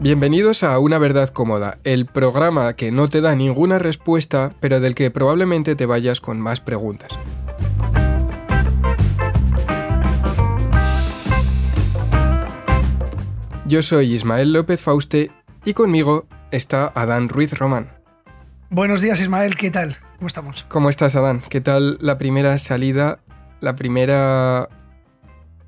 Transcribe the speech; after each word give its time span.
Bienvenidos 0.00 0.62
a 0.62 0.78
Una 0.78 0.98
Verdad 0.98 1.28
Cómoda, 1.30 1.78
el 1.82 2.06
programa 2.06 2.74
que 2.74 2.92
no 2.92 3.08
te 3.08 3.20
da 3.20 3.34
ninguna 3.34 3.78
respuesta, 3.80 4.52
pero 4.60 4.78
del 4.80 4.94
que 4.94 5.10
probablemente 5.10 5.74
te 5.74 5.86
vayas 5.86 6.20
con 6.20 6.40
más 6.40 6.60
preguntas. 6.60 7.10
Yo 13.66 13.82
soy 13.82 14.14
Ismael 14.14 14.52
López 14.52 14.82
Fauste 14.82 15.30
y 15.64 15.74
conmigo 15.74 16.26
está 16.50 16.90
Adán 16.94 17.28
Ruiz 17.28 17.52
Román. 17.52 17.90
Buenos 18.70 19.00
días 19.00 19.20
Ismael, 19.20 19.56
¿qué 19.56 19.70
tal? 19.70 19.96
¿Cómo 20.16 20.26
estamos? 20.26 20.64
¿Cómo 20.68 20.90
estás, 20.90 21.16
Adán? 21.16 21.42
¿Qué 21.48 21.60
tal 21.60 21.98
la 22.00 22.18
primera 22.18 22.56
salida, 22.58 23.20
la 23.60 23.76
primera... 23.76 24.68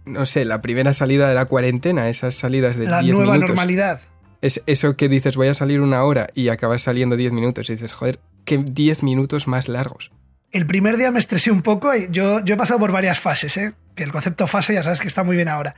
no 0.07 0.27
sé, 0.27 0.45
la 0.45 0.63
primera 0.63 0.93
salida 0.95 1.29
de 1.29 1.35
la 1.35 1.45
cuarentena, 1.45 2.09
esas 2.09 2.35
salidas 2.35 2.77
de 2.77 2.83
10 2.83 2.91
La 2.91 3.03
minutos? 3.03 3.25
nueva 3.27 3.39
normalidad. 3.39 4.01
Es 4.41 4.63
eso 4.67 4.97
que 4.97 5.09
dices, 5.09 5.37
voy 5.37 5.49
a 5.49 5.55
salir 5.55 5.81
una 5.81 6.03
hora 6.05 6.29
y 6.35 6.49
acabas 6.49 6.83
saliendo 6.83 7.17
10 7.17 7.33
minutos 7.33 7.69
y 7.69 7.75
dices, 7.75 7.93
joder, 7.93 8.21
qué 8.45 8.59
10 8.59 9.03
minutos 9.03 9.47
más 9.47 9.69
largos. 9.69 10.11
El 10.51 10.67
primer 10.67 10.97
día 10.97 11.11
me 11.13 11.19
estresé 11.19 11.51
un 11.51 11.63
poco 11.63 11.95
y 11.95 12.09
yo, 12.11 12.43
yo 12.45 12.55
he 12.55 12.57
pasado 12.59 12.81
por 12.81 12.91
varias 12.91 13.21
fases, 13.21 13.57
¿eh? 13.57 13.75
que 13.95 14.03
el 14.03 14.13
concepto 14.13 14.47
fase 14.47 14.75
ya 14.75 14.83
sabes 14.83 15.01
que 15.01 15.07
está 15.09 15.23
muy 15.25 15.37
bien 15.37 15.49
ahora. 15.49 15.77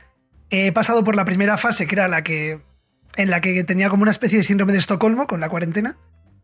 He 0.49 0.71
pasado 0.71 1.03
por 1.03 1.15
la 1.15 1.25
primera 1.25 1.57
fase, 1.57 1.87
que 1.87 1.95
era 1.95 2.07
la 2.07 2.23
que 2.23 2.61
en 3.15 3.29
la 3.29 3.41
que 3.41 3.63
tenía 3.63 3.89
como 3.89 4.01
una 4.01 4.11
especie 4.11 4.39
de 4.39 4.43
síndrome 4.43 4.71
de 4.73 4.79
Estocolmo 4.79 5.27
con 5.27 5.39
la 5.39 5.49
cuarentena, 5.49 5.97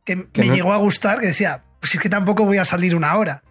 que, 0.05 0.27
Que 0.31 0.41
me 0.41 0.47
no- 0.49 0.55
llegó 0.55 0.73
a 0.73 0.77
gustar, 0.77 1.19
que 1.19 1.27
decía, 1.27 1.63
pues 1.79 1.95
es 1.95 2.01
que 2.01 2.09
tampoco 2.09 2.45
voy 2.45 2.57
a 2.57 2.65
salir 2.65 2.95
una 2.95 3.15
hora. 3.15 3.43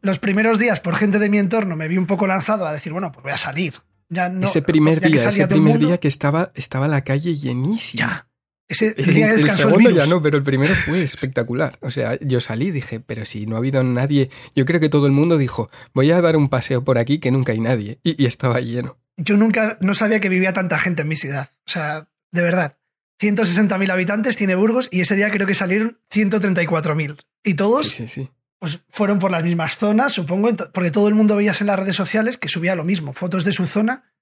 Los 0.00 0.18
primeros 0.18 0.58
días, 0.58 0.80
por 0.80 0.94
gente 0.94 1.18
de 1.18 1.28
mi 1.28 1.38
entorno, 1.38 1.76
me 1.76 1.88
vi 1.88 1.98
un 1.98 2.06
poco 2.06 2.26
lanzado 2.26 2.66
a 2.66 2.72
decir, 2.72 2.92
bueno, 2.92 3.12
pues 3.12 3.24
voy 3.24 3.32
a 3.32 3.36
salir. 3.36 3.74
Ya 4.08 4.28
no, 4.28 4.46
ese 4.46 4.62
primer 4.62 5.00
día, 5.00 5.28
ese 5.28 5.46
primer 5.48 5.74
mundo, 5.74 5.88
día 5.88 5.98
que 5.98 6.08
estaba, 6.08 6.52
estaba 6.54 6.88
la 6.88 7.02
calle 7.02 7.34
llenísima. 7.34 7.98
Ya. 8.06 8.28
Ese 8.68 8.94
El, 8.96 9.14
día 9.14 9.32
el 9.32 9.48
el 9.48 9.50
segundo 9.52 9.90
ya 9.90 10.06
no, 10.06 10.20
pero 10.20 10.36
el 10.38 10.42
primero 10.42 10.74
fue 10.86 11.02
espectacular. 11.02 11.78
O 11.82 11.90
sea, 11.90 12.18
yo 12.20 12.40
salí 12.40 12.66
y 12.66 12.70
dije, 12.72 13.00
pero 13.00 13.24
si 13.24 13.46
no 13.46 13.56
ha 13.56 13.58
habido 13.58 13.82
nadie, 13.82 14.30
yo 14.54 14.64
creo 14.64 14.80
que 14.80 14.88
todo 14.88 15.06
el 15.06 15.12
mundo 15.12 15.38
dijo, 15.38 15.70
voy 15.94 16.10
a 16.10 16.20
dar 16.20 16.36
un 16.36 16.48
paseo 16.48 16.82
por 16.82 16.98
aquí 16.98 17.18
que 17.18 17.30
nunca 17.30 17.52
hay 17.52 17.60
nadie. 17.60 18.00
Y, 18.02 18.20
y 18.20 18.26
estaba 18.26 18.60
lleno. 18.60 18.98
Yo 19.16 19.36
nunca, 19.36 19.78
no 19.80 19.94
sabía 19.94 20.20
que 20.20 20.28
vivía 20.28 20.52
tanta 20.52 20.78
gente 20.78 21.02
en 21.02 21.08
mi 21.08 21.16
ciudad. 21.16 21.48
O 21.66 21.70
sea, 21.70 22.08
de 22.32 22.42
verdad. 22.42 22.76
160.000 23.20 23.90
habitantes 23.90 24.36
tiene 24.36 24.56
Burgos 24.56 24.88
y 24.92 25.00
ese 25.00 25.16
día 25.16 25.30
creo 25.30 25.46
que 25.46 25.54
salieron 25.54 25.98
134.000. 26.12 27.16
Y 27.44 27.54
todos 27.54 27.88
Sí, 27.88 28.06
sí, 28.06 28.08
sí. 28.08 28.30
Pues, 28.72 28.80
fueron 28.90 29.18
por 29.18 29.30
las 29.30 29.44
mismas 29.44 29.76
zonas, 29.78 30.12
supongo, 30.12 30.48
porque 30.72 30.90
todo 30.90 31.08
el 31.08 31.14
mundo 31.14 31.36
veías 31.36 31.60
en 31.60 31.68
las 31.68 31.78
redes 31.78 31.96
sociales 31.96 32.36
que 32.38 32.48
subía 32.48 32.74
lo 32.74 32.84
mismo, 32.84 33.12
fotos 33.12 33.44
de 33.44 33.52
su 33.52 33.66
zona, 33.66 34.12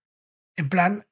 en 0.57 0.69
plan 0.69 1.07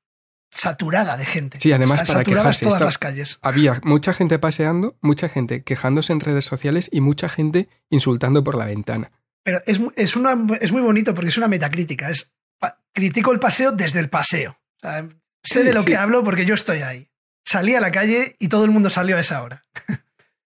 saturada 0.50 1.16
de 1.16 1.24
gente. 1.24 1.58
Sí, 1.60 1.72
además, 1.72 2.02
para 2.06 2.24
quejarse, 2.24 2.64
todas 2.66 2.76
está- 2.76 2.84
las 2.84 2.98
calles. 2.98 3.38
Había 3.42 3.80
mucha 3.84 4.12
gente 4.12 4.38
paseando, 4.38 4.96
mucha 5.00 5.28
gente 5.28 5.62
quejándose 5.64 6.12
en 6.12 6.20
redes 6.20 6.44
sociales 6.44 6.88
y 6.92 7.00
mucha 7.00 7.28
gente 7.28 7.68
insultando 7.88 8.44
por 8.44 8.56
la 8.56 8.66
ventana. 8.66 9.10
Pero 9.44 9.60
es, 9.66 9.80
es, 9.96 10.14
una, 10.14 10.36
es 10.60 10.70
muy 10.70 10.82
bonito 10.82 11.14
porque 11.14 11.30
es 11.30 11.38
una 11.38 11.48
metacrítica. 11.48 12.10
Es, 12.10 12.32
critico 12.92 13.32
el 13.32 13.40
paseo 13.40 13.72
desde 13.72 13.98
el 14.00 14.08
paseo. 14.10 14.52
O 14.76 14.80
sea, 14.80 15.02
sé 15.42 15.60
Sí, 15.60 15.62
de 15.62 15.72
lo 15.72 15.80
sí. 15.82 15.86
que 15.88 15.96
hablo 15.96 16.22
porque 16.22 16.44
yo 16.44 16.54
estoy 16.54 16.80
ahí. 16.82 17.08
Salí 17.44 17.74
a 17.74 17.80
la 17.80 17.90
calle 17.90 18.36
y 18.38 18.48
todo 18.48 18.64
el 18.66 18.70
mundo 18.70 18.90
salió 18.90 19.16
a 19.16 19.20
esa 19.20 19.42
hora. 19.42 19.64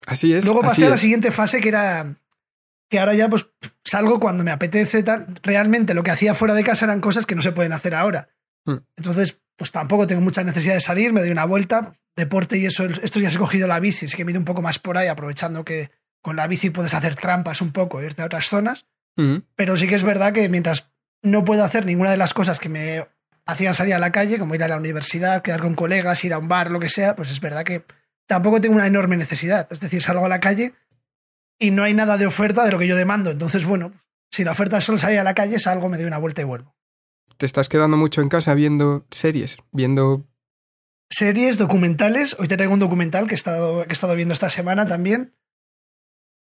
Así 0.07 0.33
es. 0.33 0.45
Luego 0.45 0.61
así 0.61 0.69
pasé 0.69 0.85
a 0.85 0.89
la 0.89 0.95
es. 0.95 1.01
siguiente 1.01 1.31
fase 1.31 1.59
que 1.59 1.67
era 1.69 2.15
que 2.89 2.99
ahora 2.99 3.13
ya 3.13 3.29
pues 3.29 3.47
salgo 3.83 4.19
cuando 4.19 4.43
me 4.43 4.51
apetece 4.51 5.03
tal. 5.03 5.27
Realmente 5.43 5.93
lo 5.93 6.03
que 6.03 6.11
hacía 6.11 6.33
fuera 6.33 6.53
de 6.53 6.63
casa 6.63 6.85
eran 6.85 7.01
cosas 7.01 7.25
que 7.25 7.35
no 7.35 7.41
se 7.41 7.51
pueden 7.51 7.73
hacer 7.73 7.95
ahora. 7.95 8.29
Mm. 8.65 8.77
Entonces, 8.95 9.39
pues 9.57 9.71
tampoco 9.71 10.07
tengo 10.07 10.21
mucha 10.21 10.43
necesidad 10.43 10.75
de 10.75 10.81
salir, 10.81 11.13
me 11.13 11.21
doy 11.21 11.31
una 11.31 11.45
vuelta, 11.45 11.91
deporte 12.15 12.57
y 12.57 12.65
eso. 12.65 12.85
Estos 12.85 13.19
días 13.19 13.35
he 13.35 13.39
cogido 13.39 13.67
la 13.67 13.79
bici, 13.79 14.05
así 14.05 14.15
que 14.15 14.25
me 14.25 14.37
un 14.37 14.45
poco 14.45 14.61
más 14.61 14.79
por 14.79 14.97
ahí, 14.97 15.07
aprovechando 15.07 15.65
que 15.65 15.89
con 16.21 16.35
la 16.35 16.47
bici 16.47 16.69
puedes 16.69 16.93
hacer 16.93 17.15
trampas 17.15 17.61
un 17.61 17.71
poco, 17.71 18.01
irte 18.01 18.21
a 18.21 18.25
otras 18.25 18.47
zonas. 18.47 18.85
Pero 19.55 19.77
sí 19.77 19.87
que 19.87 19.95
es 19.95 20.03
verdad 20.03 20.31
que 20.31 20.47
mientras 20.47 20.91
no 21.23 21.43
puedo 21.43 21.63
hacer 21.63 21.87
ninguna 21.87 22.11
de 22.11 22.17
las 22.17 22.35
cosas 22.35 22.59
que 22.59 22.69
me 22.69 23.07
hacían 23.47 23.73
salir 23.73 23.95
a 23.95 23.99
la 23.99 24.11
calle, 24.11 24.37
como 24.37 24.53
ir 24.53 24.63
a 24.63 24.67
la 24.67 24.77
universidad, 24.77 25.41
quedar 25.41 25.61
con 25.61 25.73
colegas, 25.73 26.23
ir 26.23 26.33
a 26.33 26.37
un 26.37 26.47
bar, 26.47 26.69
lo 26.69 26.79
que 26.79 26.87
sea, 26.87 27.15
pues 27.15 27.31
es 27.31 27.39
verdad 27.39 27.63
que 27.63 27.83
tampoco 28.27 28.61
tengo 28.61 28.75
una 28.75 28.85
enorme 28.85 29.17
necesidad. 29.17 29.67
Es 29.71 29.79
decir, 29.79 30.03
salgo 30.03 30.25
a 30.25 30.29
la 30.29 30.39
calle 30.39 30.73
y 31.59 31.71
no 31.71 31.83
hay 31.83 31.93
nada 31.93 32.17
de 32.17 32.25
oferta 32.25 32.65
de 32.65 32.71
lo 32.71 32.79
que 32.79 32.87
yo 32.87 32.95
demando. 32.95 33.31
Entonces, 33.31 33.65
bueno, 33.65 33.93
si 34.31 34.43
la 34.43 34.51
oferta 34.51 34.77
es 34.77 34.83
solo 34.83 34.97
salir 34.97 35.19
a 35.19 35.23
la 35.23 35.33
calle, 35.33 35.59
salgo, 35.59 35.89
me 35.89 35.97
doy 35.97 36.05
una 36.05 36.17
vuelta 36.17 36.41
y 36.41 36.45
vuelvo. 36.45 36.75
Te 37.37 37.45
estás 37.45 37.69
quedando 37.69 37.97
mucho 37.97 38.21
en 38.21 38.29
casa 38.29 38.53
viendo 38.53 39.05
series, 39.11 39.57
viendo... 39.71 40.27
Series, 41.09 41.57
documentales. 41.57 42.35
Hoy 42.39 42.47
te 42.47 42.57
traigo 42.57 42.73
un 42.73 42.79
documental 42.79 43.27
que 43.27 43.33
he 43.33 43.35
estado, 43.35 43.83
que 43.83 43.89
he 43.89 43.93
estado 43.93 44.15
viendo 44.15 44.33
esta 44.33 44.49
semana 44.49 44.85
también. 44.85 45.35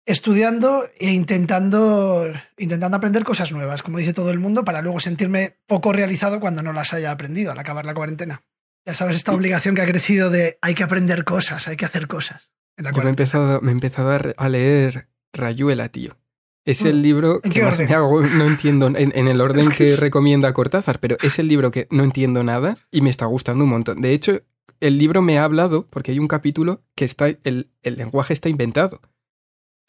Estudiando 0.06 0.86
e 0.98 1.12
intentando, 1.12 2.30
intentando 2.56 2.96
aprender 2.96 3.24
cosas 3.24 3.52
nuevas, 3.52 3.82
como 3.82 3.98
dice 3.98 4.12
todo 4.12 4.30
el 4.30 4.38
mundo, 4.38 4.64
para 4.64 4.82
luego 4.82 5.00
sentirme 5.00 5.58
poco 5.66 5.92
realizado 5.92 6.40
cuando 6.40 6.62
no 6.62 6.72
las 6.72 6.94
haya 6.94 7.10
aprendido 7.10 7.52
al 7.52 7.58
acabar 7.58 7.84
la 7.84 7.94
cuarentena. 7.94 8.42
Ya 8.86 8.94
sabes, 8.94 9.16
esta 9.16 9.32
obligación 9.32 9.74
que 9.74 9.82
ha 9.82 9.86
crecido 9.86 10.30
de 10.30 10.58
hay 10.60 10.74
que 10.74 10.82
aprender 10.82 11.24
cosas, 11.24 11.68
hay 11.68 11.76
que 11.76 11.86
hacer 11.86 12.06
cosas. 12.06 12.50
En 12.76 12.84
la 12.84 12.92
Yo 12.92 12.98
me 13.02 13.06
he 13.06 13.10
empezado, 13.10 13.60
me 13.60 13.70
he 13.70 13.72
empezado 13.72 14.34
a, 14.36 14.48
leer 14.48 15.08
Rayuela, 15.32 15.88
tío. 15.88 16.16
Es 16.64 16.82
Mm. 16.82 16.86
el 16.86 17.02
libro 17.02 17.40
¿En 17.44 17.52
que 17.52 17.62
más 17.62 17.78
me 17.78 17.84
hago, 17.94 18.22
no 18.22 18.46
entiendo 18.46 18.86
en, 18.86 18.96
en 19.14 19.28
el 19.28 19.40
orden 19.40 19.60
Es 19.60 19.68
que 19.68 19.74
que, 19.76 19.84
es- 19.84 20.00
recomienda 20.00 20.52
Cortázar, 20.54 20.98
pero 21.00 21.16
es 21.22 21.38
el 21.38 21.48
libro 21.48 21.70
que 21.70 21.86
no 21.90 22.04
entiendo 22.04 22.42
nada 22.42 22.76
y 22.90 23.00
me 23.02 23.10
está 23.10 23.26
gustando 23.26 23.64
un 23.64 23.70
montón. 23.70 24.00
De 24.00 24.12
hecho, 24.12 24.40
el 24.80 24.98
libro 24.98 25.22
me 25.22 25.38
ha 25.38 25.44
hablado 25.44 25.86
porque 25.88 26.12
hay 26.12 26.18
un 26.18 26.28
capítulo 26.28 26.82
que 26.94 27.04
está, 27.04 27.28
el, 27.28 27.70
el 27.82 27.96
lenguaje 27.96 28.32
está 28.32 28.48
inventado. 28.48 29.00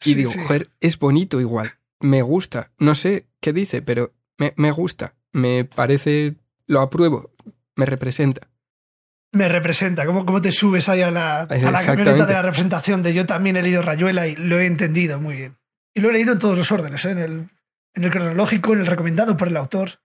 Y 0.04 0.10
Sí, 0.10 0.14
digo, 0.14 0.30
sí. 0.32 0.38
joder, 0.46 0.70
es 0.80 0.98
bonito 0.98 1.40
igual. 1.40 1.72
Me 2.00 2.20
gusta. 2.22 2.72
No 2.78 2.94
sé 2.94 3.26
qué 3.40 3.52
dice, 3.54 3.80
pero 3.82 4.12
me, 4.38 4.52
me 4.56 4.70
gusta. 4.70 5.14
Me 5.32 5.64
parece, 5.64 6.36
lo 6.66 6.80
apruebo. 6.80 7.32
Me 7.74 7.86
representa. 7.86 8.48
Me 9.32 9.48
representa, 9.48 10.06
¿cómo, 10.06 10.24
cómo 10.24 10.40
te 10.40 10.52
subes 10.52 10.88
ahí 10.88 11.02
a 11.02 11.10
la, 11.10 11.42
a 11.42 11.56
la 11.56 11.84
camioneta 11.84 12.26
de 12.26 12.32
la 12.32 12.42
representación 12.42 13.02
de 13.02 13.12
yo 13.12 13.26
también 13.26 13.56
he 13.56 13.62
leído 13.62 13.82
Rayuela 13.82 14.26
y 14.26 14.36
lo 14.36 14.58
he 14.58 14.66
entendido 14.66 15.20
muy 15.20 15.34
bien. 15.34 15.58
Y 15.94 16.00
lo 16.00 16.10
he 16.10 16.12
leído 16.12 16.32
en 16.32 16.38
todos 16.38 16.56
los 16.56 16.70
órdenes, 16.72 17.04
¿eh? 17.04 17.10
en, 17.10 17.18
el, 17.18 17.48
en 17.94 18.04
el 18.04 18.10
cronológico, 18.10 18.72
en 18.72 18.80
el 18.80 18.86
recomendado 18.86 19.36
por 19.36 19.48
el 19.48 19.56
autor. 19.56 20.00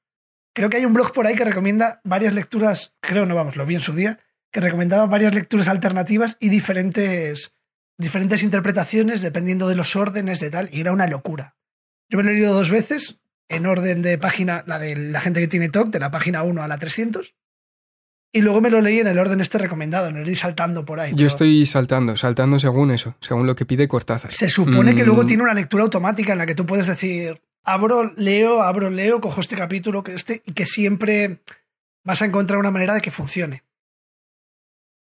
Creo 0.53 0.69
que 0.69 0.77
hay 0.77 0.85
un 0.85 0.93
blog 0.93 1.13
por 1.13 1.27
ahí 1.27 1.35
que 1.35 1.45
recomienda 1.45 2.01
varias 2.03 2.33
lecturas, 2.33 2.95
creo 2.99 3.25
no 3.25 3.35
vamos, 3.35 3.55
lo 3.55 3.65
vi 3.65 3.75
en 3.75 3.81
su 3.81 3.93
día, 3.93 4.19
que 4.51 4.59
recomendaba 4.59 5.05
varias 5.05 5.33
lecturas 5.33 5.69
alternativas 5.69 6.35
y 6.39 6.49
diferentes, 6.49 7.55
diferentes 7.97 8.43
interpretaciones 8.43 9.21
dependiendo 9.21 9.69
de 9.69 9.75
los 9.75 9.95
órdenes 9.95 10.39
de 10.39 10.49
tal, 10.49 10.69
y 10.71 10.81
era 10.81 10.91
una 10.91 11.07
locura. 11.07 11.55
Yo 12.09 12.17
me 12.17 12.23
lo 12.23 12.31
he 12.31 12.33
leído 12.33 12.53
dos 12.53 12.69
veces, 12.69 13.21
en 13.47 13.65
orden 13.65 14.01
de 14.01 14.17
página, 14.17 14.63
la 14.67 14.79
de 14.79 14.95
la 14.95 15.21
gente 15.21 15.39
que 15.39 15.47
tiene 15.47 15.69
TOC, 15.69 15.89
de 15.89 15.99
la 15.99 16.11
página 16.11 16.43
1 16.43 16.61
a 16.61 16.67
la 16.67 16.77
300, 16.77 17.35
y 18.33 18.41
luego 18.41 18.61
me 18.61 18.69
lo 18.69 18.81
leí 18.81 18.99
en 18.99 19.07
el 19.07 19.19
orden 19.19 19.41
este 19.41 19.57
recomendado, 19.57 20.07
en 20.07 20.17
el 20.17 20.27
ir 20.27 20.37
saltando 20.37 20.85
por 20.85 20.99
ahí. 20.99 21.11
Yo 21.11 21.17
pero 21.17 21.27
estoy 21.27 21.65
saltando, 21.65 22.15
saltando 22.17 22.59
según 22.59 22.91
eso, 22.91 23.15
según 23.21 23.45
lo 23.45 23.55
que 23.55 23.65
pide 23.65 23.87
Cortázar. 23.87 24.31
Se 24.31 24.47
supone 24.49 24.95
que 24.95 25.03
Mm. 25.03 25.05
luego 25.07 25.25
tiene 25.25 25.43
una 25.43 25.53
lectura 25.53 25.83
automática 25.83 26.31
en 26.31 26.37
la 26.37 26.45
que 26.45 26.55
tú 26.55 26.65
puedes 26.65 26.87
decir, 26.87 27.41
abro, 27.63 28.11
leo, 28.15 28.61
abro, 28.61 28.89
leo, 28.89 29.19
cojo 29.21 29.41
este 29.41 29.55
capítulo, 29.57 30.03
que 30.03 30.13
este, 30.13 30.41
y 30.45 30.53
que 30.53 30.65
siempre 30.65 31.39
vas 32.03 32.21
a 32.21 32.25
encontrar 32.25 32.59
una 32.59 32.71
manera 32.71 32.93
de 32.93 33.01
que 33.01 33.11
funcione. 33.11 33.63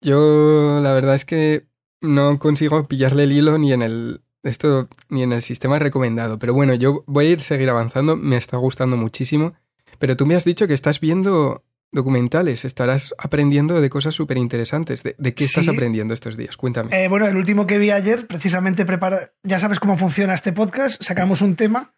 Yo 0.02 0.80
la 0.82 0.94
verdad 0.94 1.16
es 1.16 1.26
que 1.26 1.66
no 2.02 2.40
consigo 2.40 2.88
pillarle 2.88 3.24
el 3.24 3.32
hilo 3.32 3.58
ni 3.58 3.72
en 3.74 3.82
el 3.84 4.22
esto 4.44 4.90
ni 5.09 5.22
en 5.22 5.34
el 5.34 5.44
sistema 5.44 5.78
recomendado, 5.78 6.40
pero 6.40 6.53
bueno, 6.56 6.74
yo 6.74 7.03
voy 7.06 7.28
a 7.28 7.29
ir 7.29 7.41
seguir 7.41 7.70
avanzando, 7.70 8.16
me 8.16 8.38
está 8.38 8.58
gustando 8.58 8.97
muchísimo, 8.97 9.53
pero 10.00 10.17
tú 10.17 10.26
me 10.26 10.34
has 10.35 10.44
dicho 10.44 10.66
que 10.67 10.74
estás 10.74 11.00
viendo 11.00 11.64
documentales, 11.91 12.64
estarás 12.66 13.14
aprendiendo 13.17 13.82
de 13.82 13.90
cosas 13.90 14.16
súper 14.16 14.38
interesantes. 14.38 15.03
¿De, 15.03 15.16
de 15.17 15.34
qué 15.34 15.43
estás 15.43 15.66
Sí. 15.66 15.70
aprendiendo 15.72 16.14
estos 16.14 16.38
días? 16.38 16.55
Cuéntame. 16.58 17.03
Eh, 17.03 17.08
bueno, 17.08 17.28
el 17.28 17.35
último 17.35 17.67
que 17.67 17.78
vi 17.78 17.91
ayer, 17.91 18.28
precisamente 18.28 18.85
prepara, 18.85 19.32
ya 19.43 19.59
sabes 19.59 19.79
cómo 19.79 19.97
funciona 19.97 20.34
este 20.34 20.53
podcast, 20.53 21.02
sacamos 21.03 21.41
un 21.41 21.55
tema, 21.55 21.93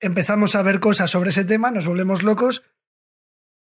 empezamos 0.00 0.54
a 0.54 0.62
ver 0.62 0.80
cosas 0.80 1.10
sobre 1.10 1.30
ese 1.30 1.44
tema, 1.44 1.70
nos 1.70 1.86
volvemos 1.86 2.22
locos, 2.22 2.62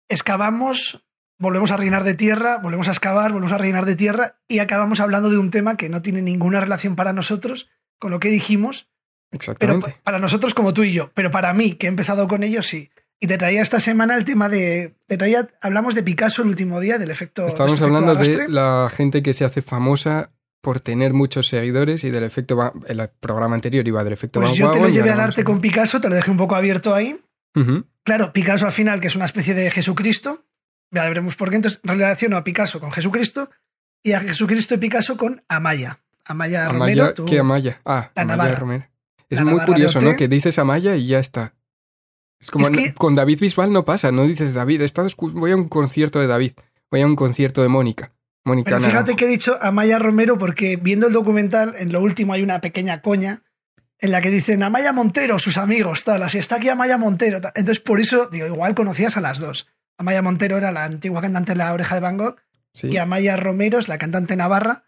excavamos, 0.08 1.04
volvemos 1.38 1.70
a 1.70 1.76
rellenar 1.76 2.04
de 2.04 2.14
tierra, 2.14 2.58
volvemos 2.58 2.88
a 2.88 2.92
excavar, 2.92 3.32
volvemos 3.32 3.52
a 3.52 3.58
rellenar 3.58 3.84
de 3.84 3.96
tierra 3.96 4.38
y 4.48 4.60
acabamos 4.60 5.00
hablando 5.00 5.30
de 5.30 5.38
un 5.38 5.50
tema 5.50 5.76
que 5.76 5.88
no 5.88 6.02
tiene 6.02 6.22
ninguna 6.22 6.60
relación 6.60 6.96
para 6.96 7.12
nosotros 7.12 7.68
con 7.98 8.10
lo 8.10 8.20
que 8.20 8.28
dijimos, 8.28 8.88
Exactamente. 9.32 9.90
pa- 9.92 10.00
para 10.04 10.18
nosotros 10.18 10.54
como 10.54 10.72
tú 10.72 10.84
y 10.84 10.92
yo, 10.92 11.10
pero 11.14 11.30
para 11.30 11.52
mí, 11.52 11.74
que 11.74 11.86
he 11.86 11.88
empezado 11.90 12.28
con 12.28 12.42
ellos, 12.42 12.66
sí. 12.66 12.90
Y 13.20 13.26
te 13.28 13.38
traía 13.38 13.62
esta 13.62 13.80
semana 13.80 14.14
el 14.16 14.24
tema 14.24 14.48
de. 14.48 14.94
Te 15.06 15.16
traía, 15.16 15.48
hablamos 15.62 15.94
de 15.94 16.02
Picasso 16.02 16.42
el 16.42 16.48
último 16.48 16.80
día, 16.80 16.98
del 16.98 17.10
efecto. 17.10 17.46
efecto 17.46 17.84
hablando 17.84 18.14
de 18.14 18.48
la 18.48 18.90
gente 18.94 19.22
que 19.22 19.32
se 19.32 19.44
hace 19.44 19.62
famosa 19.62 20.30
por 20.60 20.80
tener 20.80 21.12
muchos 21.12 21.46
seguidores 21.48 22.02
y 22.02 22.10
del 22.10 22.24
efecto... 22.24 22.74
El 22.88 23.08
programa 23.20 23.54
anterior 23.54 23.86
iba 23.86 24.02
del 24.02 24.12
efecto 24.12 24.40
Pues 24.40 24.50
Van 24.50 24.58
yo 24.58 24.70
te 24.72 24.80
lo 24.80 24.88
y 24.88 24.92
llevé 24.92 25.10
al 25.12 25.20
arte 25.20 25.44
con 25.44 25.60
Picasso, 25.60 26.00
te 26.00 26.08
lo 26.08 26.16
dejé 26.16 26.30
un 26.30 26.36
poco 26.36 26.56
abierto 26.56 26.92
ahí. 26.94 27.20
Claro, 28.02 28.32
Picasso 28.32 28.66
al 28.66 28.72
final, 28.72 29.00
que 29.00 29.06
es 29.06 29.16
una 29.16 29.24
especie 29.24 29.54
de 29.54 29.70
Jesucristo, 29.70 30.44
ya 30.90 31.08
veremos 31.08 31.36
por 31.36 31.50
qué, 31.50 31.56
entonces 31.56 31.80
relaciono 31.84 32.36
a 32.36 32.44
Picasso 32.44 32.80
con 32.80 32.90
Jesucristo 32.92 33.48
y 34.02 34.12
a 34.12 34.20
Jesucristo 34.20 34.74
de 34.74 34.78
Picasso 34.78 35.16
con 35.16 35.42
Amaya. 35.48 36.00
Amaya, 36.24 36.66
Amaya, 36.66 36.72
Romero. 36.72 37.14
tú- 37.14 37.24
¿qué 37.26 37.38
Amaya? 37.38 37.80
Ah, 37.84 38.10
La 38.14 38.22
Amaya 38.22 38.36
Navarra. 38.36 38.58
Romero. 38.58 38.86
Es 39.30 39.38
La 39.38 39.44
muy 39.44 39.52
Navarra 39.54 39.66
curioso, 39.72 40.00
¿no? 40.00 40.16
Que 40.16 40.28
dices 40.28 40.58
Amaya 40.58 40.96
y 40.96 41.06
ya 41.06 41.18
está. 41.18 41.54
Es 42.40 42.50
como 42.50 42.66
Es 42.66 42.70
que- 42.76 42.94
con 42.94 43.14
David 43.14 43.40
Bisbal 43.40 43.72
no 43.72 43.84
pasa, 43.84 44.12
no 44.12 44.26
dices 44.26 44.52
David, 44.52 44.82
estado 44.82 45.08
voy 45.18 45.52
a 45.52 45.56
un 45.56 45.68
concierto 45.68 46.20
de 46.20 46.26
David, 46.26 46.52
voy 46.90 47.00
a 47.02 47.06
un 47.06 47.16
concierto 47.16 47.62
de 47.62 47.68
Mónica. 47.68 48.12
Mónica 48.44 48.66
Pero 48.68 48.78
fíjate 48.78 48.94
Naranjo. 48.94 49.16
que 49.16 49.24
he 49.24 49.28
dicho 49.28 49.58
Amaya 49.60 49.98
Romero 49.98 50.38
porque 50.38 50.76
viendo 50.76 51.08
el 51.08 51.12
documental, 51.12 51.74
en 51.78 51.92
lo 51.92 52.00
último 52.00 52.32
hay 52.32 52.42
una 52.42 52.60
pequeña 52.60 53.02
coña 53.02 53.42
en 53.98 54.10
la 54.12 54.20
que 54.20 54.30
dicen 54.30 54.62
Amaya 54.62 54.92
Montero, 54.92 55.38
sus 55.38 55.56
amigos, 55.56 56.04
tal, 56.04 56.22
así 56.22 56.38
está 56.38 56.56
aquí 56.56 56.68
Amaya 56.68 56.96
Montero. 56.98 57.40
tal. 57.40 57.52
Entonces, 57.56 57.82
por 57.82 57.98
eso, 58.00 58.26
digo, 58.30 58.46
igual 58.46 58.74
conocías 58.74 59.16
a 59.16 59.20
las 59.20 59.40
dos. 59.40 59.66
Amaya 59.98 60.20
Montero 60.22 60.58
era 60.58 60.70
la 60.70 60.84
antigua 60.84 61.22
cantante 61.22 61.52
de 61.52 61.56
La 61.58 61.72
Oreja 61.72 61.94
de 61.96 62.00
Van 62.02 62.18
Gogh 62.18 62.36
Sí. 62.74 62.88
y 62.88 62.98
Amaya 62.98 63.36
Romero 63.36 63.78
es 63.78 63.88
la 63.88 63.96
cantante 63.98 64.36
navarra, 64.36 64.84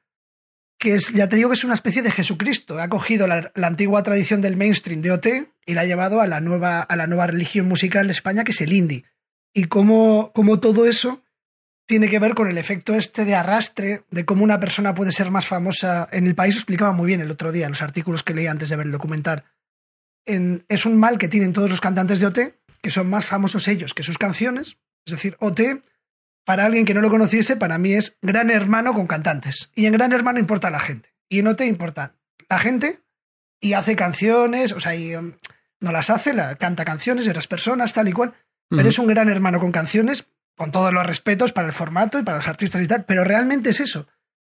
que 0.78 0.94
es, 0.94 1.12
ya 1.14 1.28
te 1.28 1.36
digo 1.36 1.48
que 1.48 1.54
es 1.54 1.64
una 1.64 1.74
especie 1.74 2.02
de 2.02 2.12
Jesucristo. 2.12 2.78
Ha 2.78 2.88
cogido 2.88 3.26
la, 3.26 3.50
la 3.54 3.66
antigua 3.66 4.02
tradición 4.02 4.40
del 4.42 4.56
mainstream 4.56 5.00
de 5.00 5.10
OT 5.10 5.26
y 5.68 5.74
la 5.74 5.82
ha 5.82 5.84
llevado 5.84 6.20
a 6.22 6.26
la 6.26 6.40
nueva, 6.40 6.80
a 6.80 6.96
la 6.96 7.06
nueva 7.06 7.26
religión 7.26 7.68
musical 7.68 8.06
de 8.06 8.12
España, 8.12 8.42
que 8.42 8.52
es 8.52 8.60
el 8.62 8.72
indie. 8.72 9.04
Y 9.54 9.64
cómo, 9.64 10.32
cómo 10.34 10.60
todo 10.60 10.86
eso 10.86 11.22
tiene 11.86 12.08
que 12.08 12.18
ver 12.18 12.34
con 12.34 12.48
el 12.48 12.56
efecto 12.58 12.94
este 12.94 13.24
de 13.26 13.34
arrastre, 13.34 14.02
de 14.10 14.24
cómo 14.24 14.44
una 14.44 14.60
persona 14.60 14.94
puede 14.94 15.12
ser 15.12 15.30
más 15.30 15.46
famosa. 15.46 16.08
En 16.10 16.26
el 16.26 16.34
país 16.34 16.54
explicaba 16.56 16.92
muy 16.92 17.06
bien 17.06 17.20
el 17.20 17.30
otro 17.30 17.52
día, 17.52 17.66
en 17.66 17.72
los 17.72 17.82
artículos 17.82 18.22
que 18.22 18.32
leí 18.34 18.46
antes 18.46 18.70
de 18.70 18.76
ver 18.76 18.86
el 18.86 18.92
documental. 18.92 19.44
En- 20.26 20.64
es 20.68 20.86
un 20.86 20.98
mal 20.98 21.18
que 21.18 21.28
tienen 21.28 21.52
todos 21.52 21.68
los 21.70 21.80
cantantes 21.80 22.18
de 22.20 22.26
OT, 22.26 22.38
que 22.82 22.90
son 22.90 23.08
más 23.10 23.26
famosos 23.26 23.68
ellos 23.68 23.92
que 23.94 24.02
sus 24.02 24.18
canciones. 24.18 24.78
Es 25.06 25.12
decir, 25.12 25.36
OT, 25.40 25.82
para 26.44 26.64
alguien 26.64 26.84
que 26.86 26.94
no 26.94 27.00
lo 27.02 27.10
conociese, 27.10 27.56
para 27.56 27.76
mí 27.78 27.92
es 27.92 28.16
gran 28.22 28.50
hermano 28.50 28.94
con 28.94 29.06
cantantes. 29.06 29.70
Y 29.74 29.84
en 29.86 29.92
gran 29.92 30.12
hermano 30.12 30.38
importa 30.38 30.70
la 30.70 30.80
gente. 30.80 31.14
Y 31.28 31.40
en 31.40 31.48
OT 31.48 31.62
importa 31.66 32.14
la 32.48 32.58
gente 32.58 33.00
y 33.60 33.72
hace 33.74 33.96
canciones, 33.96 34.72
o 34.72 34.80
sea, 34.80 34.94
y, 34.94 35.14
um, 35.16 35.32
no 35.80 35.92
las 35.92 36.10
hace, 36.10 36.34
la, 36.34 36.56
canta 36.56 36.84
canciones 36.84 37.24
de 37.24 37.30
otras 37.30 37.46
personas, 37.46 37.92
tal 37.92 38.08
y 38.08 38.12
cual. 38.12 38.34
Pero 38.68 38.82
Ujú. 38.82 38.88
es 38.88 38.98
un 38.98 39.06
gran 39.06 39.28
hermano 39.28 39.60
con 39.60 39.72
canciones, 39.72 40.26
con 40.56 40.72
todos 40.72 40.92
los 40.92 41.06
respetos 41.06 41.52
para 41.52 41.66
el 41.66 41.72
formato 41.72 42.18
y 42.18 42.22
para 42.22 42.38
los 42.38 42.48
artistas 42.48 42.82
y 42.82 42.86
tal, 42.86 43.04
pero 43.04 43.24
realmente 43.24 43.70
es 43.70 43.80
eso. 43.80 44.06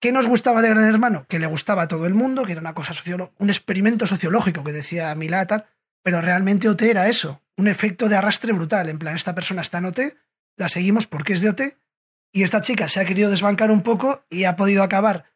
¿Qué 0.01 0.13
nos 0.13 0.27
gustaba 0.27 0.63
de 0.63 0.71
Gran 0.71 0.89
Hermano? 0.89 1.27
Que 1.29 1.39
le 1.39 1.47
gustaba 1.47 1.83
a 1.83 1.89
todo 1.89 2.07
el 2.07 2.15
mundo, 2.15 2.45
que 2.45 2.53
era 2.53 2.61
una 2.63 2.75
cosa 2.75 2.95
un 3.39 3.51
experimento 3.51 4.07
sociológico 4.07 4.65
que 4.65 4.73
decía 4.73 5.15
Milá, 5.15 5.47
tal, 5.47 5.67
pero 6.03 6.23
realmente 6.23 6.71
OT 6.71 6.83
era 6.83 7.09
eso, 7.09 7.43
un 7.59 7.69
efecto 7.69 8.09
de 8.09 8.17
arrastre 8.17 8.55
brutal. 8.55 8.89
En 8.89 8.99
plan, 8.99 9.15
esta 9.15 9.35
persona 9.35 9.61
está 9.61 9.77
en 9.79 9.85
OT, 9.85 10.01
la 10.57 10.71
seguimos 10.71 11.07
porque 11.07 11.35
es 11.35 11.43
de 11.43 11.51
OT, 11.51 11.61
y 12.33 12.45
esta 12.45 12.63
chica 12.63 12.89
se 12.89 13.01
ha 13.01 13.05
querido 13.05 13.31
desbancar 13.31 13.71
un 13.71 13.83
poco 13.83 14.25
y 14.31 14.45
ha 14.45 14.57
podido 14.57 14.83
acabar, 14.83 15.27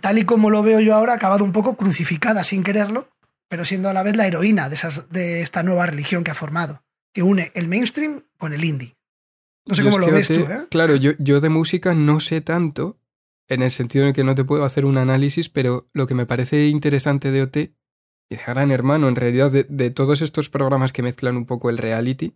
tal 0.00 0.18
y 0.18 0.24
como 0.24 0.50
lo 0.50 0.62
veo 0.62 0.78
yo 0.78 0.94
ahora, 0.94 1.12
ha 1.12 1.16
acabado 1.16 1.44
un 1.44 1.52
poco 1.52 1.76
crucificada 1.76 2.44
sin 2.44 2.62
quererlo, 2.62 3.08
pero 3.48 3.64
siendo 3.64 3.88
a 3.88 3.92
la 3.92 4.02
vez 4.02 4.16
la 4.16 4.26
heroína 4.26 4.68
de, 4.68 4.74
esas, 4.74 5.10
de 5.10 5.42
esta 5.42 5.62
nueva 5.62 5.86
religión 5.86 6.24
que 6.24 6.30
ha 6.30 6.34
formado, 6.34 6.84
que 7.12 7.22
une 7.22 7.50
el 7.54 7.68
mainstream 7.68 8.24
con 8.38 8.52
el 8.52 8.64
indie. 8.64 8.96
No 9.66 9.74
sé 9.74 9.82
Yo 9.82 9.90
cómo 9.90 9.98
lo 9.98 10.12
ves 10.12 10.28
tú, 10.28 10.40
¿eh? 10.40 10.66
Claro, 10.70 10.96
yo, 10.96 11.12
yo 11.18 11.40
de 11.40 11.48
música 11.48 11.94
no 11.94 12.20
sé 12.20 12.40
tanto, 12.40 12.98
en 13.48 13.62
el 13.62 13.70
sentido 13.70 14.06
en 14.06 14.12
que 14.12 14.24
no 14.24 14.34
te 14.34 14.44
puedo 14.44 14.64
hacer 14.64 14.84
un 14.84 14.98
análisis, 14.98 15.48
pero 15.48 15.88
lo 15.92 16.06
que 16.06 16.14
me 16.14 16.26
parece 16.26 16.66
interesante 16.68 17.30
de 17.30 17.42
OT 17.42 17.56
y 18.28 18.36
de 18.36 18.42
Gran 18.46 18.70
Hermano, 18.70 19.08
en 19.08 19.16
realidad, 19.16 19.50
de, 19.50 19.64
de 19.64 19.90
todos 19.90 20.22
estos 20.22 20.50
programas 20.50 20.92
que 20.92 21.02
mezclan 21.02 21.36
un 21.36 21.46
poco 21.46 21.70
el 21.70 21.78
reality, 21.78 22.34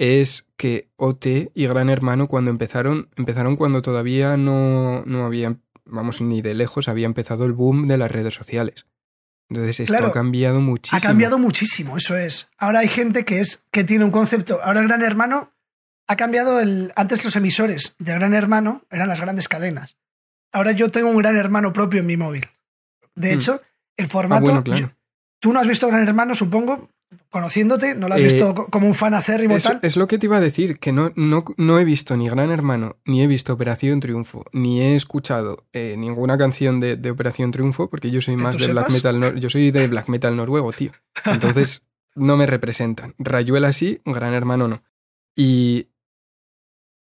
es 0.00 0.46
que 0.56 0.90
OT 0.96 1.52
y 1.54 1.66
Gran 1.66 1.90
Hermano 1.90 2.26
cuando 2.26 2.50
empezaron, 2.50 3.10
empezaron 3.16 3.56
cuando 3.56 3.82
todavía 3.82 4.38
no, 4.38 5.04
no 5.04 5.26
había, 5.26 5.58
vamos, 5.84 6.22
ni 6.22 6.40
de 6.40 6.54
lejos 6.54 6.88
había 6.88 7.04
empezado 7.04 7.44
el 7.44 7.52
boom 7.52 7.86
de 7.86 7.98
las 7.98 8.10
redes 8.10 8.32
sociales. 8.34 8.86
Entonces 9.50 9.80
esto 9.80 9.92
Claro, 9.92 10.06
ha 10.08 10.12
cambiado 10.12 10.60
muchísimo. 10.60 10.96
Ha 10.96 11.00
cambiado 11.00 11.38
muchísimo, 11.38 11.96
eso 11.96 12.16
es. 12.16 12.48
Ahora 12.56 12.78
hay 12.80 12.88
gente 12.88 13.24
que 13.24 13.40
es 13.40 13.62
que 13.72 13.84
tiene 13.84 14.04
un 14.04 14.10
concepto. 14.12 14.60
Ahora 14.62 14.80
el 14.80 14.86
Gran 14.88 15.02
Hermano 15.02 15.52
ha 16.06 16.16
cambiado 16.16 16.60
el. 16.60 16.92
Antes 16.96 17.24
los 17.24 17.34
emisores 17.36 17.94
de 17.98 18.14
Gran 18.14 18.32
Hermano 18.34 18.84
eran 18.90 19.08
las 19.08 19.20
grandes 19.20 19.48
cadenas. 19.48 19.96
Ahora 20.52 20.72
yo 20.72 20.90
tengo 20.90 21.10
un 21.10 21.18
Gran 21.18 21.36
Hermano 21.36 21.72
propio 21.72 22.00
en 22.00 22.06
mi 22.06 22.16
móvil. 22.16 22.46
De 23.16 23.30
Mm. 23.32 23.34
hecho, 23.34 23.60
el 23.96 24.06
formato. 24.06 24.42
bueno, 24.44 24.62
claro. 24.64 24.80
yo- 24.82 24.88
tú 25.40 25.52
no 25.52 25.58
has 25.60 25.66
visto 25.66 25.88
Gran 25.88 26.06
Hermano, 26.06 26.34
supongo, 26.34 26.88
conociéndote, 27.30 27.94
no 27.94 28.08
lo 28.08 28.14
has 28.14 28.20
Eh, 28.20 28.24
visto 28.24 28.54
co- 28.54 28.66
como 28.66 28.86
un 28.88 28.94
fan 28.94 29.14
acérrimo 29.14 29.56
Es, 29.56 29.62
tal. 29.62 29.78
es 29.82 29.96
lo 29.96 30.06
que 30.06 30.18
te 30.18 30.26
iba 30.26 30.36
a 30.36 30.40
decir, 30.40 30.78
que 30.78 30.92
no, 30.92 31.12
no, 31.16 31.44
no 31.56 31.78
he 31.78 31.84
visto 31.84 32.16
ni 32.16 32.28
Gran 32.28 32.50
Hermano, 32.50 32.96
ni 33.04 33.22
he 33.22 33.26
visto 33.26 33.52
Operación 33.52 34.00
Triunfo, 34.00 34.44
ni 34.52 34.80
he 34.82 34.96
escuchado 34.96 35.64
eh, 35.72 35.94
ninguna 35.96 36.36
canción 36.36 36.80
de, 36.80 36.96
de 36.96 37.10
Operación 37.10 37.50
Triunfo, 37.52 37.88
porque 37.88 38.10
yo 38.10 38.20
soy 38.20 38.36
¿Que 38.36 38.42
más 38.42 38.58
de 38.58 38.66
black 38.68 38.90
metal, 38.90 39.38
yo 39.40 39.48
soy 39.48 39.70
de 39.70 39.86
black 39.86 40.08
metal 40.08 40.36
noruego, 40.36 40.72
tío. 40.72 40.90
Entonces 41.24 41.82
no 42.14 42.36
me 42.36 42.46
representan. 42.46 43.14
Rayuela 43.18 43.72
sí, 43.72 44.00
Gran 44.04 44.34
Hermano 44.34 44.66
no. 44.68 44.82
Y, 45.36 45.86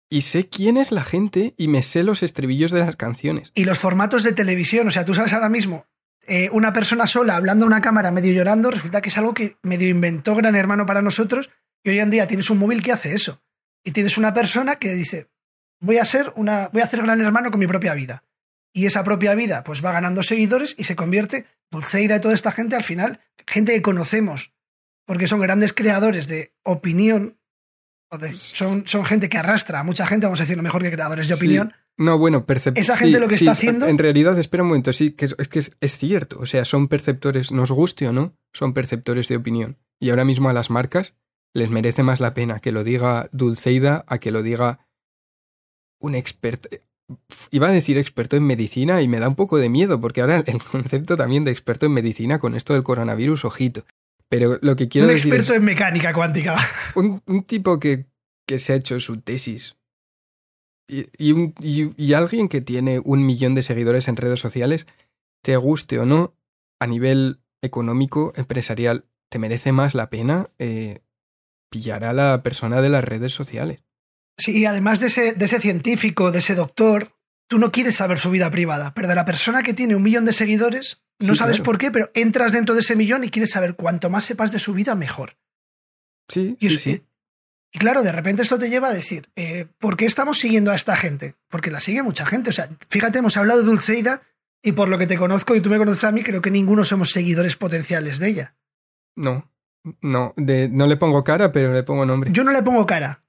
y 0.10 0.22
sé 0.22 0.48
quién 0.48 0.78
es 0.78 0.92
la 0.92 1.04
gente 1.04 1.54
y 1.58 1.68
me 1.68 1.84
sé 1.84 2.04
los 2.04 2.24
estribillos 2.24 2.72
de 2.72 2.80
las 2.80 2.96
canciones. 2.96 3.52
Y 3.56 3.66
los 3.66 3.80
formatos 3.80 4.24
de 4.24 4.32
televisión, 4.32 4.88
o 4.88 4.92
sea, 4.92 5.06
tú 5.06 5.14
sabes 5.14 5.34
ahora 5.34 5.50
mismo 5.50 5.86
eh, 6.28 6.50
una 6.52 6.74
persona 6.74 7.08
sola 7.08 7.36
hablando 7.36 7.66
a 7.66 7.68
una 7.68 7.82
cámara 7.82 8.12
medio 8.12 8.34
llorando, 8.34 8.72
resulta 8.72 9.02
que 9.02 9.10
es 9.10 9.18
algo 9.18 9.34
que 9.34 9.58
medio 9.64 9.90
inventó 9.90 10.36
Gran 10.36 10.56
Hermano 10.56 10.86
para 10.86 11.02
nosotros 11.02 11.50
y 11.84 11.90
hoy 11.90 12.00
en 12.00 12.10
día 12.10 12.28
tienes 12.28 12.50
un 12.50 12.58
móvil 12.60 12.82
que 12.82 12.92
hace 12.92 13.14
eso. 13.14 13.42
Y 13.84 13.92
tienes 13.92 14.18
una 14.18 14.34
persona 14.34 14.78
que 14.78 14.94
dice, 14.94 15.30
voy 15.82 15.98
a 15.98 16.06
ser 16.06 16.32
una, 16.36 16.70
voy 16.70 16.82
a 16.82 16.86
hacer 16.86 17.02
Gran 17.02 17.20
Hermano 17.22 17.52
con 17.52 17.60
mi 17.60 17.68
propia 17.68 17.94
vida. 17.94 18.24
Y 18.74 18.86
esa 18.86 19.04
propia 19.04 19.36
vida 19.36 19.64
pues 19.64 19.84
va 19.84 19.92
ganando 19.92 20.24
seguidores 20.24 20.76
y 20.78 20.86
se 20.86 20.96
convierte, 20.96 21.46
Dulceida 21.70 22.16
y 22.16 22.22
toda 22.22 22.34
esta 22.34 22.52
gente 22.52 22.76
al 22.76 22.84
final, 22.84 23.20
gente 23.46 23.74
que 23.74 23.82
conocemos, 23.82 24.54
porque 25.06 25.28
son 25.28 25.42
grandes 25.42 25.74
creadores 25.74 26.28
de 26.28 26.54
opinión, 26.64 27.38
o 28.10 28.18
de- 28.18 28.34
son, 28.36 28.88
son 28.88 29.06
gente 29.06 29.28
que 29.30 29.38
arrastra 29.38 29.80
a 29.80 29.84
mucha 29.84 30.08
gente, 30.08 30.26
vamos 30.26 30.40
a 30.40 30.44
decirlo 30.44 30.64
mejor 30.64 30.82
que 30.84 30.92
creadores 30.92 31.28
de 31.28 31.36
Sí. 31.36 31.40
No, 31.98 32.18
bueno, 32.18 32.46
percep- 32.48 32.78
Esa 32.78 32.98
gente 32.98 33.20
lo 33.20 33.28
que 33.28 33.36
está 33.36 33.52
haciendo- 33.52 33.86
En 33.88 33.98
realidad, 34.00 34.38
espera 34.40 34.64
un 34.64 34.70
momento, 34.70 34.94
sí, 34.94 35.12
que 35.12 35.26
es, 35.26 35.36
es 35.38 35.48
que 35.48 35.60
es, 35.60 35.72
es 35.80 35.96
cierto. 35.98 36.40
O 36.40 36.46
sea, 36.46 36.66
son 36.66 36.88
perceptores, 36.88 37.52
nos 37.52 37.72
guste 37.72 38.08
o 38.08 38.12
no, 38.12 38.36
son 38.52 38.74
perceptores 38.74 39.28
de 39.28 39.36
opinión. 39.36 39.78
Y 40.00 40.10
ahora 40.10 40.26
mismo 40.26 40.50
a 40.50 40.54
las 40.54 40.70
marcas 40.70 41.14
les 41.54 41.70
merece 41.70 42.02
más 42.02 42.20
la 42.20 42.34
pena 42.34 42.60
que 42.60 42.72
lo 42.72 42.84
diga 42.84 43.30
Dulceida 43.32 44.04
a 44.08 44.18
que 44.18 44.32
lo 44.32 44.42
diga 44.42 44.88
un 46.02 46.16
experto. 46.16 46.68
Iba 47.52 47.68
a 47.68 47.72
decir 47.72 47.98
experto 47.98 48.36
en 48.38 48.44
medicina 48.44 49.02
y 49.02 49.08
me 49.08 49.20
da 49.20 49.28
un 49.28 49.36
poco 49.36 49.58
de 49.58 49.70
miedo, 49.70 50.02
porque 50.02 50.22
ahora 50.22 50.44
el 50.46 50.64
concepto 50.72 51.16
también 51.16 51.44
de 51.44 51.52
experto 51.52 51.86
en 51.86 51.94
medicina 51.94 52.40
con 52.40 52.56
esto 52.56 52.74
del 52.74 52.84
coronavirus, 52.84 53.46
ojito. 53.46 53.86
Pero 54.30 54.58
lo 54.62 54.76
que 54.76 54.88
quiero 54.88 55.08
un 55.08 55.14
decir 55.14 55.32
experto 55.32 55.54
es 55.54 55.60
en 55.60 55.66
mecánica 55.66 56.12
cuántica. 56.14 56.58
un, 56.96 57.22
un 57.28 57.44
tipo 57.44 57.80
que, 57.80 58.08
que 58.48 58.58
se 58.58 58.74
ha 58.74 58.78
hecho 58.78 59.00
su 59.00 59.22
tesis 59.22 59.76
y, 60.88 61.06
y 61.18 61.32
un- 61.32 61.54
y- 61.60 61.94
y 62.02 62.14
alguien 62.14 62.50
que 62.50 62.62
tiene 62.62 63.00
un 63.04 63.26
millón 63.26 63.56
de 63.56 63.64
seguidores 63.64 64.08
en 64.08 64.16
redes 64.18 64.40
sociales, 64.40 64.86
te 65.44 65.56
guste 65.58 66.00
o 66.00 66.06
no, 66.06 66.36
a 66.80 66.88
nivel 66.88 67.40
económico, 67.62 68.34
empresarial, 68.36 69.06
te 69.30 69.40
merece 69.40 69.72
más 69.72 69.96
la 69.96 70.10
pena 70.10 70.50
eh, 70.60 71.00
pillar 71.72 72.04
a 72.04 72.14
la 72.14 72.44
persona 72.44 72.82
de 72.82 72.90
las 72.90 73.04
redes 73.04 73.32
sociales. 73.34 73.84
Sí, 74.38 74.58
y 74.60 74.66
además 74.66 75.00
de 75.00 75.08
ese, 75.08 75.34
de 75.34 75.46
ese 75.46 75.60
científico, 75.62 76.32
de 76.32 76.40
ese 76.40 76.56
doctor, 76.56 77.16
tú 77.50 77.58
no 77.60 77.72
quieres 77.72 77.96
saber 77.96 78.20
su 78.20 78.30
vida 78.32 78.50
privada, 78.52 78.94
pero 78.94 79.08
de 79.08 79.16
la 79.16 79.26
persona 79.26 79.64
que 79.64 79.74
tiene 79.74 79.96
un 79.96 80.04
millón 80.04 80.26
de 80.26 80.34
seguidores, 80.34 81.02
no 81.20 81.34
Sí, 81.34 81.40
sabes 81.40 81.58
claro. 81.58 81.64
por 81.66 81.78
qué, 81.78 81.92
pero 81.92 82.10
entras 82.14 82.52
dentro 82.52 82.74
de 82.76 82.82
ese 82.82 82.96
millón 82.96 83.24
y 83.24 83.30
quieres 83.30 83.52
saber 83.52 83.76
cuanto 83.76 84.10
más 84.10 84.26
sepas 84.26 84.52
de 84.52 84.60
su 84.60 84.74
vida, 84.74 84.96
mejor. 84.96 85.38
Sí, 86.30 86.58
Y, 86.60 86.70
sí, 86.70 86.76
eso- 86.76 86.84
sí. 86.84 87.04
Y 87.74 87.80
claro, 87.80 88.04
de 88.04 88.12
repente 88.12 88.44
esto 88.44 88.60
te 88.60 88.70
lleva 88.70 88.90
a 88.90 88.94
decir, 88.94 89.30
eh, 89.36 89.66
¿por 89.80 89.98
qué 89.98 90.06
estamos 90.06 90.38
siguiendo 90.38 90.72
a 90.72 90.76
esta 90.76 90.96
gente? 90.96 91.34
Porque 91.50 91.72
la 91.72 91.80
sigue 91.80 92.04
mucha 92.04 92.24
gente. 92.24 92.52
O 92.52 92.54
sea, 92.54 92.70
fíjate, 92.88 93.18
hemos 93.18 93.36
hablado 93.36 93.62
de 93.62 93.66
Dulceida 93.66 94.22
y 94.62 94.74
por 94.74 94.90
lo 94.90 95.00
que 95.00 95.08
te 95.08 95.18
conozco 95.18 95.56
y 95.56 95.62
tú 95.62 95.72
me 95.72 95.80
conoces 95.80 96.04
a 96.04 96.12
mí, 96.12 96.22
creo 96.22 96.40
que 96.40 96.52
ninguno 96.52 96.84
somos 96.86 97.10
seguidores 97.10 97.56
potenciales 97.56 98.20
de 98.20 98.28
ella. 98.28 98.56
No, 99.16 99.52
no, 100.02 100.36
de, 100.38 100.70
no 100.70 100.86
le 100.86 100.98
pongo 100.98 101.24
cara, 101.24 101.52
pero 101.52 101.74
le 101.74 101.82
pongo 101.82 102.06
nombre. 102.06 102.30
Yo 102.32 102.44
no 102.44 102.52
le 102.52 102.62
pongo 102.62 102.86
cara, 102.86 103.24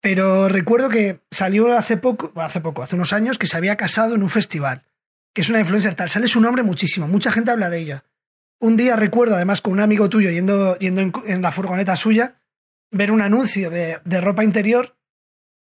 pero 0.00 0.48
recuerdo 0.48 0.88
que 0.88 1.20
salió 1.30 1.76
hace 1.76 1.98
poco, 1.98 2.32
hace 2.40 2.62
poco, 2.62 2.82
hace 2.82 2.96
unos 2.96 3.12
años, 3.12 3.36
que 3.36 3.46
se 3.46 3.58
había 3.58 3.76
casado 3.76 4.14
en 4.14 4.22
un 4.22 4.30
festival, 4.30 4.82
que 5.34 5.42
es 5.42 5.50
una 5.50 5.60
influencer 5.60 5.94
tal. 5.94 6.08
Sale 6.08 6.26
su 6.26 6.40
nombre 6.40 6.62
muchísimo, 6.62 7.06
mucha 7.06 7.32
gente 7.32 7.50
habla 7.50 7.68
de 7.68 7.80
ella. 7.80 8.04
Un 8.60 8.78
día 8.78 8.96
recuerdo, 8.96 9.36
además, 9.36 9.60
con 9.60 9.74
un 9.74 9.80
amigo 9.80 10.08
tuyo 10.08 10.30
yendo, 10.30 10.78
yendo 10.78 11.02
en, 11.02 11.12
en 11.26 11.42
la 11.42 11.52
furgoneta 11.52 11.96
suya, 11.96 12.39
ver 12.90 13.12
un 13.12 13.22
anuncio 13.22 13.70
de, 13.70 13.98
de 14.04 14.20
ropa 14.20 14.44
interior 14.44 14.96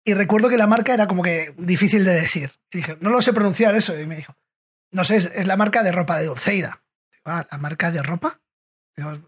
y 0.04 0.14
recuerdo 0.14 0.49
que 0.49 0.59
la 0.59 0.66
marca 0.66 0.92
era 0.92 1.09
como 1.09 1.23
que 1.23 1.54
difícil 1.56 2.04
de 2.04 2.12
decir. 2.12 2.50
Y 2.73 2.78
dije, 2.78 2.97
no 3.00 3.11
lo 3.11 3.23
sé 3.23 3.33
pronunciar 3.33 3.75
eso. 3.75 3.99
Y 3.99 4.06
me 4.06 4.16
dijo, 4.16 4.37
no 4.90 5.02
sé, 5.02 5.16
es, 5.16 5.33
es 5.35 5.47
la 5.47 5.56
marca 5.56 5.83
de 5.83 5.92
ropa 5.92 6.18
de 6.18 6.26
Dulceida. 6.26 6.85
Digo, 7.11 7.25
ah, 7.25 7.47
¿la 7.50 7.59
marca 7.59 7.90
de 7.90 8.02
ropa? 8.02 8.40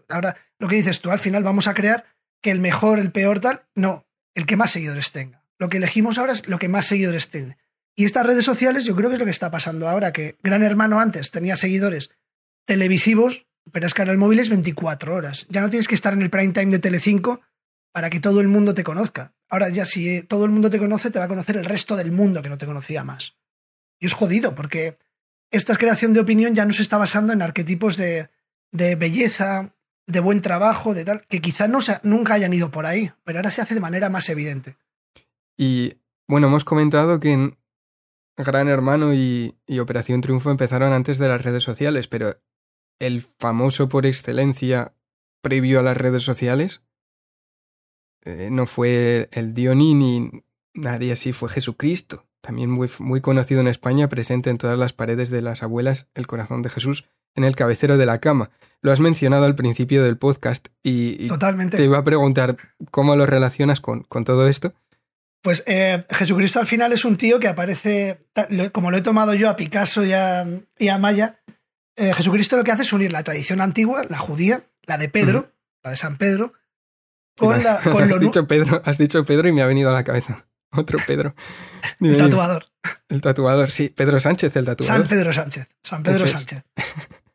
Ahora, 0.09 0.37
lo 0.59 0.67
que 0.67 0.75
dices 0.75 1.01
tú, 1.01 1.11
al 1.11 1.19
final 1.19 1.43
vamos 1.43 1.67
a 1.67 1.73
crear 1.73 2.05
que 2.41 2.51
el 2.51 2.59
mejor, 2.59 2.99
el 2.99 3.11
peor, 3.11 3.39
tal, 3.39 3.65
no, 3.75 4.07
el 4.33 4.45
que 4.45 4.55
más 4.55 4.71
seguidores 4.71 5.11
tenga. 5.11 5.43
Lo 5.57 5.69
que 5.69 5.77
elegimos 5.77 6.17
ahora 6.17 6.33
es 6.33 6.47
lo 6.47 6.59
que 6.59 6.69
más 6.69 6.85
seguidores 6.85 7.27
tiene. 7.27 7.57
Y 7.95 8.05
estas 8.05 8.25
redes 8.25 8.45
sociales 8.45 8.85
yo 8.85 8.95
creo 8.95 9.09
que 9.09 9.15
es 9.15 9.19
lo 9.19 9.25
que 9.25 9.31
está 9.31 9.49
pasando 9.49 9.89
ahora, 9.89 10.13
que 10.13 10.37
Gran 10.43 10.63
Hermano 10.63 10.99
antes 10.99 11.31
tenía 11.31 11.55
seguidores 11.55 12.11
televisivos, 12.65 13.47
pero 13.71 13.87
es 13.87 13.93
que 13.93 14.03
ahora 14.03 14.11
el 14.11 14.19
móvil 14.19 14.39
es 14.39 14.49
24 14.49 15.15
horas. 15.15 15.47
Ya 15.49 15.61
no 15.61 15.69
tienes 15.69 15.87
que 15.87 15.95
estar 15.95 16.13
en 16.13 16.21
el 16.21 16.29
prime 16.29 16.53
time 16.53 16.71
de 16.71 16.79
Telecinco 16.79 17.41
para 17.91 18.09
que 18.09 18.19
todo 18.19 18.41
el 18.41 18.47
mundo 18.47 18.73
te 18.73 18.83
conozca. 18.83 19.33
Ahora 19.49 19.69
ya 19.69 19.85
si 19.85 20.21
todo 20.23 20.45
el 20.45 20.51
mundo 20.51 20.69
te 20.69 20.79
conoce, 20.79 21.09
te 21.11 21.19
va 21.19 21.25
a 21.25 21.29
conocer 21.29 21.57
el 21.57 21.65
resto 21.65 21.95
del 21.95 22.11
mundo 22.11 22.41
que 22.41 22.49
no 22.49 22.57
te 22.57 22.65
conocía 22.65 23.03
más. 23.03 23.37
Y 23.99 24.05
es 24.05 24.13
jodido, 24.13 24.55
porque 24.55 24.97
esta 25.51 25.75
creación 25.75 26.13
de 26.13 26.19
opinión 26.19 26.53
ya 26.53 26.65
no 26.65 26.73
se 26.73 26.81
está 26.81 26.97
basando 26.97 27.33
en 27.33 27.41
arquetipos 27.41 27.97
de, 27.97 28.29
de 28.71 28.95
belleza, 28.95 29.73
de 30.05 30.19
buen 30.19 30.41
trabajo, 30.41 30.93
de 30.93 31.05
tal, 31.05 31.25
que 31.27 31.41
quizás 31.41 31.69
no 31.69 31.79
nunca 32.03 32.33
hayan 32.33 32.53
ido 32.53 32.71
por 32.71 32.85
ahí, 32.85 33.11
pero 33.23 33.39
ahora 33.39 33.51
se 33.51 33.61
hace 33.61 33.73
de 33.73 33.81
manera 33.81 34.09
más 34.09 34.29
evidente. 34.29 34.77
Y 35.57 35.97
bueno, 36.27 36.47
hemos 36.47 36.63
comentado 36.63 37.19
que 37.19 37.33
en 37.33 37.57
Gran 38.37 38.67
Hermano 38.67 39.13
y, 39.13 39.55
Operación 39.79 40.21
Triunfo 40.21 40.51
empezaron 40.51 40.93
antes 40.93 41.17
de 41.17 41.27
las 41.27 41.41
redes 41.41 41.63
sociales, 41.63 42.07
pero 42.07 42.39
el 42.99 43.21
famoso 43.39 43.89
por 43.89 44.05
excelencia 44.05 44.93
previo 45.41 45.79
a 45.79 45.83
las 45.83 45.97
redes 45.97 46.23
sociales 46.23 46.83
eh, 48.23 48.49
no 48.51 48.65
fue 48.65 49.29
el 49.31 49.53
Dioní 49.53 49.93
ni 49.95 50.31
nadie 50.73 51.11
así, 51.13 51.33
fue 51.33 51.49
Jesucristo. 51.49 52.25
También 52.41 52.69
muy, 52.69 52.89
muy 52.99 53.21
conocido 53.21 53.61
en 53.61 53.67
España, 53.67 54.07
presente 54.07 54.49
en 54.49 54.57
todas 54.57 54.77
las 54.77 54.93
paredes 54.93 55.29
de 55.29 55.41
las 55.41 55.63
abuelas, 55.63 56.07
el 56.15 56.27
corazón 56.27 56.61
de 56.61 56.69
Jesús 56.69 57.05
en 57.35 57.43
el 57.43 57.55
cabecero 57.55 57.97
de 57.97 58.05
la 58.05 58.19
cama. 58.19 58.49
Lo 58.81 58.91
has 58.91 58.99
mencionado 58.99 59.45
al 59.45 59.55
principio 59.55 60.03
del 60.03 60.17
podcast 60.17 60.67
y, 60.83 61.27
Totalmente. 61.27 61.77
te 61.77 61.83
iba 61.83 61.97
a 61.97 62.03
preguntar 62.03 62.57
cómo 62.91 63.15
lo 63.15 63.25
relacionas 63.25 63.79
con, 63.79 64.03
con 64.03 64.23
todo 64.23 64.47
esto. 64.47 64.73
Pues 65.41 65.63
eh, 65.67 66.03
Jesucristo 66.09 66.59
al 66.59 66.67
final 66.67 66.91
es 66.93 67.05
un 67.05 67.15
tío 67.15 67.39
que 67.39 67.47
aparece, 67.47 68.19
como 68.73 68.91
lo 68.91 68.97
he 68.97 69.01
tomado 69.01 69.33
yo 69.33 69.49
a 69.49 69.55
Picasso 69.55 70.03
y 70.03 70.11
a, 70.11 70.97
Maya, 70.99 71.39
eh, 71.95 72.13
Jesucristo 72.13 72.57
lo 72.57 72.63
que 72.63 72.71
hace 72.71 72.83
es 72.83 72.91
unir 72.91 73.11
la 73.13 73.23
tradición 73.23 73.61
antigua, 73.61 74.03
la 74.09 74.17
judía, 74.17 74.63
la 74.83 74.97
de 74.97 75.09
Pedro, 75.09 75.51
la 75.83 75.91
de 75.91 75.97
San 75.97 76.17
Pedro, 76.17 76.53
con, 77.37 77.63
la, 77.63 77.75
has, 77.75 78.19
dicho 78.19 78.47
Pedro, 78.47 78.81
has 78.85 78.97
dicho 78.97 79.23
Pedro 79.25 79.47
y 79.47 79.51
me 79.51 79.61
ha 79.61 79.67
venido 79.67 79.89
a 79.89 79.93
la 79.93 80.03
cabeza. 80.03 80.45
Otro 80.71 80.99
Pedro. 81.05 81.33
el 82.01 82.17
tatuador. 82.17 82.65
El 83.09 83.21
tatuador, 83.21 83.71
sí. 83.71 83.89
Pedro 83.89 84.19
Sánchez, 84.19 84.55
el 84.55 84.65
tatuador. 84.65 85.01
San 85.01 85.07
Pedro 85.07 85.33
Sánchez. 85.33 85.67
San 85.81 86.03
Pedro 86.03 86.27
Sánchez. 86.27 86.63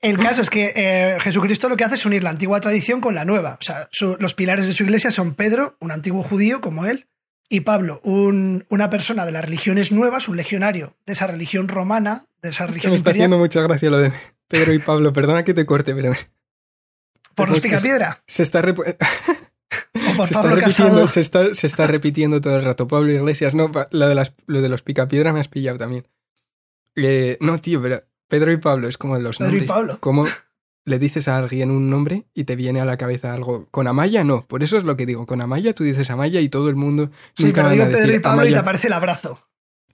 El 0.03 0.19
caso 0.19 0.43
es 0.43 0.51
que 0.51 0.73
eh, 0.75 1.19
Jesucristo 1.21 1.69
lo 1.69 1.77
que 1.77 1.85
hace 1.85 1.95
es 1.95 2.05
unir 2.05 2.25
la 2.25 2.31
antigua 2.31 2.61
tradición 2.61 3.01
con 3.01 3.15
la 3.15 3.25
nueva. 3.25 3.57
O 3.61 3.65
sea, 3.65 3.89
los 4.19 4.35
pilares 4.35 4.67
de 4.67 4.73
su 4.73 4.83
iglesia 4.83 5.13
son 5.13 5.35
Pedro, 5.35 5.77
un 5.79 5.93
antiguo 5.93 6.25
judío 6.25 6.61
como 6.61 6.87
él, 6.87 7.07
y 7.49 7.61
Pablo, 7.61 8.01
una 8.03 8.91
persona 8.91 9.25
de 9.27 9.33
las 9.33 9.45
religiones 9.45 9.93
nuevas, 9.93 10.29
un 10.29 10.37
legionario 10.37 10.97
de 11.07 11.13
esa 11.13 11.27
religión 11.27 11.69
romana, 11.69 12.27
de 12.41 12.49
esa 12.49 12.67
religión 12.67 12.93
me 12.93 12.97
está 12.97 13.11
haciendo 13.11 13.39
mucha 13.39 13.61
gracia 13.61 13.91
lo 13.91 13.99
de 13.99 14.11
Pedro 14.49 14.73
y 14.73 14.79
Pablo. 14.79 15.13
Perdona 15.13 15.45
que 15.45 15.55
te 15.55 15.67
corte, 15.67 15.95
pero... 15.95 16.15
¿Por 17.35 17.49
los 17.51 17.61
picapiedra? 17.61 18.23
Se 18.27 18.43
está... 18.43 18.63
se, 20.25 20.35
está 20.35 20.43
repitiendo, 20.43 21.09
se, 21.09 21.21
está, 21.67 21.87
repitiendo 21.87 22.41
todo 22.41 22.57
el 22.57 22.65
rato. 22.65 22.89
Pablo 22.89 23.13
Iglesias, 23.13 23.55
no, 23.55 23.71
lo 23.91 24.09
de, 24.09 24.15
las, 24.15 24.35
lo 24.47 24.61
de 24.61 24.69
los 24.69 24.83
picapiedra 24.83 25.33
me 25.33 25.41
has 25.41 25.49
pillado 25.49 25.79
también. 25.79 26.07
Eh, 26.97 27.39
no, 27.41 27.59
tío, 27.59 27.81
pero 27.83 28.03
Pedro 28.29 28.53
y 28.53 28.57
Pablo 28.57 28.89
es 28.89 28.99
como 28.99 29.19
los 29.19 29.39
Pedro 29.39 29.51
nombres. 29.51 29.65
Y 29.65 29.69
Pablo. 29.69 29.99
Como 30.01 30.27
le 30.85 30.99
dices 30.99 31.29
a 31.29 31.39
alguien 31.39 31.71
un 31.71 31.91
nombre 31.91 32.27
y 32.35 32.45
te 32.45 32.57
viene 32.57 32.81
a 32.81 32.85
la 32.85 32.97
cabeza 32.97 33.33
algo. 33.33 33.69
Con 33.71 33.87
Amaya 33.87 34.25
no, 34.25 34.47
por 34.47 34.63
eso 34.63 34.77
es 34.77 34.85
lo 34.85 34.97
que 34.97 35.07
digo. 35.07 35.27
Con 35.27 35.41
Amaya 35.41 35.75
tú 35.75 35.85
dices 35.85 36.11
Amaya 36.11 36.41
y 36.41 36.49
todo 36.49 36.69
el 36.69 36.77
mundo. 36.77 37.11
Sí, 37.35 37.53
pero 37.53 37.71
digo 37.71 37.85
Pedro 37.87 38.15
y 38.15 38.19
Pablo 38.19 38.47
y 38.47 38.53
te 38.53 38.59
aparece 38.59 38.89
el 38.89 38.95
abrazo. 38.95 39.39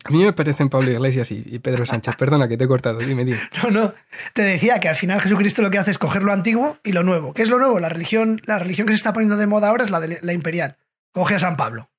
A 0.05 0.11
mí 0.11 0.25
me 0.25 0.33
parecen 0.33 0.69
Pablo 0.69 0.91
Iglesias 0.91 1.31
y, 1.33 1.59
Pedro 1.59 1.85
Sánchez. 1.85 2.17
Perdona 2.17 2.49
que 2.49 2.57
te 2.57 2.65
he 2.65 2.69
cortado, 2.69 2.99
dime, 2.99 3.25
dime. 3.25 3.39
No, 3.63 3.71
no. 3.71 3.95
Te 4.33 4.43
decía 4.43 4.81
que 4.81 4.89
al 4.89 4.97
final 4.97 5.21
Jesucristo 5.21 5.63
lo 5.63 5.71
que 5.71 5.79
hace 5.79 5.91
es 5.91 5.99
coger 5.99 6.23
lo 6.23 6.33
antiguo 6.33 6.79
y 6.85 6.93
lo 6.93 7.03
nuevo. 7.03 7.35
¿Qué 7.35 7.43
es 7.43 7.51
lo 7.51 7.59
nuevo? 7.59 7.81
La 7.81 7.89
religión, 7.89 8.41
la 8.45 8.59
religión 8.59 8.87
que 8.87 8.93
se 8.93 8.99
está 8.99 9.13
poniendo 9.13 9.37
de 9.37 9.47
moda 9.47 9.69
ahora 9.69 9.85
es 9.85 9.91
la, 9.91 10.01
de, 10.01 10.19
la 10.23 10.33
imperial. 10.33 10.77
Coge 11.13 11.35
a 11.35 11.39
San 11.39 11.57
Pablo. 11.57 11.91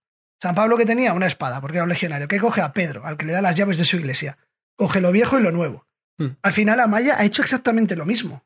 San 0.41 0.55
Pablo 0.55 0.77
que 0.77 0.85
tenía 0.85 1.13
una 1.13 1.27
espada, 1.27 1.59
porque 1.59 1.77
era 1.77 1.83
un 1.83 1.89
legionario. 1.89 2.27
¿Qué 2.27 2.39
coge 2.39 2.61
a 2.61 2.71
Pedro, 2.71 3.05
al 3.05 3.17
que 3.17 3.25
le 3.25 3.33
da 3.33 3.41
las 3.41 3.55
llaves 3.55 3.77
de 3.77 3.85
su 3.85 3.97
iglesia? 3.97 4.37
Coge 4.75 5.01
lo 5.01 5.11
viejo 5.11 5.37
y 5.37 5.43
lo 5.43 5.51
nuevo. 5.51 5.85
Hmm. 6.17 6.29
Al 6.41 6.53
final 6.53 6.79
Amaya 6.79 7.17
ha 7.17 7.25
hecho 7.25 7.41
exactamente 7.41 7.95
lo 7.95 8.05
mismo. 8.05 8.45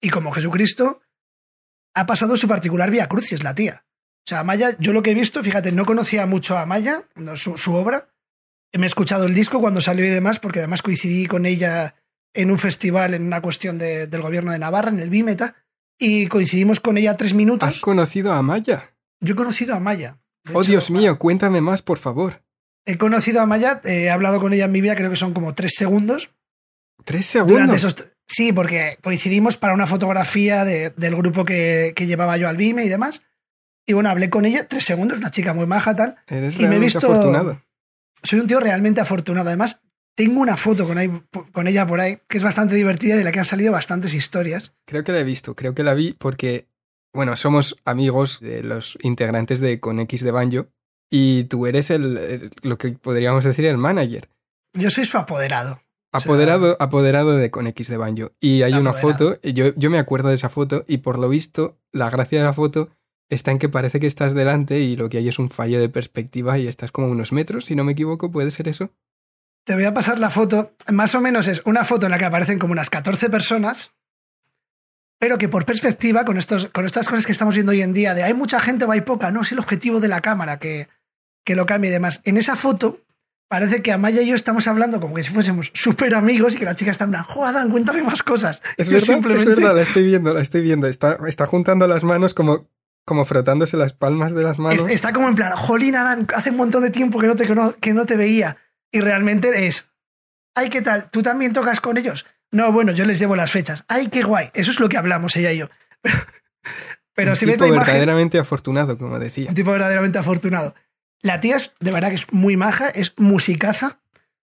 Y 0.00 0.08
como 0.08 0.32
Jesucristo, 0.32 1.02
ha 1.94 2.06
pasado 2.06 2.36
su 2.36 2.48
particular 2.48 2.90
vía 2.90 3.08
crucis, 3.08 3.42
la 3.42 3.54
tía. 3.54 3.84
O 4.26 4.28
sea, 4.28 4.40
Amaya, 4.40 4.76
yo 4.78 4.92
lo 4.92 5.02
que 5.02 5.12
he 5.12 5.14
visto, 5.14 5.42
fíjate, 5.42 5.72
no 5.72 5.86
conocía 5.86 6.26
mucho 6.26 6.56
a 6.56 6.62
Amaya, 6.62 7.04
su, 7.34 7.74
obra. 7.74 8.08
Me 8.72 8.84
he 8.84 8.86
escuchado 8.86 9.24
el 9.24 9.34
disco 9.34 9.60
cuando 9.60 9.80
salió 9.80 10.04
y 10.04 10.10
demás, 10.10 10.38
porque 10.38 10.58
además 10.60 10.82
coincidí 10.82 11.26
con 11.26 11.46
ella 11.46 11.94
en 12.34 12.50
un 12.50 12.58
festival, 12.58 13.14
en 13.14 13.22
una 13.22 13.40
cuestión 13.40 13.78
del 13.78 14.20
gobierno 14.20 14.52
de 14.52 14.58
Navarra, 14.58 14.90
en 14.90 15.00
el 15.00 15.10
Bimeta, 15.10 15.54
y 15.98 16.26
coincidimos 16.26 16.80
con 16.80 16.98
ella 16.98 17.16
tres 17.16 17.32
minutos. 17.32 17.68
¿Has 17.68 17.80
conocido 17.80 18.32
a 18.32 18.38
Amaya? 18.38 18.92
Yo 19.20 19.32
he 19.32 19.36
conocido 19.36 19.72
a 19.74 19.78
Amaya. 19.78 20.18
oh, 20.52 20.62
Dios 20.62 20.90
mío, 20.90 21.18
cuéntame 21.18 21.60
más, 21.60 21.80
por 21.82 21.98
favor. 21.98 22.42
He 22.84 22.98
conocido 22.98 23.40
a 23.40 23.44
Amaya, 23.44 23.80
he 23.84 24.10
hablado 24.10 24.40
con 24.40 24.52
ella 24.52 24.66
en 24.66 24.72
mi 24.72 24.80
vida, 24.80 24.94
creo 24.94 25.10
que 25.10 25.16
son 25.16 25.32
como 25.32 25.54
tres 25.54 25.74
segundos. 25.74 26.30
¿Tres 27.04 27.26
segundos? 27.26 27.96
Sí, 28.28 28.52
porque 28.52 28.98
coincidimos 29.02 29.56
para 29.56 29.72
una 29.72 29.86
fotografía 29.86 30.64
del 30.64 31.16
grupo 31.16 31.44
que, 31.44 31.94
llevaba 31.96 32.36
yo 32.36 32.48
al 32.48 32.56
BIME 32.56 32.84
y 32.84 32.88
demás. 32.88 33.22
Y 33.86 33.92
bueno, 33.92 34.10
hablé 34.10 34.30
con 34.30 34.44
ella 34.44 34.66
tres 34.68 34.84
segundos, 34.84 35.18
una 35.18 35.30
chica 35.30 35.54
muy 35.54 35.66
maja, 35.66 35.94
tal. 35.94 36.16
Eres 36.26 36.58
y 36.58 36.66
me 36.66 36.76
he 36.76 36.78
visto. 36.80 36.98
Afortunado. 36.98 37.62
Soy 38.26 38.40
un 38.40 38.48
tío 38.48 38.58
realmente 38.58 39.00
afortunado. 39.00 39.46
Además, 39.46 39.82
tengo 40.16 40.40
una 40.40 40.56
foto 40.56 40.84
con, 40.88 41.28
con 41.52 41.68
ella 41.68 41.86
por 41.86 42.00
ahí 42.00 42.18
que 42.28 42.38
es 42.38 42.42
bastante 42.42 42.74
divertida 42.74 43.14
y 43.14 43.18
de 43.18 43.24
la 43.24 43.30
que 43.30 43.38
han 43.38 43.44
salido 43.44 43.72
bastantes 43.72 44.14
historias. 44.14 44.74
Creo 44.84 45.04
que 45.04 45.12
la 45.12 45.20
he 45.20 45.24
visto, 45.24 45.54
creo 45.54 45.76
que 45.76 45.84
la 45.84 45.94
vi 45.94 46.12
porque, 46.12 46.66
bueno, 47.14 47.36
somos 47.36 47.76
amigos 47.84 48.40
de 48.40 48.64
los 48.64 48.98
integrantes 49.02 49.60
de 49.60 49.78
Con 49.78 50.00
X 50.00 50.24
de 50.24 50.32
Banjo 50.32 50.66
y 51.08 51.44
tú 51.44 51.66
eres 51.66 51.90
el, 51.90 52.50
lo 52.62 52.78
que 52.78 52.92
podríamos 52.92 53.44
decir 53.44 53.64
el 53.66 53.78
manager. 53.78 54.28
Yo 54.72 54.90
soy 54.90 55.04
su 55.04 55.18
apoderado. 55.18 55.80
Apoderado, 56.10 56.76
apoderado 56.80 57.36
de 57.36 57.52
con 57.52 57.68
X 57.68 57.88
de 57.88 57.96
Banjo. 57.96 58.32
Y 58.40 58.62
hay 58.62 58.72
una 58.72 58.92
foto, 58.92 59.40
yo, 59.42 59.72
yo 59.76 59.88
me 59.88 59.98
acuerdo 59.98 60.30
de 60.30 60.34
esa 60.34 60.48
foto, 60.48 60.84
y 60.88 60.98
por 60.98 61.20
lo 61.20 61.28
visto, 61.28 61.78
la 61.92 62.10
gracia 62.10 62.40
de 62.40 62.44
la 62.44 62.54
foto 62.54 62.90
está 63.28 63.50
en 63.50 63.58
que 63.58 63.68
parece 63.68 64.00
que 64.00 64.06
estás 64.06 64.34
delante 64.34 64.80
y 64.80 64.96
lo 64.96 65.08
que 65.08 65.18
hay 65.18 65.28
es 65.28 65.38
un 65.38 65.50
fallo 65.50 65.80
de 65.80 65.88
perspectiva 65.88 66.58
y 66.58 66.66
estás 66.66 66.92
como 66.92 67.08
unos 67.08 67.32
metros, 67.32 67.66
si 67.66 67.74
no 67.74 67.84
me 67.84 67.92
equivoco, 67.92 68.30
¿puede 68.30 68.50
ser 68.50 68.68
eso? 68.68 68.92
Te 69.64 69.74
voy 69.74 69.84
a 69.84 69.94
pasar 69.94 70.18
la 70.18 70.30
foto. 70.30 70.74
Más 70.92 71.14
o 71.14 71.20
menos 71.20 71.48
es 71.48 71.62
una 71.64 71.84
foto 71.84 72.06
en 72.06 72.12
la 72.12 72.18
que 72.18 72.24
aparecen 72.24 72.58
como 72.58 72.72
unas 72.72 72.88
14 72.88 73.30
personas, 73.30 73.92
pero 75.18 75.38
que 75.38 75.48
por 75.48 75.64
perspectiva, 75.64 76.24
con, 76.24 76.36
estos, 76.36 76.66
con 76.66 76.84
estas 76.84 77.08
cosas 77.08 77.26
que 77.26 77.32
estamos 77.32 77.54
viendo 77.54 77.72
hoy 77.72 77.82
en 77.82 77.92
día, 77.92 78.14
de 78.14 78.22
hay 78.22 78.34
mucha 78.34 78.60
gente 78.60 78.84
o 78.84 78.92
hay 78.92 79.00
poca, 79.00 79.32
no 79.32 79.42
es 79.42 79.50
el 79.50 79.58
objetivo 79.58 79.98
de 79.98 80.08
la 80.08 80.20
cámara 80.20 80.58
que, 80.58 80.88
que 81.44 81.56
lo 81.56 81.66
cambie 81.66 81.90
y 81.90 81.92
demás. 81.92 82.20
En 82.24 82.36
esa 82.36 82.54
foto 82.54 83.00
parece 83.48 83.82
que 83.82 83.92
Amaya 83.92 84.22
y 84.22 84.28
yo 84.28 84.36
estamos 84.36 84.66
hablando 84.68 85.00
como 85.00 85.14
que 85.14 85.22
si 85.22 85.32
fuésemos 85.32 85.70
súper 85.74 86.14
amigos 86.14 86.54
y 86.54 86.58
que 86.58 86.64
la 86.64 86.74
chica 86.74 86.90
está 86.90 87.04
en 87.04 87.10
una, 87.10 87.22
joder, 87.24 87.68
cuéntame 87.68 88.02
más 88.02 88.22
cosas. 88.22 88.62
Es 88.76 88.88
verdad, 88.88 89.06
simplemente... 89.06 89.50
es 89.50 89.56
verdad, 89.56 89.74
la 89.74 89.82
estoy 89.82 90.04
viendo, 90.04 90.32
la 90.32 90.40
estoy 90.40 90.60
viendo. 90.60 90.86
Está, 90.86 91.18
está 91.26 91.46
juntando 91.46 91.86
las 91.86 92.04
manos 92.04 92.34
como, 92.34 92.68
como 93.06 93.24
frotándose 93.24 93.76
las 93.76 93.94
palmas 93.94 94.34
de 94.34 94.42
las 94.42 94.58
manos. 94.58 94.82
Está 94.90 95.12
como 95.12 95.28
en 95.28 95.36
plan, 95.36 95.52
jolín, 95.56 95.94
Adán, 95.94 96.26
hace 96.34 96.50
un 96.50 96.56
montón 96.56 96.82
de 96.82 96.90
tiempo 96.90 97.18
que 97.20 97.28
no 97.28 97.36
te, 97.36 97.46
que 97.80 97.94
no 97.94 98.04
te 98.04 98.16
veía. 98.16 98.58
Y 98.90 99.00
realmente 99.00 99.66
es, 99.66 99.92
ay, 100.54 100.68
¿qué 100.68 100.82
tal? 100.82 101.08
¿Tú 101.10 101.22
también 101.22 101.52
tocas 101.52 101.80
con 101.80 101.96
ellos? 101.96 102.26
No, 102.50 102.72
bueno, 102.72 102.92
yo 102.92 103.04
les 103.04 103.18
llevo 103.18 103.36
las 103.36 103.52
fechas. 103.52 103.84
Ay, 103.86 104.08
qué 104.08 104.24
guay. 104.24 104.50
Eso 104.54 104.72
es 104.72 104.80
lo 104.80 104.88
que 104.88 104.96
hablamos 104.96 105.36
ella 105.36 105.52
y 105.52 105.58
yo. 105.58 105.68
Pero, 107.14 107.30
un 107.30 107.36
si 107.36 107.46
tipo 107.46 107.70
verdaderamente 107.70 108.38
afortunado, 108.38 108.98
como 108.98 109.18
decía. 109.18 109.48
Un 109.48 109.54
tipo 109.54 109.70
verdaderamente 109.70 110.18
afortunado. 110.18 110.74
La 111.22 111.40
tía 111.40 111.56
es, 111.56 111.72
de 111.80 111.92
verdad 111.92 112.08
que 112.08 112.16
es 112.16 112.32
muy 112.32 112.56
maja, 112.56 112.88
es 112.88 113.14
musicaza. 113.18 114.00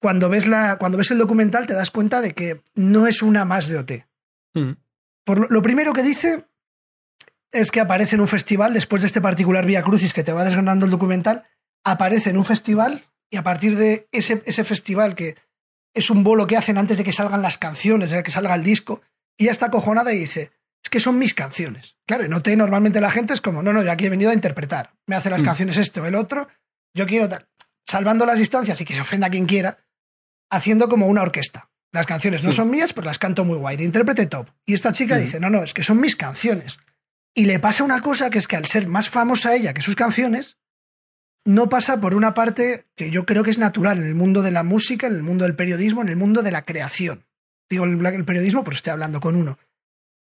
Cuando 0.00 0.28
ves, 0.28 0.46
la, 0.46 0.76
cuando 0.78 0.98
ves 0.98 1.10
el 1.10 1.18
documental 1.18 1.66
te 1.66 1.74
das 1.74 1.90
cuenta 1.90 2.20
de 2.20 2.32
que 2.32 2.62
no 2.74 3.06
es 3.06 3.22
una 3.22 3.44
más 3.44 3.68
de 3.68 3.78
OT. 3.78 3.92
Mm. 4.54 4.72
Por 5.24 5.50
lo, 5.50 5.62
primero 5.62 5.92
que 5.92 6.02
dice 6.02 6.46
es 7.60 7.70
que 7.70 7.80
aparece 7.80 8.14
en 8.14 8.20
un 8.20 8.28
festival, 8.28 8.74
después 8.74 9.02
de 9.02 9.06
este 9.06 9.20
particular 9.20 9.66
Vía 9.66 9.82
Crucis 9.82 10.12
que 10.12 10.22
te 10.22 10.32
va 10.32 10.44
desgranando 10.44 10.84
el 10.84 10.90
documental, 10.90 11.44
aparece 11.84 12.30
en 12.30 12.36
un 12.36 12.44
festival 12.44 13.02
y 13.30 13.36
a 13.36 13.42
partir 13.42 13.76
de 13.76 14.08
ese, 14.12 14.42
ese 14.46 14.64
festival 14.64 15.14
que 15.14 15.36
es 15.94 16.10
un 16.10 16.24
bolo 16.24 16.46
que 16.46 16.56
hacen 16.56 16.78
antes 16.78 16.98
de 16.98 17.04
que 17.04 17.12
salgan 17.12 17.42
las 17.42 17.58
canciones, 17.58 18.10
de 18.10 18.22
que 18.22 18.30
salga 18.30 18.54
el 18.54 18.62
disco, 18.62 19.00
y 19.38 19.46
ya 19.46 19.50
está 19.50 19.66
acojonada 19.66 20.12
y 20.12 20.18
dice, 20.18 20.52
es 20.84 20.90
que 20.90 21.00
son 21.00 21.18
mis 21.18 21.34
canciones. 21.34 21.96
Claro, 22.06 22.24
y 22.24 22.28
noté 22.28 22.56
normalmente 22.56 23.00
la 23.00 23.10
gente 23.10 23.34
es 23.34 23.40
como, 23.40 23.62
no, 23.62 23.72
no, 23.72 23.82
yo 23.82 23.90
aquí 23.90 24.06
he 24.06 24.10
venido 24.10 24.30
a 24.30 24.34
interpretar. 24.34 24.92
Me 25.06 25.16
hace 25.16 25.30
las 25.30 25.42
mm. 25.42 25.44
canciones 25.44 25.76
este 25.78 26.00
o 26.00 26.06
el 26.06 26.14
otro, 26.14 26.48
yo 26.94 27.06
quiero 27.06 27.28
tal. 27.28 27.48
Salvando 27.86 28.26
las 28.26 28.38
distancias 28.38 28.80
y 28.80 28.84
que 28.84 28.94
se 28.94 29.00
ofenda 29.00 29.28
a 29.28 29.30
quien 29.30 29.46
quiera, 29.46 29.78
haciendo 30.50 30.88
como 30.88 31.06
una 31.06 31.22
orquesta. 31.22 31.70
Las 31.92 32.06
canciones 32.06 32.44
no 32.44 32.52
son 32.52 32.68
mías, 32.70 32.92
pero 32.92 33.06
las 33.06 33.18
canto 33.18 33.44
muy 33.44 33.56
guay, 33.56 33.76
de 33.76 33.84
intérprete 33.84 34.26
top. 34.26 34.48
Y 34.66 34.74
esta 34.74 34.92
chica 34.92 35.16
dice, 35.16 35.40
no, 35.40 35.48
no, 35.48 35.62
es 35.62 35.72
que 35.72 35.82
son 35.82 36.00
mis 36.00 36.14
canciones. 36.14 36.78
Y 37.38 37.44
le 37.44 37.60
pasa 37.60 37.84
una 37.84 38.00
cosa 38.00 38.30
que 38.30 38.38
es 38.38 38.48
que 38.48 38.56
al 38.56 38.64
ser 38.64 38.88
más 38.88 39.10
famosa 39.10 39.54
ella 39.54 39.74
que 39.74 39.82
sus 39.82 39.94
canciones, 39.94 40.56
no 41.44 41.68
pasa 41.68 42.00
por 42.00 42.14
una 42.14 42.32
parte 42.32 42.86
que 42.96 43.10
yo 43.10 43.26
creo 43.26 43.44
que 43.44 43.50
es 43.50 43.58
natural 43.58 43.98
en 43.98 44.04
el 44.04 44.14
mundo 44.14 44.40
de 44.40 44.50
la 44.50 44.62
música, 44.62 45.06
en 45.06 45.16
el 45.16 45.22
mundo 45.22 45.44
del 45.44 45.54
periodismo, 45.54 46.00
en 46.00 46.08
el 46.08 46.16
mundo 46.16 46.42
de 46.42 46.50
la 46.50 46.64
creación. 46.64 47.26
Digo 47.68 47.84
el, 47.84 48.24
periodismo, 48.24 48.64
pero 48.64 48.74
estoy 48.74 48.92
hablando 48.92 49.20
con 49.20 49.36
uno. 49.36 49.58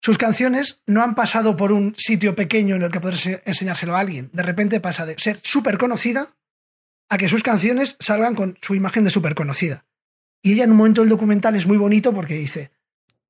Sus 0.03 0.19
canciones 0.19 0.83
no 0.87 1.03
han 1.03 1.15
pasado 1.15 1.57
por 1.57 1.71
un 1.71 1.95
sitio 1.97 2.35
pequeño 2.35 2.75
en 2.75 2.83
el 2.83 2.91
que 2.91 3.01
poder 3.01 3.43
enseñárselo 3.47 3.95
a 3.95 4.01
alguien. 4.01 4.29
De 4.33 4.43
repente 4.43 4.81
pasa 4.81 5.07
de 5.07 5.17
ser 5.17 5.39
súper 5.41 5.79
conocida 5.79 6.35
a 7.09 7.17
que 7.17 7.29
sus 7.29 7.45
canciones 7.45 7.97
salgan 8.01 8.35
con 8.35 8.59
su 8.61 8.75
imagen 8.75 9.05
de 9.05 9.13
súper 9.13 9.37
conocida. 9.37 9.87
Y 10.43 10.55
ella 10.55 10.65
en 10.65 10.73
un 10.73 10.79
momento 10.79 11.03
del 11.03 11.11
documental 11.11 11.55
es 11.55 11.67
muy 11.67 11.77
bonito 11.77 12.13
porque 12.13 12.35
dice, 12.35 12.73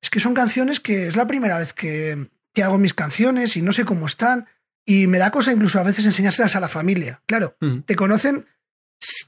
es 0.01 0.09
que 0.09 0.21
son 0.21 0.33
canciones 0.33 0.81
que 0.81 1.07
es 1.07 1.17
la 1.17 1.27
primera 1.27 1.59
vez 1.59 1.75
que, 1.75 2.31
que 2.55 2.63
hago 2.63 2.79
mis 2.79 2.95
canciones 2.95 3.57
y 3.57 3.63
no 3.63 3.73
sé 3.73 3.85
cómo 3.85 4.07
están. 4.07 4.47
Y 4.87 5.07
me 5.07 5.19
da 5.19 5.31
cosa 5.31 5.53
incluso 5.53 5.79
a 5.81 5.83
veces 5.83 6.05
enseñárselas 6.07 6.57
a 6.57 6.61
la 6.61 6.69
familia. 6.69 7.23
Claro, 7.27 7.57
Mm. 7.61 7.81
te 7.81 7.97
conocen 7.97 8.47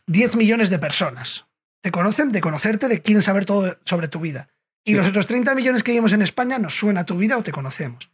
10 0.07 0.37
millones 0.37 0.71
de 0.71 0.79
personas. 0.79 1.47
Te 1.83 1.91
conocen 1.91 2.31
de 2.31 2.41
conocerte, 2.41 2.89
de 2.89 3.03
quieren 3.03 3.23
saber 3.23 3.45
todo 3.45 3.77
sobre 3.85 4.09
tu 4.09 4.21
vida. 4.21 4.49
Y 4.85 4.93
Sí. 4.93 4.97
los 4.97 5.07
otros 5.09 5.27
30 5.27 5.55
millones 5.55 5.83
que 5.83 5.93
vivimos 5.93 6.13
en 6.13 6.23
España 6.23 6.59
nos 6.59 6.75
suena 6.77 7.05
tu 7.05 7.17
vida 7.17 7.37
o 7.37 7.43
te 7.43 7.53
conocemos. 7.53 8.11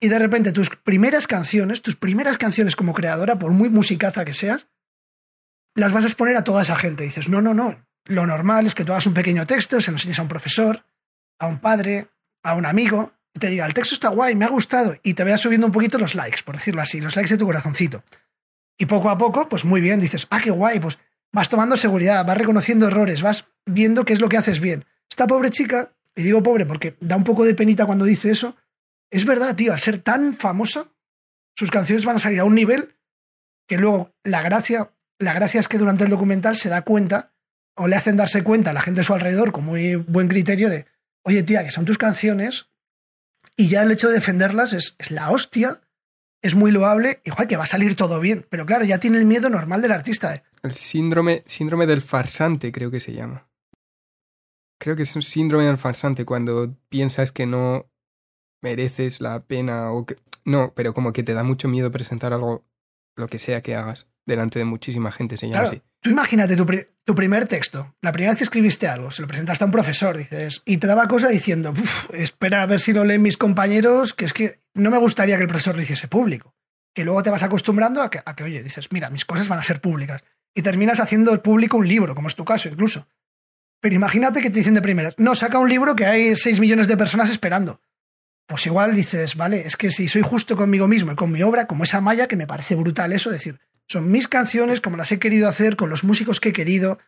Y 0.00 0.08
de 0.08 0.18
repente 0.18 0.52
tus 0.52 0.70
primeras 0.70 1.26
canciones, 1.26 1.82
tus 1.82 1.96
primeras 1.96 2.38
canciones 2.38 2.76
como 2.76 2.94
creadora, 2.94 3.38
por 3.38 3.50
muy 3.52 3.68
musicaza 3.68 4.24
que 4.24 4.32
seas, 4.34 4.68
las 5.74 5.92
vas 5.92 6.04
a 6.04 6.06
exponer 6.06 6.36
a 6.36 6.44
toda 6.44 6.62
esa 6.62 6.76
gente. 6.76 7.04
dices, 7.04 7.28
no, 7.28 7.40
no, 7.42 7.54
no. 7.54 7.84
Lo 8.04 8.26
normal 8.26 8.66
es 8.66 8.74
que 8.74 8.84
tú 8.84 8.92
hagas 8.92 9.06
un 9.06 9.14
pequeño 9.14 9.46
texto, 9.46 9.80
se 9.80 9.90
lo 9.90 9.96
enseñes 9.96 10.18
a 10.18 10.22
un 10.22 10.28
profesor, 10.28 10.84
a 11.38 11.46
un 11.46 11.58
padre, 11.60 12.08
a 12.42 12.54
un 12.54 12.64
amigo, 12.64 13.12
y 13.34 13.40
te 13.40 13.48
diga, 13.48 13.66
el 13.66 13.74
texto 13.74 13.94
está 13.94 14.08
guay, 14.08 14.34
me 14.34 14.44
ha 14.44 14.48
gustado, 14.48 14.96
y 15.02 15.14
te 15.14 15.24
vayas 15.24 15.40
subiendo 15.40 15.66
un 15.66 15.72
poquito 15.72 15.98
los 15.98 16.14
likes, 16.14 16.42
por 16.44 16.56
decirlo 16.56 16.82
así, 16.82 17.00
los 17.00 17.16
likes 17.16 17.30
de 17.30 17.38
tu 17.38 17.46
corazoncito. 17.46 18.02
Y 18.78 18.86
poco 18.86 19.10
a 19.10 19.18
poco, 19.18 19.48
pues 19.48 19.64
muy 19.64 19.80
bien, 19.80 20.00
dices, 20.00 20.26
ah, 20.30 20.40
qué 20.42 20.50
guay, 20.50 20.80
pues 20.80 20.98
vas 21.32 21.48
tomando 21.48 21.76
seguridad, 21.76 22.24
vas 22.24 22.38
reconociendo 22.38 22.86
errores, 22.86 23.22
vas 23.22 23.48
viendo 23.66 24.04
qué 24.04 24.12
es 24.12 24.20
lo 24.20 24.28
que 24.28 24.36
haces 24.36 24.60
bien. 24.60 24.84
Esta 25.10 25.26
pobre 25.26 25.50
chica, 25.50 25.92
y 26.14 26.22
digo 26.22 26.42
pobre 26.42 26.64
porque 26.66 26.96
da 27.00 27.16
un 27.16 27.24
poco 27.24 27.44
de 27.44 27.54
penita 27.54 27.86
cuando 27.86 28.04
dice 28.04 28.30
eso, 28.30 28.56
es 29.10 29.24
verdad, 29.24 29.56
tío, 29.56 29.72
al 29.72 29.80
ser 29.80 29.98
tan 29.98 30.34
famosa, 30.34 30.88
sus 31.56 31.70
canciones 31.70 32.04
van 32.04 32.16
a 32.16 32.20
salir 32.20 32.40
a 32.40 32.44
un 32.44 32.54
nivel 32.54 32.94
que 33.66 33.78
luego 33.78 34.14
la 34.22 34.42
gracia, 34.42 34.92
la 35.18 35.32
gracia 35.32 35.60
es 35.60 35.68
que 35.68 35.78
durante 35.78 36.04
el 36.04 36.10
documental 36.10 36.56
se 36.56 36.68
da 36.68 36.82
cuenta 36.82 37.32
o 37.76 37.86
le 37.86 37.96
hacen 37.96 38.16
darse 38.16 38.42
cuenta 38.42 38.70
a 38.70 38.72
la 38.72 38.80
gente 38.80 39.00
a 39.00 39.04
su 39.04 39.14
alrededor 39.14 39.52
con 39.52 39.64
muy 39.64 39.96
buen 39.96 40.28
criterio 40.28 40.68
de, 40.68 40.86
oye 41.22 41.42
tía, 41.42 41.64
que 41.64 41.70
son 41.70 41.84
tus 41.84 41.98
canciones 41.98 42.67
y 43.58 43.68
ya 43.68 43.82
el 43.82 43.90
hecho 43.90 44.08
de 44.08 44.14
defenderlas 44.14 44.72
es, 44.72 44.94
es 44.98 45.10
la 45.10 45.30
hostia, 45.30 45.82
es 46.42 46.54
muy 46.54 46.70
loable 46.70 47.20
y 47.24 47.30
joder, 47.30 47.48
que 47.48 47.56
va 47.56 47.64
a 47.64 47.66
salir 47.66 47.96
todo 47.96 48.20
bien. 48.20 48.46
Pero 48.48 48.64
claro, 48.64 48.84
ya 48.84 48.98
tiene 48.98 49.18
el 49.18 49.26
miedo 49.26 49.50
normal 49.50 49.82
del 49.82 49.92
artista. 49.92 50.30
de, 50.30 50.42
El 50.62 50.74
síndrome, 50.74 51.42
síndrome 51.46 51.86
del 51.86 52.00
farsante, 52.00 52.70
creo 52.70 52.90
que 52.92 53.00
se 53.00 53.12
llama. 53.12 53.48
Creo 54.80 54.94
que 54.94 55.02
es 55.02 55.16
un 55.16 55.22
síndrome 55.22 55.64
del 55.64 55.76
farsante 55.76 56.24
cuando 56.24 56.76
piensas 56.88 57.32
que 57.32 57.46
no 57.46 57.90
mereces 58.62 59.20
la 59.20 59.40
pena 59.44 59.90
o 59.90 60.06
que. 60.06 60.16
No, 60.44 60.72
pero 60.74 60.94
como 60.94 61.12
que 61.12 61.24
te 61.24 61.34
da 61.34 61.42
mucho 61.42 61.66
miedo 61.68 61.90
presentar 61.90 62.32
algo, 62.32 62.64
lo 63.16 63.26
que 63.26 63.38
sea 63.40 63.60
que 63.60 63.74
hagas, 63.74 64.08
delante 64.24 64.60
de 64.60 64.64
muchísima 64.64 65.10
gente, 65.10 65.36
se 65.36 65.48
llama 65.48 65.62
Claro, 65.64 65.78
así. 65.78 65.82
tú 66.00 66.10
imagínate 66.10 66.56
tu, 66.56 66.64
tu 67.08 67.14
primer 67.14 67.46
texto, 67.46 67.96
la 68.02 68.12
primera 68.12 68.32
vez 68.32 68.36
que 68.36 68.44
escribiste 68.44 68.86
algo, 68.86 69.10
se 69.10 69.22
lo 69.22 69.28
presentaste 69.28 69.64
a 69.64 69.66
un 69.66 69.70
profesor, 69.70 70.14
dices, 70.14 70.60
y 70.66 70.76
te 70.76 70.86
daba 70.86 71.08
cosa 71.08 71.28
diciendo, 71.28 71.70
"Uf, 71.70 72.10
espera 72.12 72.60
a 72.60 72.66
ver 72.66 72.80
si 72.80 72.92
lo 72.92 73.02
leen 73.02 73.22
mis 73.22 73.38
compañeros, 73.38 74.12
que 74.12 74.26
es 74.26 74.34
que 74.34 74.60
no 74.74 74.90
me 74.90 74.98
gustaría 74.98 75.36
que 75.38 75.42
el 75.44 75.48
profesor 75.48 75.74
lo 75.74 75.80
hiciese 75.80 76.06
público. 76.06 76.54
Que 76.94 77.06
luego 77.06 77.22
te 77.22 77.30
vas 77.30 77.42
acostumbrando 77.42 78.02
a 78.02 78.10
que, 78.10 78.20
a 78.22 78.36
que, 78.36 78.44
oye, 78.44 78.62
dices, 78.62 78.92
mira, 78.92 79.08
mis 79.08 79.24
cosas 79.24 79.48
van 79.48 79.58
a 79.58 79.62
ser 79.62 79.80
públicas. 79.80 80.22
Y 80.54 80.60
terminas 80.60 81.00
haciendo 81.00 81.32
el 81.32 81.40
público 81.40 81.78
un 81.78 81.88
libro, 81.88 82.14
como 82.14 82.28
es 82.28 82.34
tu 82.34 82.44
caso 82.44 82.68
incluso. 82.68 83.08
Pero 83.80 83.94
imagínate 83.94 84.42
que 84.42 84.50
te 84.50 84.58
dicen 84.58 84.74
de 84.74 84.82
primeras, 84.82 85.14
no, 85.16 85.34
saca 85.34 85.58
un 85.58 85.70
libro 85.70 85.96
que 85.96 86.04
hay 86.04 86.36
6 86.36 86.60
millones 86.60 86.88
de 86.88 86.98
personas 86.98 87.30
esperando. 87.30 87.80
Pues 88.46 88.66
igual 88.66 88.94
dices, 88.94 89.34
vale, 89.34 89.66
es 89.66 89.78
que 89.78 89.90
si 89.90 90.08
soy 90.08 90.20
justo 90.20 90.58
conmigo 90.58 90.86
mismo 90.86 91.12
y 91.12 91.14
con 91.14 91.32
mi 91.32 91.42
obra, 91.42 91.66
como 91.66 91.84
esa 91.84 92.02
malla, 92.02 92.28
que 92.28 92.36
me 92.36 92.46
parece 92.46 92.74
brutal 92.74 93.14
eso, 93.14 93.30
decir, 93.30 93.58
son 93.88 94.10
mis 94.10 94.28
canciones 94.28 94.80
como 94.80 94.96
las 94.96 95.10
he 95.12 95.18
querido 95.18 95.48
hacer, 95.48 95.76
con 95.76 95.90
los 95.90 96.04
músicos 96.04 96.40
que 96.40 96.50
he 96.50 96.52
querido. 96.52 96.98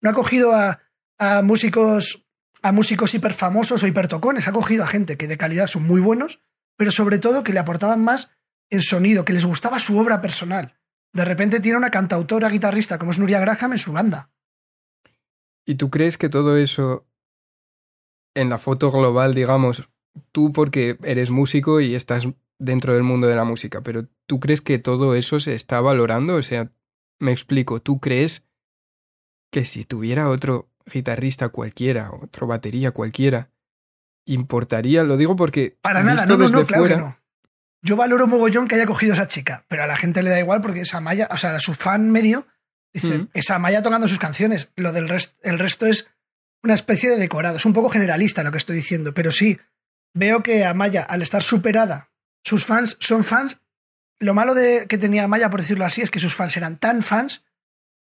No 0.00 0.10
ha 0.10 0.14
cogido 0.14 0.54
a, 0.54 0.80
a 1.18 1.42
músicos 1.42 2.24
a 2.62 2.72
músicos 2.72 3.14
hiperfamosos 3.14 3.82
o 3.82 3.86
hipertocones, 3.86 4.48
ha 4.48 4.52
cogido 4.52 4.84
a 4.84 4.88
gente 4.88 5.16
que 5.16 5.28
de 5.28 5.38
calidad 5.38 5.66
son 5.66 5.84
muy 5.84 6.00
buenos, 6.00 6.42
pero 6.76 6.90
sobre 6.90 7.18
todo 7.18 7.42
que 7.42 7.52
le 7.52 7.58
aportaban 7.58 8.02
más 8.02 8.30
en 8.70 8.82
sonido, 8.82 9.24
que 9.24 9.32
les 9.32 9.46
gustaba 9.46 9.78
su 9.78 9.98
obra 9.98 10.20
personal. 10.20 10.74
De 11.12 11.24
repente 11.24 11.60
tiene 11.60 11.78
una 11.78 11.90
cantautora 11.90 12.48
guitarrista 12.48 12.98
como 12.98 13.10
es 13.10 13.18
Nuria 13.18 13.40
Graham 13.40 13.72
en 13.72 13.78
su 13.78 13.92
banda. 13.92 14.30
¿Y 15.66 15.74
tú 15.74 15.90
crees 15.90 16.18
que 16.18 16.28
todo 16.28 16.56
eso, 16.56 17.06
en 18.34 18.48
la 18.48 18.58
foto 18.58 18.90
global, 18.90 19.34
digamos, 19.34 19.88
tú 20.32 20.52
porque 20.52 20.98
eres 21.02 21.30
músico 21.30 21.80
y 21.80 21.94
estás 21.94 22.26
dentro 22.60 22.94
del 22.94 23.02
mundo 23.02 23.26
de 23.26 23.34
la 23.34 23.44
música, 23.44 23.80
pero 23.82 24.06
tú 24.26 24.38
crees 24.38 24.60
que 24.60 24.78
todo 24.78 25.16
eso 25.16 25.40
se 25.40 25.54
está 25.54 25.80
valorando? 25.80 26.36
O 26.36 26.42
sea, 26.42 26.70
me 27.18 27.32
explico, 27.32 27.80
¿tú 27.80 27.98
crees 27.98 28.44
que 29.50 29.64
si 29.64 29.84
tuviera 29.84 30.28
otro 30.28 30.70
guitarrista 30.86 31.48
cualquiera, 31.48 32.12
otro 32.12 32.46
batería 32.46 32.92
cualquiera, 32.92 33.50
importaría? 34.26 35.02
Lo 35.02 35.16
digo 35.16 35.36
porque 35.36 35.76
Para 35.80 36.02
nada, 36.02 36.26
no, 36.26 36.36
no, 36.36 36.44
desde 36.44 36.58
no, 36.58 36.66
claro 36.66 36.82
fuera, 36.82 36.96
que 36.96 37.02
no. 37.02 37.16
Yo 37.82 37.96
valoro 37.96 38.26
mogollón 38.26 38.68
que 38.68 38.74
haya 38.74 38.86
cogido 38.86 39.12
a 39.12 39.16
esa 39.16 39.26
chica, 39.26 39.64
pero 39.68 39.82
a 39.82 39.86
la 39.86 39.96
gente 39.96 40.22
le 40.22 40.30
da 40.30 40.38
igual 40.38 40.60
porque 40.60 40.80
esa 40.80 41.00
Maya, 41.00 41.28
o 41.32 41.36
sea, 41.38 41.58
su 41.60 41.74
fan 41.74 42.10
medio, 42.10 42.46
dice, 42.92 43.18
Mm. 43.18 43.28
esa 43.32 43.58
Maya 43.58 43.82
tocando 43.82 44.06
sus 44.06 44.18
canciones. 44.18 44.70
Lo 44.76 44.92
del 44.92 45.08
rest- 45.08 45.32
el 45.42 45.58
resto 45.58 45.86
es 45.86 46.06
una 46.62 46.74
especie 46.74 47.08
de 47.08 47.16
decorado. 47.16 47.56
Es 47.56 47.64
un 47.64 47.72
poco 47.72 47.88
generalista 47.88 48.42
lo 48.42 48.50
que 48.52 48.58
estoy 48.58 48.76
diciendo, 48.76 49.14
pero 49.14 49.32
sí, 49.32 49.58
veo 50.14 50.42
que 50.42 50.66
Amaya, 50.66 51.02
al 51.02 51.22
estar 51.22 51.42
superada, 51.42 52.09
sus 52.44 52.64
fans 52.66 52.96
son 53.00 53.24
fans. 53.24 53.60
Lo 54.18 54.34
malo 54.34 54.54
de 54.54 54.86
que 54.88 54.98
tenía 54.98 55.24
Amaya, 55.24 55.50
por 55.50 55.60
decirlo 55.60 55.84
así, 55.84 56.02
es 56.02 56.10
que 56.10 56.18
sus 56.20 56.34
fans 56.34 56.56
eran 56.56 56.78
tan 56.78 57.02
fans 57.02 57.44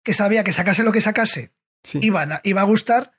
que 0.03 0.13
sabía 0.13 0.43
que 0.43 0.53
sacase 0.53 0.83
lo 0.83 0.91
que 0.93 1.01
sacase, 1.01 1.53
sí. 1.83 1.99
iban 2.01 2.31
a- 2.31 2.39
iba 2.43 2.61
a 2.61 2.65
gustar, 2.65 3.11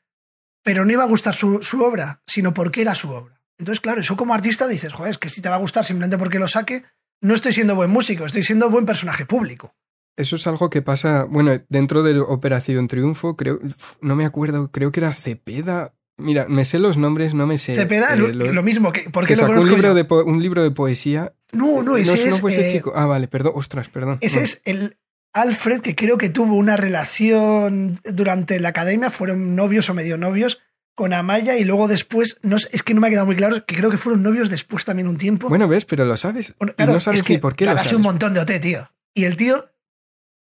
pero 0.64 0.84
no 0.86 0.92
iba 0.92 1.02
a 1.02 1.06
gustar 1.06 1.34
su, 1.34 1.62
su 1.62 1.82
obra, 1.82 2.22
sino 2.26 2.54
porque 2.54 2.80
era 2.80 2.94
su 2.94 3.10
obra. 3.10 3.42
Entonces, 3.58 3.80
claro, 3.80 4.00
eso 4.00 4.16
como 4.16 4.32
artista 4.34 4.66
dices, 4.66 4.92
joder, 4.92 5.10
es 5.12 5.18
que 5.18 5.28
si 5.28 5.40
te 5.42 5.48
va 5.48 5.56
a 5.56 5.58
gustar 5.58 5.84
simplemente 5.84 6.16
porque 6.16 6.38
lo 6.38 6.48
saque, 6.48 6.84
no 7.20 7.34
estoy 7.34 7.52
siendo 7.52 7.74
buen 7.74 7.90
músico, 7.90 8.24
estoy 8.24 8.42
siendo 8.42 8.70
buen 8.70 8.86
personaje 8.86 9.26
público. 9.26 9.74
Eso 10.16 10.36
es 10.36 10.46
algo 10.46 10.70
que 10.70 10.82
pasa, 10.82 11.24
bueno, 11.24 11.60
dentro 11.68 12.02
de 12.02 12.18
Operación 12.20 12.88
Triunfo, 12.88 13.36
creo, 13.36 13.58
no 14.00 14.16
me 14.16 14.24
acuerdo, 14.24 14.70
creo 14.72 14.90
que 14.92 15.00
era 15.00 15.12
Cepeda. 15.14 15.94
Mira, 16.18 16.46
me 16.48 16.64
sé 16.64 16.78
los 16.78 16.96
nombres, 16.96 17.32
no 17.32 17.46
me 17.46 17.58
sé. 17.58 17.74
Cepeda 17.74 18.14
eh, 18.14 18.18
lo, 18.18 18.52
lo 18.52 18.62
mismo, 18.62 18.92
que, 18.92 19.08
¿por 19.08 19.24
qué 19.24 19.34
que 19.34 19.40
lo 19.40 19.40
sacó 19.40 19.52
un 19.52 19.58
conozco 19.58 19.76
libro, 19.76 19.94
yo? 19.94 20.22
de 20.22 20.30
un 20.30 20.42
libro 20.42 20.62
de 20.62 20.70
poesía. 20.72 21.32
No, 21.52 21.76
no, 21.76 21.92
no, 21.92 21.96
ese 21.96 22.26
no 22.26 22.34
es, 22.34 22.40
fue 22.40 22.50
ese 22.50 22.66
eh, 22.66 22.70
chico. 22.72 22.92
Ah, 22.94 23.06
vale, 23.06 23.28
perdón, 23.28 23.52
ostras, 23.54 23.88
perdón. 23.88 24.18
Ese 24.20 24.42
es 24.42 24.60
el 24.64 24.96
Alfred, 25.32 25.80
que 25.80 25.94
creo 25.94 26.18
que 26.18 26.28
tuvo 26.28 26.54
una 26.54 26.76
relación 26.76 28.00
durante 28.04 28.58
la 28.58 28.70
academia, 28.70 29.10
fueron 29.10 29.54
novios 29.54 29.88
o 29.88 29.94
medio 29.94 30.18
novios 30.18 30.60
con 30.96 31.12
Amaya 31.12 31.56
y 31.56 31.62
luego 31.62 31.86
después, 31.86 32.40
no, 32.42 32.56
es 32.56 32.82
que 32.82 32.92
no 32.92 33.00
me 33.00 33.06
ha 33.06 33.10
quedado 33.10 33.26
muy 33.26 33.36
claro, 33.36 33.64
que 33.64 33.76
creo 33.76 33.88
que 33.88 33.98
fueron 33.98 34.20
novios 34.24 34.50
después 34.50 34.84
también 34.84 35.06
un 35.06 35.16
tiempo. 35.16 35.48
Bueno, 35.48 35.68
ves, 35.68 35.84
pero 35.84 36.04
lo 36.04 36.16
sabes. 36.16 36.56
Bueno, 36.58 36.72
y 36.72 36.76
claro, 36.76 36.94
no 36.94 37.00
sabes 37.00 37.20
es 37.20 37.26
que 37.26 37.34
ni 37.34 37.38
por 37.38 37.54
qué 37.54 37.66
lo 37.66 37.70
tragase 37.70 37.90
sabes. 37.90 37.96
un 37.98 38.02
montón 38.02 38.34
de 38.34 38.40
OT, 38.40 38.58
tío. 38.60 38.90
Y 39.14 39.24
el 39.24 39.36
tío, 39.36 39.70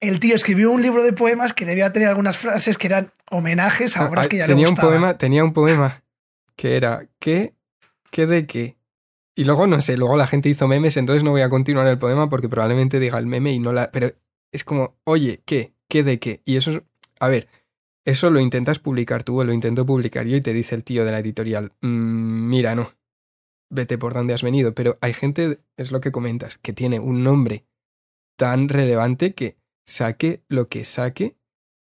el 0.00 0.20
tío 0.20 0.34
escribió 0.34 0.70
un 0.70 0.82
libro 0.82 1.02
de 1.02 1.12
poemas 1.12 1.52
que 1.52 1.64
debía 1.66 1.92
tener 1.92 2.08
algunas 2.08 2.38
frases 2.38 2.78
que 2.78 2.86
eran 2.86 3.12
homenajes 3.30 3.96
a 3.96 4.04
Ah, 4.04 4.08
obras 4.08 4.26
ah, 4.26 4.28
que 4.28 4.36
ya 4.38 4.46
tenía 4.46 4.66
le 4.66 4.70
un 4.70 4.76
poema, 4.76 5.18
tenía 5.18 5.44
un 5.44 5.52
poema 5.52 6.02
que 6.56 6.76
era 6.76 7.08
¿qué? 7.18 7.54
¿Qué 8.10 8.26
de 8.26 8.46
qué? 8.46 8.76
Y 9.36 9.44
luego 9.44 9.66
no 9.66 9.80
sé, 9.80 9.96
luego 9.96 10.16
la 10.16 10.26
gente 10.26 10.48
hizo 10.48 10.66
memes, 10.66 10.96
entonces 10.96 11.22
no 11.22 11.30
voy 11.30 11.42
a 11.42 11.48
continuar 11.48 11.86
el 11.86 11.98
poema 11.98 12.28
porque 12.28 12.48
probablemente 12.48 12.98
diga 12.98 13.18
el 13.18 13.26
meme 13.26 13.52
y 13.52 13.60
no 13.60 13.72
la. 13.72 13.90
Pero 13.92 14.12
es 14.52 14.64
como, 14.64 14.96
oye, 15.04 15.42
¿qué? 15.44 15.74
¿Qué 15.88 16.02
de 16.02 16.18
qué? 16.18 16.42
Y 16.44 16.56
eso 16.56 16.72
es. 16.72 16.82
A 17.20 17.28
ver, 17.28 17.48
eso 18.04 18.30
lo 18.30 18.40
intentas 18.40 18.78
publicar 18.80 19.22
tú 19.22 19.40
o 19.40 19.44
lo 19.44 19.52
intento 19.52 19.86
publicar 19.86 20.26
yo 20.26 20.36
y 20.36 20.40
te 20.40 20.52
dice 20.52 20.74
el 20.74 20.82
tío 20.82 21.04
de 21.04 21.12
la 21.12 21.20
editorial, 21.20 21.72
"Mm, 21.82 22.48
mira, 22.48 22.74
no. 22.74 22.90
Vete 23.70 23.98
por 23.98 24.14
donde 24.14 24.34
has 24.34 24.42
venido. 24.42 24.74
Pero 24.74 24.98
hay 25.00 25.12
gente, 25.12 25.58
es 25.76 25.92
lo 25.92 26.00
que 26.00 26.10
comentas, 26.10 26.58
que 26.58 26.72
tiene 26.72 26.98
un 26.98 27.22
nombre 27.22 27.64
tan 28.36 28.68
relevante 28.68 29.34
que 29.34 29.56
saque 29.88 30.42
lo 30.48 30.68
que 30.68 30.84
saque, 30.84 31.36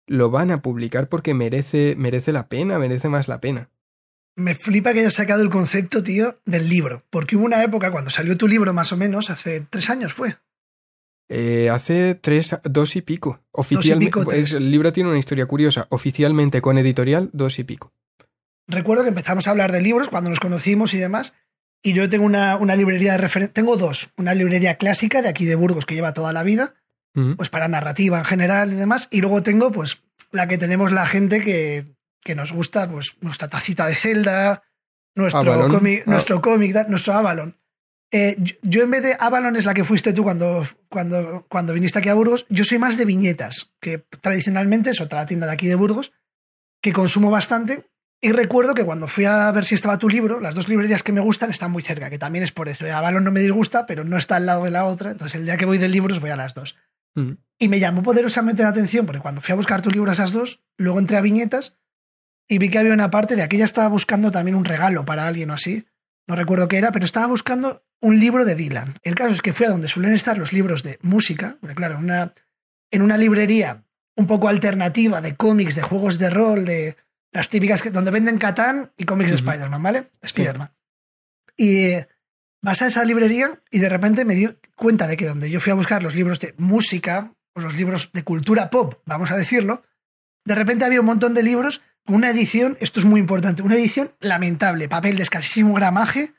lo 0.06 0.30
van 0.30 0.50
a 0.50 0.62
publicar 0.62 1.08
porque 1.08 1.34
merece, 1.34 1.94
merece 1.96 2.32
la 2.32 2.48
pena, 2.48 2.78
merece 2.78 3.08
más 3.08 3.28
la 3.28 3.40
pena. 3.40 3.70
Me 4.34 4.54
flipa 4.54 4.92
que 4.92 5.00
hayas 5.00 5.14
sacado 5.14 5.42
el 5.42 5.50
concepto, 5.50 6.02
tío, 6.02 6.40
del 6.46 6.68
libro. 6.68 7.04
Porque 7.10 7.36
hubo 7.36 7.44
una 7.44 7.62
época 7.62 7.90
cuando 7.92 8.10
salió 8.10 8.36
tu 8.36 8.48
libro, 8.48 8.72
más 8.72 8.92
o 8.92 8.96
menos, 8.96 9.28
hace 9.28 9.60
tres 9.60 9.90
años 9.90 10.14
fue. 10.14 10.36
Eh, 11.28 11.68
hace 11.70 12.14
tres, 12.14 12.56
dos 12.64 12.96
y 12.96 13.02
pico. 13.02 13.40
Oficialmente, 13.52 14.20
el 14.56 14.70
libro 14.70 14.92
tiene 14.92 15.10
una 15.10 15.18
historia 15.18 15.46
curiosa. 15.46 15.86
Oficialmente 15.90 16.62
con 16.62 16.78
editorial, 16.78 17.28
dos 17.34 17.58
y 17.58 17.64
pico. 17.64 17.92
Recuerdo 18.66 19.02
que 19.02 19.10
empezamos 19.10 19.46
a 19.46 19.50
hablar 19.50 19.70
de 19.70 19.82
libros 19.82 20.08
cuando 20.08 20.30
nos 20.30 20.40
conocimos 20.40 20.94
y 20.94 20.98
demás. 20.98 21.34
Y 21.82 21.92
yo 21.92 22.08
tengo 22.08 22.24
una, 22.24 22.56
una 22.56 22.74
librería 22.74 23.12
de 23.12 23.18
referencia. 23.18 23.52
Tengo 23.52 23.76
dos. 23.76 24.12
Una 24.16 24.32
librería 24.34 24.76
clásica 24.76 25.20
de 25.20 25.28
aquí 25.28 25.44
de 25.44 25.56
Burgos 25.56 25.84
que 25.84 25.94
lleva 25.94 26.14
toda 26.14 26.32
la 26.32 26.42
vida. 26.42 26.74
Mm. 27.14 27.34
pues 27.34 27.50
para 27.50 27.68
narrativa 27.68 28.18
en 28.18 28.24
general 28.24 28.72
y 28.72 28.76
demás. 28.76 29.08
Y 29.10 29.20
luego 29.20 29.42
tengo, 29.42 29.70
pues, 29.70 29.98
la 30.30 30.48
que 30.48 30.56
tenemos 30.58 30.92
la 30.92 31.04
gente 31.06 31.40
que, 31.42 31.84
que 32.22 32.34
nos 32.34 32.52
gusta, 32.52 32.88
pues, 32.90 33.16
nuestra 33.20 33.48
tacita 33.48 33.86
de 33.86 33.94
Zelda, 33.94 34.62
nuestro 35.14 35.52
Avalon. 35.52 35.70
cómic, 35.70 36.04
Ah. 36.06 36.10
nuestro 36.10 36.40
cómic, 36.40 36.88
nuestro 36.88 37.12
Avalon. 37.12 37.58
Eh, 38.14 38.36
yo, 38.38 38.54
yo 38.62 38.82
en 38.82 38.90
vez 38.90 39.02
de 39.02 39.16
Avalon 39.18 39.56
es 39.56 39.64
la 39.66 39.74
que 39.74 39.84
fuiste 39.84 40.12
tú 40.12 40.22
cuando, 40.22 40.66
cuando, 40.88 41.46
cuando 41.48 41.72
viniste 41.74 41.98
aquí 41.98 42.08
a 42.08 42.14
Burgos, 42.14 42.46
yo 42.50 42.64
soy 42.64 42.78
más 42.78 42.96
de 42.96 43.04
viñetas, 43.06 43.72
que 43.80 44.04
tradicionalmente 44.20 44.90
es 44.90 45.00
otra 45.00 45.24
tienda 45.26 45.46
de 45.46 45.52
aquí 45.52 45.66
de 45.66 45.74
Burgos, 45.76 46.12
que 46.82 46.92
consumo 46.92 47.30
bastante. 47.30 47.88
Y 48.20 48.30
recuerdo 48.32 48.74
que 48.74 48.84
cuando 48.84 49.08
fui 49.08 49.24
a 49.24 49.50
ver 49.50 49.64
si 49.64 49.74
estaba 49.74 49.98
tu 49.98 50.08
libro, 50.08 50.40
las 50.40 50.54
dos 50.54 50.68
librerías 50.68 51.02
que 51.02 51.12
me 51.12 51.20
gustan 51.20 51.50
están 51.50 51.70
muy 51.72 51.82
cerca, 51.82 52.08
que 52.08 52.18
también 52.18 52.44
es 52.44 52.52
por 52.52 52.68
eso. 52.68 52.86
Avalon 52.86 53.24
no 53.24 53.32
me 53.32 53.40
disgusta, 53.40 53.84
pero 53.86 54.04
no 54.04 54.16
está 54.16 54.36
al 54.36 54.46
lado 54.46 54.64
de 54.64 54.70
la 54.70 54.84
otra. 54.84 55.10
Entonces 55.10 55.34
el 55.34 55.44
día 55.44 55.56
que 55.56 55.64
voy 55.64 55.78
de 55.78 55.88
libros 55.88 56.20
voy 56.20 56.30
a 56.30 56.36
las 56.36 56.54
dos. 56.54 56.76
Y 57.58 57.68
me 57.68 57.78
llamó 57.78 58.02
poderosamente 58.02 58.62
la 58.62 58.70
atención 58.70 59.06
porque 59.06 59.20
cuando 59.20 59.40
fui 59.40 59.52
a 59.52 59.56
buscar 59.56 59.82
tu 59.82 59.90
libro 59.90 60.10
a 60.10 60.14
esas 60.14 60.32
dos, 60.32 60.62
luego 60.76 60.98
entré 60.98 61.16
a 61.16 61.20
viñetas 61.20 61.76
y 62.48 62.58
vi 62.58 62.68
que 62.68 62.78
había 62.78 62.92
una 62.92 63.10
parte 63.10 63.36
de 63.36 63.42
aquella 63.42 63.64
estaba 63.64 63.88
buscando 63.88 64.30
también 64.30 64.56
un 64.56 64.64
regalo 64.64 65.04
para 65.04 65.26
alguien 65.26 65.50
o 65.50 65.54
así. 65.54 65.86
No 66.26 66.36
recuerdo 66.36 66.68
qué 66.68 66.78
era, 66.78 66.92
pero 66.92 67.04
estaba 67.04 67.26
buscando 67.26 67.84
un 68.00 68.18
libro 68.18 68.44
de 68.44 68.54
Dylan. 68.54 68.94
El 69.02 69.14
caso 69.14 69.30
es 69.30 69.42
que 69.42 69.52
fui 69.52 69.66
a 69.66 69.70
donde 69.70 69.88
suelen 69.88 70.12
estar 70.12 70.36
los 70.38 70.52
libros 70.52 70.82
de 70.82 70.98
música, 71.02 71.56
porque 71.60 71.74
claro, 71.74 71.94
en 71.98 72.04
una, 72.04 72.34
en 72.90 73.02
una 73.02 73.16
librería 73.16 73.84
un 74.16 74.26
poco 74.26 74.48
alternativa 74.48 75.20
de 75.20 75.36
cómics, 75.36 75.74
de 75.74 75.82
juegos 75.82 76.18
de 76.18 76.30
rol, 76.30 76.64
de 76.64 76.96
las 77.32 77.48
típicas 77.48 77.82
que, 77.82 77.90
donde 77.90 78.10
venden 78.10 78.38
Catán 78.38 78.92
y 78.96 79.04
cómics 79.04 79.30
de. 79.30 79.36
Spider-Man, 79.36 79.82
¿vale? 79.82 80.10
Spider-Man. 80.20 80.74
Y 81.56 81.84
eh, 81.84 82.08
vas 82.62 82.80
a 82.82 82.86
esa 82.86 83.04
librería 83.04 83.60
y 83.70 83.78
de 83.80 83.88
repente 83.88 84.24
me 84.24 84.34
di 84.34 84.48
cuenta 84.76 85.06
de 85.06 85.16
que 85.16 85.26
donde 85.26 85.50
yo 85.50 85.60
fui 85.60 85.72
a 85.72 85.74
buscar 85.76 86.02
los 86.02 86.14
libros 86.14 86.38
de 86.40 86.54
música, 86.58 87.34
o 87.54 87.60
los 87.60 87.74
libros 87.74 88.10
de 88.12 88.24
cultura 88.24 88.70
pop, 88.70 88.94
vamos 89.04 89.30
a 89.30 89.36
decirlo, 89.36 89.82
de 90.46 90.54
repente 90.54 90.84
había 90.84 91.00
un 91.00 91.06
montón 91.06 91.34
de 91.34 91.42
libros 91.42 91.82
con 92.06 92.16
una 92.16 92.30
edición, 92.30 92.76
esto 92.80 92.98
es 92.98 93.06
muy 93.06 93.20
importante, 93.20 93.62
una 93.62 93.74
edición 93.76 94.12
lamentable, 94.20 94.88
papel 94.88 95.16
de 95.16 95.22
escasísimo 95.22 95.74
gramaje, 95.74 96.32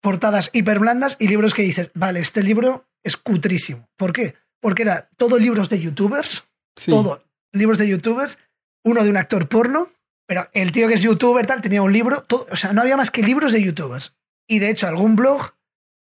portadas 0.00 0.50
hiperblandas 0.52 1.16
y 1.20 1.28
libros 1.28 1.54
que 1.54 1.62
dices, 1.62 1.90
vale, 1.94 2.20
este 2.20 2.42
libro 2.42 2.88
es 3.02 3.16
cutrísimo. 3.16 3.88
¿Por 3.96 4.12
qué? 4.12 4.34
Porque 4.60 4.82
era 4.82 5.08
todo 5.16 5.38
libros 5.38 5.68
de 5.68 5.80
youtubers, 5.80 6.44
Sí. 6.76 6.90
todo 6.90 7.24
libros 7.52 7.78
de 7.78 7.88
youtubers, 7.88 8.38
uno 8.84 9.02
de 9.04 9.10
un 9.10 9.16
actor 9.16 9.48
porno, 9.48 9.90
pero 10.26 10.48
el 10.52 10.72
tío 10.72 10.88
que 10.88 10.94
es 10.94 11.02
youtuber 11.02 11.46
tal 11.46 11.60
tenía 11.60 11.82
un 11.82 11.92
libro, 11.92 12.22
todo- 12.22 12.46
o 12.50 12.56
sea, 12.56 12.72
no 12.72 12.80
había 12.82 12.96
más 12.96 13.10
que 13.10 13.22
libros 13.22 13.52
de 13.52 13.62
youtubers. 13.62 14.14
Y 14.48 14.58
de 14.58 14.70
hecho 14.70 14.86
algún 14.86 15.16
blog, 15.16 15.52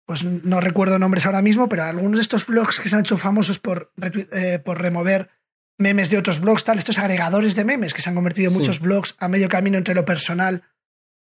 pues 0.06 0.24
no 0.26 0.60
recuerdo 0.60 1.00
nombres 1.00 1.26
ahora 1.26 1.42
mismo, 1.42 1.70
pero 1.70 1.84
algunos 1.84 2.18
de 2.20 2.22
estos 2.24 2.46
blogs 2.46 2.80
que 2.80 2.90
se 2.90 2.96
han 2.96 3.02
hecho 3.02 3.18
famosos 3.18 3.60
por, 3.60 3.92
eh, 4.34 4.60
por 4.64 4.82
remover 4.82 5.30
memes 5.78 6.10
de 6.10 6.18
otros 6.18 6.40
blogs, 6.42 6.64
tal, 6.64 6.78
estos 6.78 6.98
agregadores 7.00 7.56
de 7.56 7.66
memes 7.66 7.94
que 7.94 8.02
se 8.02 8.10
han 8.10 8.16
convertido 8.16 8.48
en 8.50 8.54
Sí. 8.54 8.60
muchos 8.60 8.80
blogs 8.80 9.16
a 9.20 9.28
medio 9.28 9.50
camino 9.50 9.78
entre 9.78 9.96
lo 9.96 10.06
personal, 10.06 10.64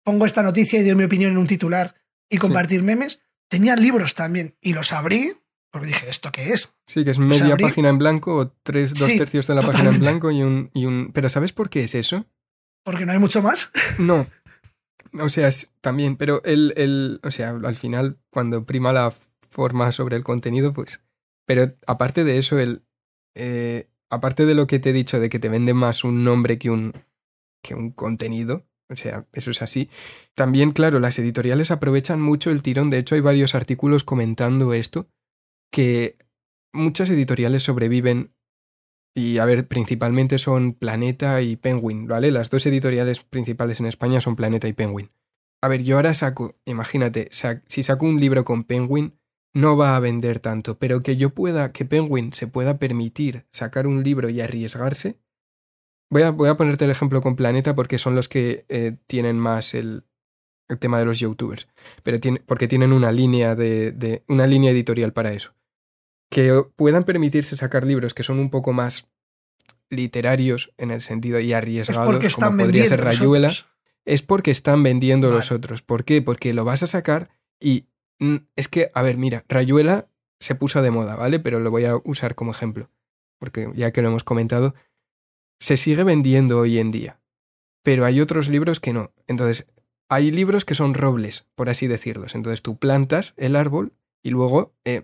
pongo 0.04 0.26
esta 0.26 0.44
noticia 0.44 0.80
y 0.80 0.84
doy 0.84 0.96
mi 0.96 1.04
opinión 1.06 1.32
en 1.32 1.38
un 1.38 1.48
titular 1.48 1.96
y 2.30 2.38
compartir 2.38 2.84
memes, 2.84 3.20
tenían 3.50 3.82
libros 3.82 4.14
también 4.14 4.56
y 4.62 4.74
los 4.74 4.92
abrí 4.94 5.34
porque 5.72 5.88
dije, 5.88 6.10
¿esto 6.10 6.32
qué 6.32 6.54
es? 6.54 6.74
Sí, 6.88 7.04
que 7.04 7.12
es 7.12 7.20
media 7.20 7.56
abrí- 7.56 7.64
página 7.64 7.90
en 7.90 7.98
blanco 7.98 8.36
o 8.38 8.48
tres, 8.64 8.94
dos 8.94 9.10
Sí, 9.10 9.18
tercios 9.18 9.46
de 9.48 9.56
la 9.56 9.62
página 9.62 9.90
en 9.90 10.00
blanco 10.00 10.32
y 10.32 10.42
un, 10.42 10.70
y 10.74 10.86
un... 10.86 11.12
Pero 11.14 11.28
¿sabes 11.28 11.52
por 11.52 11.70
qué 11.70 11.84
es 11.84 11.96
eso? 11.96 12.26
Porque 12.84 13.06
no 13.06 13.12
hay 13.12 13.20
mucho 13.20 13.42
más. 13.42 13.72
No. 13.98 14.28
O 15.20 15.28
sea, 15.30 15.48
es- 15.50 15.72
también, 15.82 16.16
pero 16.18 16.42
el, 16.46 16.74
el, 16.78 17.20
o 17.24 17.32
sea, 17.32 17.50
al 17.50 17.76
final, 17.76 18.20
cuando 18.36 18.66
prima 18.66 18.92
la 18.92 19.14
forma 19.50 19.94
sobre 19.94 20.18
el 20.18 20.26
contenido, 20.26 20.74
pues. 20.74 21.00
Pero 21.46 21.74
aparte 21.88 22.26
de 22.26 22.38
eso, 22.38 22.60
el. 22.60 22.84
eh, 23.34 23.88
aparte 24.10 24.46
de 24.46 24.56
lo 24.56 24.68
que 24.68 24.80
te 24.80 24.90
he 24.90 24.94
dicho 24.94 25.22
de 25.22 25.30
que 25.30 25.40
te 25.40 25.48
venden 25.48 25.78
más 25.78 26.04
un 26.04 26.26
nombre 26.26 26.60
que 26.60 26.70
un. 26.70 26.92
que 27.64 27.76
un 27.76 27.92
contenido. 27.92 28.66
O 28.90 28.98
sea, 28.98 29.26
eso 29.32 29.52
es 29.52 29.62
así. 29.62 29.90
También, 30.36 30.74
claro, 30.74 31.00
las 31.00 31.18
editoriales 31.18 31.72
aprovechan 31.72 32.20
mucho 32.20 32.52
el 32.52 32.62
tirón. 32.62 32.90
De 32.90 32.98
hecho, 32.98 33.16
hay 33.16 33.22
varios 33.22 33.56
artículos 33.56 34.04
comentando 34.04 34.74
esto. 34.74 35.08
Que 35.72 36.18
muchas 36.74 37.10
editoriales 37.10 37.64
sobreviven 37.64 38.36
y 39.16 39.38
a 39.38 39.46
ver, 39.46 39.66
principalmente 39.66 40.38
son 40.40 40.74
Planeta 40.74 41.42
y 41.42 41.56
Penguin, 41.56 42.06
¿vale? 42.06 42.32
Las 42.32 42.50
dos 42.50 42.66
editoriales 42.66 43.22
principales 43.22 43.80
en 43.80 43.86
España 43.86 44.20
son 44.20 44.36
Planeta 44.36 44.68
y 44.68 44.74
Penguin. 44.74 45.10
A 45.66 45.68
ver, 45.68 45.82
yo 45.82 45.96
ahora 45.96 46.14
saco, 46.14 46.56
imagínate, 46.66 47.32
si 47.32 47.82
saco 47.82 48.06
un 48.06 48.20
libro 48.20 48.46
con 48.46 48.66
Penguin, 48.66 49.18
no 49.52 49.76
va 49.76 49.96
a 49.96 50.00
vender 50.00 50.40
tanto, 50.40 50.78
pero 50.78 51.02
que 51.02 51.18
yo 51.18 51.32
pueda, 51.32 51.72
que 51.72 51.86
Penguin 51.86 52.34
se 52.34 52.46
pueda 52.46 52.78
permitir 52.78 53.48
sacar 53.52 53.88
un 53.88 54.04
libro 54.04 54.30
y 54.30 54.42
arriesgarse. 54.42 55.18
Voy 56.12 56.22
a, 56.22 56.30
voy 56.30 56.50
a 56.50 56.56
ponerte 56.56 56.86
el 56.86 56.92
ejemplo 56.92 57.24
con 57.24 57.36
Planeta 57.36 57.74
porque 57.74 57.98
son 57.98 58.14
los 58.14 58.30
que 58.30 58.68
eh, 58.70 58.98
tienen 59.08 59.40
más 59.40 59.74
el, 59.74 60.04
el 60.70 60.78
tema 60.78 61.00
de 61.00 61.06
los 61.06 61.18
youtubers, 61.18 61.68
pero 62.04 62.20
tiene, 62.20 62.42
porque 62.46 62.68
tienen 62.68 62.94
una 62.94 63.12
línea 63.12 63.56
de, 63.56 63.92
de 63.92 64.24
una 64.28 64.46
línea 64.46 64.70
editorial 64.70 65.14
para 65.14 65.34
eso 65.34 65.56
que 66.30 66.64
puedan 66.76 67.06
permitirse 67.06 67.58
sacar 67.58 67.86
libros 67.86 68.14
que 68.14 68.22
son 68.22 68.38
un 68.38 68.52
poco 68.52 68.72
más 68.72 69.08
literarios 69.90 70.74
en 70.78 70.92
el 70.92 71.02
sentido 71.02 71.40
y 71.40 71.54
Es 71.54 71.58
arriesgados, 71.58 72.06
porque 72.06 72.28
están 72.28 72.52
como 72.52 72.66
podría 72.66 72.86
ser 72.86 73.04
Rayuela. 73.04 73.50
Es 74.06 74.22
porque 74.22 74.52
están 74.52 74.84
vendiendo 74.84 75.32
los 75.32 75.52
otros. 75.52 75.82
¿Por 75.82 76.04
qué? 76.06 76.22
Porque 76.22 76.54
lo 76.54 76.64
vas 76.66 76.84
a 76.84 76.88
sacar 76.88 77.28
y 77.60 77.88
mm, 78.20 78.36
es 78.56 78.68
que, 78.68 78.92
a 78.94 79.02
ver, 79.02 79.18
mira, 79.18 79.44
Rayuela 79.50 80.08
se 80.40 80.56
puso 80.56 80.82
de 80.82 80.92
moda, 80.92 81.16
¿vale? 81.16 81.40
Pero 81.40 81.60
lo 81.60 81.72
voy 81.72 81.86
a 81.86 81.96
usar 82.04 82.36
como 82.36 82.52
ejemplo, 82.52 82.90
porque 83.40 83.70
ya 83.76 83.92
que 83.92 84.02
lo 84.02 84.10
hemos 84.10 84.24
comentado, 84.24 84.76
se 85.60 85.78
sigue 85.78 86.04
vendiendo 86.04 86.60
hoy 86.60 86.80
en 86.80 86.92
día, 86.92 87.20
pero 87.84 88.06
hay 88.06 88.22
otros 88.22 88.50
libros 88.50 88.80
que 88.80 88.94
no. 88.94 89.12
Entonces, 89.28 89.66
hay 90.10 90.32
libros 90.32 90.66
que 90.66 90.76
son 90.76 90.94
robles, 90.94 91.48
por 91.56 91.70
así 91.70 91.88
decirlos. 91.88 92.36
Entonces, 92.36 92.62
tú 92.62 92.78
plantas 92.78 93.34
el 93.38 93.56
árbol 93.56 93.94
y 94.24 94.30
luego 94.30 94.76
eh, 94.84 95.04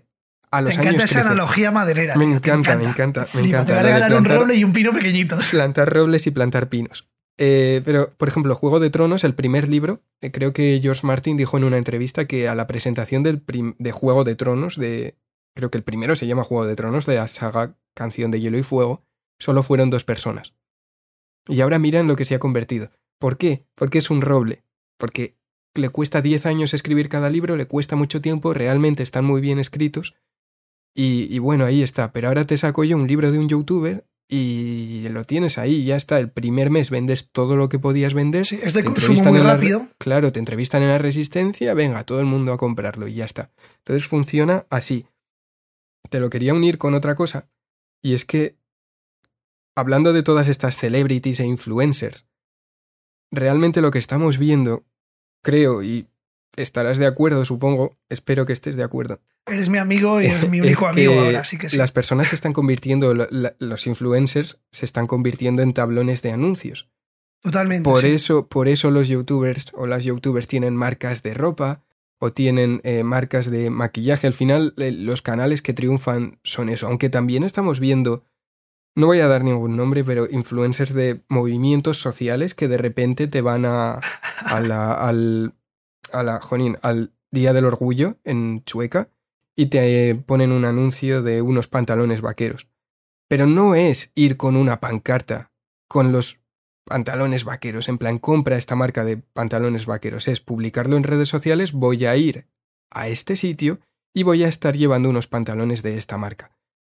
a 0.50 0.60
los 0.60 0.74
Te 0.74 0.80
años 0.80 0.94
encanta 0.94 1.04
esa 1.04 1.14
crece. 1.14 1.28
analogía 1.28 1.70
maderera. 1.70 2.14
Me 2.16 2.26
tío, 2.26 2.40
te 2.40 2.50
encanta, 2.50 2.76
me 2.76 2.84
encanta, 2.84 3.26
me 3.34 3.40
encanta 3.40 3.64
Te 3.64 3.72
va 3.72 3.80
a 3.80 3.82
regalar 3.82 4.14
un 4.14 4.24
roble 4.24 4.54
y 4.54 4.62
un 4.64 4.72
pino 4.72 4.92
pequeñitos. 4.92 5.50
plantar 5.50 5.92
robles 5.92 6.26
y 6.26 6.30
plantar 6.30 6.68
pinos. 6.68 7.08
Eh, 7.44 7.82
pero, 7.84 8.14
por 8.18 8.28
ejemplo, 8.28 8.54
Juego 8.54 8.78
de 8.78 8.88
Tronos, 8.88 9.24
el 9.24 9.34
primer 9.34 9.68
libro, 9.68 10.04
eh, 10.20 10.30
creo 10.30 10.52
que 10.52 10.78
George 10.80 11.04
Martin 11.04 11.36
dijo 11.36 11.56
en 11.56 11.64
una 11.64 11.76
entrevista 11.76 12.28
que 12.28 12.46
a 12.46 12.54
la 12.54 12.68
presentación 12.68 13.24
del 13.24 13.42
de 13.78 13.90
Juego 13.90 14.22
de 14.22 14.36
Tronos, 14.36 14.76
de 14.76 15.18
creo 15.52 15.68
que 15.68 15.76
el 15.76 15.82
primero 15.82 16.14
se 16.14 16.28
llama 16.28 16.44
Juego 16.44 16.66
de 16.66 16.76
Tronos, 16.76 17.04
de 17.04 17.16
la 17.16 17.26
saga 17.26 17.76
Canción 17.96 18.30
de 18.30 18.40
Hielo 18.40 18.58
y 18.58 18.62
Fuego, 18.62 19.02
solo 19.40 19.64
fueron 19.64 19.90
dos 19.90 20.04
personas. 20.04 20.54
Y 21.48 21.62
ahora 21.62 21.80
miran 21.80 22.06
lo 22.06 22.14
que 22.14 22.26
se 22.26 22.36
ha 22.36 22.38
convertido. 22.38 22.92
¿Por 23.18 23.38
qué? 23.38 23.66
Porque 23.74 23.98
es 23.98 24.08
un 24.08 24.20
roble. 24.20 24.62
Porque 24.96 25.36
le 25.74 25.88
cuesta 25.88 26.22
10 26.22 26.46
años 26.46 26.74
escribir 26.74 27.08
cada 27.08 27.28
libro, 27.28 27.56
le 27.56 27.66
cuesta 27.66 27.96
mucho 27.96 28.20
tiempo, 28.20 28.54
realmente 28.54 29.02
están 29.02 29.24
muy 29.24 29.40
bien 29.40 29.58
escritos. 29.58 30.14
Y, 30.94 31.26
y 31.34 31.40
bueno, 31.40 31.64
ahí 31.64 31.82
está. 31.82 32.12
Pero 32.12 32.28
ahora 32.28 32.46
te 32.46 32.56
saco 32.56 32.84
yo 32.84 32.96
un 32.96 33.08
libro 33.08 33.32
de 33.32 33.40
un 33.40 33.48
youtuber 33.48 34.06
y 34.34 35.06
lo 35.10 35.24
tienes 35.24 35.58
ahí, 35.58 35.84
ya 35.84 35.94
está. 35.94 36.18
El 36.18 36.30
primer 36.30 36.70
mes 36.70 36.88
vendes 36.88 37.28
todo 37.30 37.54
lo 37.54 37.68
que 37.68 37.78
podías 37.78 38.14
vender. 38.14 38.46
Sí, 38.46 38.58
es 38.62 38.72
de 38.72 38.82
consumo 38.82 39.22
muy 39.24 39.40
la 39.40 39.54
rápido. 39.54 39.88
Claro, 39.98 40.32
te 40.32 40.38
entrevistan 40.38 40.82
en 40.82 40.88
la 40.88 40.96
resistencia, 40.96 41.74
venga, 41.74 42.04
todo 42.04 42.18
el 42.20 42.24
mundo 42.24 42.54
a 42.54 42.56
comprarlo 42.56 43.06
y 43.08 43.14
ya 43.14 43.26
está. 43.26 43.50
Entonces 43.78 44.08
funciona 44.08 44.64
así. 44.70 45.04
Te 46.08 46.18
lo 46.18 46.30
quería 46.30 46.54
unir 46.54 46.78
con 46.78 46.94
otra 46.94 47.14
cosa, 47.14 47.50
y 48.02 48.14
es 48.14 48.24
que, 48.24 48.56
hablando 49.76 50.14
de 50.14 50.22
todas 50.22 50.48
estas 50.48 50.78
celebrities 50.78 51.40
e 51.40 51.46
influencers, 51.46 52.26
realmente 53.30 53.82
lo 53.82 53.90
que 53.90 53.98
estamos 53.98 54.38
viendo, 54.38 54.84
creo, 55.42 55.82
y 55.82 56.08
estarás 56.56 56.98
de 56.98 57.06
acuerdo, 57.06 57.44
supongo, 57.44 57.96
espero 58.08 58.46
que 58.46 58.52
estés 58.52 58.76
de 58.76 58.82
acuerdo, 58.84 59.20
Eres 59.46 59.68
mi 59.68 59.78
amigo 59.78 60.20
y 60.20 60.26
eres 60.26 60.48
mi 60.48 60.58
es 60.60 60.64
único 60.64 60.86
amigo 60.86 61.14
ahora, 61.20 61.40
así 61.40 61.58
que 61.58 61.68
sí. 61.68 61.76
las 61.76 61.90
personas 61.92 62.28
se 62.28 62.34
están 62.36 62.52
convirtiendo, 62.52 63.14
la- 63.14 63.56
los 63.58 63.86
influencers 63.86 64.58
se 64.70 64.84
están 64.86 65.06
convirtiendo 65.06 65.62
en 65.62 65.72
tablones 65.74 66.22
de 66.22 66.30
anuncios. 66.32 66.88
Totalmente. 67.42 67.82
Por 67.90 68.02
sí. 68.02 68.08
eso, 68.08 68.46
por 68.46 68.68
eso 68.68 68.90
los 68.92 69.08
youtubers 69.08 69.66
o 69.74 69.86
las 69.88 70.04
youtubers 70.04 70.46
tienen 70.46 70.76
marcas 70.76 71.24
de 71.24 71.34
ropa 71.34 71.82
o 72.20 72.30
tienen 72.32 72.80
eh, 72.84 73.02
marcas 73.02 73.50
de 73.50 73.68
maquillaje. 73.68 74.28
Al 74.28 74.32
final, 74.32 74.74
eh, 74.76 74.92
los 74.92 75.22
canales 75.22 75.60
que 75.60 75.72
triunfan 75.72 76.38
son 76.44 76.68
eso. 76.68 76.86
Aunque 76.86 77.08
también 77.10 77.42
estamos 77.42 77.80
viendo, 77.80 78.22
no 78.94 79.06
voy 79.08 79.18
a 79.18 79.26
dar 79.26 79.42
ningún 79.42 79.76
nombre, 79.76 80.04
pero 80.04 80.28
influencers 80.30 80.94
de 80.94 81.22
movimientos 81.28 81.98
sociales 81.98 82.54
que 82.54 82.68
de 82.68 82.78
repente 82.78 83.26
te 83.26 83.40
van 83.40 83.64
a, 83.64 83.94
a 84.44 84.60
la, 84.60 84.92
al, 84.92 85.54
a 86.12 86.22
la, 86.22 86.40
jonín, 86.40 86.78
al 86.82 87.12
Día 87.30 87.52
del 87.52 87.64
Orgullo 87.64 88.18
en 88.24 88.62
Chueca 88.64 89.08
y 89.56 89.66
te 89.66 90.14
ponen 90.14 90.52
un 90.52 90.64
anuncio 90.64 91.22
de 91.22 91.42
unos 91.42 91.68
pantalones 91.68 92.20
vaqueros. 92.20 92.68
Pero 93.28 93.46
no 93.46 93.74
es 93.74 94.12
ir 94.14 94.36
con 94.36 94.56
una 94.56 94.80
pancarta 94.80 95.52
con 95.88 96.12
los 96.12 96.40
pantalones 96.84 97.44
vaqueros, 97.44 97.88
en 97.88 97.98
plan 97.98 98.18
compra 98.18 98.56
esta 98.56 98.76
marca 98.76 99.04
de 99.04 99.16
pantalones 99.16 99.86
vaqueros, 99.86 100.28
es 100.28 100.40
publicarlo 100.40 100.96
en 100.96 101.04
redes 101.04 101.28
sociales, 101.28 101.72
voy 101.72 102.04
a 102.06 102.16
ir 102.16 102.46
a 102.90 103.08
este 103.08 103.36
sitio 103.36 103.80
y 104.14 104.22
voy 104.24 104.44
a 104.44 104.48
estar 104.48 104.76
llevando 104.76 105.08
unos 105.08 105.28
pantalones 105.28 105.82
de 105.82 105.96
esta 105.96 106.18
marca. 106.18 106.52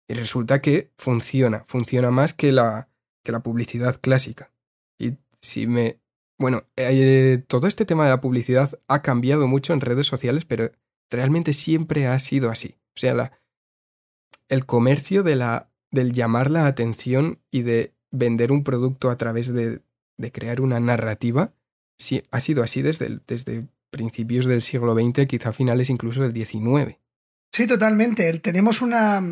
Y 0.08 0.14
resulta 0.14 0.62
que 0.62 0.92
funciona, 0.98 1.64
funciona 1.66 2.12
más 2.12 2.34
que 2.34 2.52
la, 2.52 2.90
que 3.24 3.32
la 3.32 3.42
publicidad 3.42 4.00
clásica. 4.00 4.52
Y 5.00 5.18
si 5.42 5.68
me... 5.68 6.00
Bueno, 6.38 6.64
eh, 6.76 7.44
todo 7.48 7.68
este 7.68 7.86
tema 7.86 8.04
de 8.04 8.10
la 8.10 8.22
publicidad 8.22 8.80
ha 8.88 9.02
cambiado 9.02 9.48
mucho 9.48 9.74
en 9.74 9.82
redes 9.82 10.08
sociales, 10.08 10.46
pero 10.46 10.72
realmente 11.10 11.54
siempre 11.54 12.08
ha 12.08 12.20
sido 12.20 12.50
así. 12.50 12.76
O 12.96 13.00
sea, 13.00 13.14
la, 13.14 13.40
el 14.50 14.66
comercio 14.66 15.24
de 15.24 15.36
la, 15.36 15.72
del 15.92 16.12
llamar 16.12 16.52
la 16.52 16.68
atención 16.68 17.40
y 17.52 17.62
de 17.62 17.94
vender 18.12 18.52
un 18.52 18.64
producto 18.64 19.10
a 19.10 19.18
través 19.18 19.54
de, 19.54 19.82
de 20.18 20.32
crear 20.32 20.62
una 20.62 20.80
narrativa 20.80 21.54
sí, 21.98 22.24
ha 22.32 22.40
sido 22.40 22.64
así 22.64 22.82
desde, 22.82 23.20
desde 23.28 23.68
principios 23.90 24.46
del 24.46 24.62
siglo 24.62 24.94
XX, 24.94 25.26
quizá 25.28 25.54
finales 25.54 25.90
incluso 25.90 26.22
del 26.22 26.34
XIX. 26.34 26.98
Sí, 27.52 27.68
totalmente. 27.68 28.40
Tenemos 28.40 28.82
una... 28.82 29.24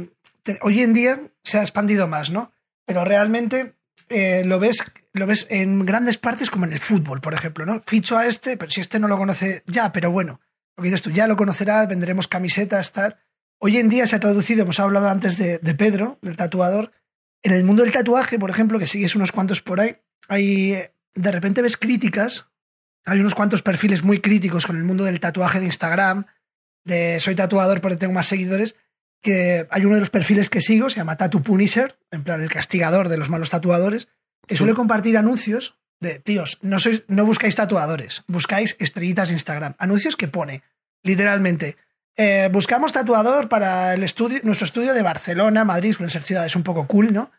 Hoy 0.62 0.82
en 0.82 0.94
día 0.94 1.32
se 1.44 1.58
ha 1.58 1.62
expandido 1.62 2.08
más, 2.08 2.32
¿no? 2.32 2.52
Pero 2.86 3.06
realmente 3.06 3.76
eh, 4.10 4.44
lo, 4.46 4.60
ves, 4.60 4.84
lo 5.14 5.28
ves 5.28 5.48
en 5.50 5.86
grandes 5.86 6.18
partes 6.18 6.50
como 6.50 6.66
en 6.66 6.74
el 6.74 6.80
fútbol, 6.80 7.22
por 7.22 7.34
ejemplo, 7.34 7.66
¿no? 7.66 7.82
Ficho 7.86 8.18
a 8.18 8.26
este, 8.26 8.58
pero 8.58 8.72
si 8.72 8.82
este 8.82 9.00
no 9.00 9.08
lo 9.08 9.18
conoce 9.18 9.64
ya, 9.66 9.92
pero 9.92 10.12
bueno, 10.12 10.42
lo 10.78 10.84
que 10.84 10.90
dices 10.90 11.02
tú, 11.02 11.12
ya 11.12 11.28
lo 11.28 11.38
conocerás, 11.38 11.88
venderemos 11.88 12.28
camisetas, 12.28 12.92
tal. 12.92 13.18
Hoy 13.60 13.78
en 13.78 13.90
día 13.90 14.08
se 14.08 14.16
ha 14.16 14.20
traducido, 14.20 14.64
hemos 14.64 14.80
hablado 14.80 15.10
antes 15.10 15.38
de, 15.38 15.60
de 15.60 15.76
Pedro, 15.76 16.20
del 16.22 16.38
tatuador. 16.38 16.92
En 17.44 17.52
el 17.54 17.64
mundo 17.64 17.84
del 17.84 17.92
tatuaje, 17.92 18.40
por 18.40 18.50
ejemplo, 18.50 18.80
que 18.80 18.88
sigues 18.88 19.16
unos 19.16 19.32
cuantos 19.32 19.62
por 19.62 19.80
ahí, 19.80 19.98
hay, 20.28 20.90
de 21.16 21.32
repente 21.32 21.62
ves 21.62 21.78
críticas, 21.78 22.48
hay 23.06 23.20
unos 23.20 23.36
cuantos 23.36 23.62
perfiles 23.62 24.04
muy 24.04 24.20
críticos 24.20 24.66
con 24.66 24.78
el 24.78 24.84
mundo 24.84 25.04
del 25.04 25.20
tatuaje 25.20 25.60
de 25.60 25.66
Instagram, 25.66 26.26
de 26.86 27.20
soy 27.20 27.36
tatuador 27.36 27.82
porque 27.82 27.98
tengo 27.98 28.14
más 28.14 28.28
seguidores, 28.28 28.76
que 29.24 29.68
hay 29.72 29.86
uno 29.86 29.96
de 29.96 30.02
los 30.02 30.10
perfiles 30.10 30.50
que 30.50 30.62
sigo, 30.62 30.90
se 30.90 30.98
llama 30.98 31.16
Tattoo 31.16 31.42
Punisher, 31.42 31.98
en 32.12 32.24
plan 32.24 32.42
el 32.42 32.50
castigador 32.50 33.08
de 33.08 33.18
los 33.18 33.30
malos 33.30 33.50
tatuadores, 33.50 34.10
que 34.46 34.58
suele 34.58 34.74
compartir 34.74 35.18
anuncios 35.18 35.80
de, 36.02 36.20
tíos, 36.20 36.60
no, 36.62 36.78
sois, 36.78 37.04
no 37.08 37.26
buscáis 37.26 37.56
tatuadores, 37.56 38.24
buscáis 38.28 38.76
estrellitas 38.80 39.30
de 39.30 39.36
Instagram. 39.36 39.76
Anuncios 39.80 40.18
que 40.18 40.28
pone, 40.28 40.62
literalmente, 41.04 41.78
eh, 42.18 42.50
buscamos 42.52 42.92
tatuador 42.92 43.48
para 43.48 43.94
el 43.94 44.04
estudio, 44.04 44.42
nuestro 44.44 44.66
estudio 44.66 44.94
de 44.94 45.02
Barcelona, 45.02 45.64
Madrid, 45.64 45.94
suelen 45.94 46.10
ser 46.10 46.22
ciudades 46.22 46.56
un 46.58 46.64
poco 46.64 46.86
cool, 46.86 47.14
¿no? 47.14 47.32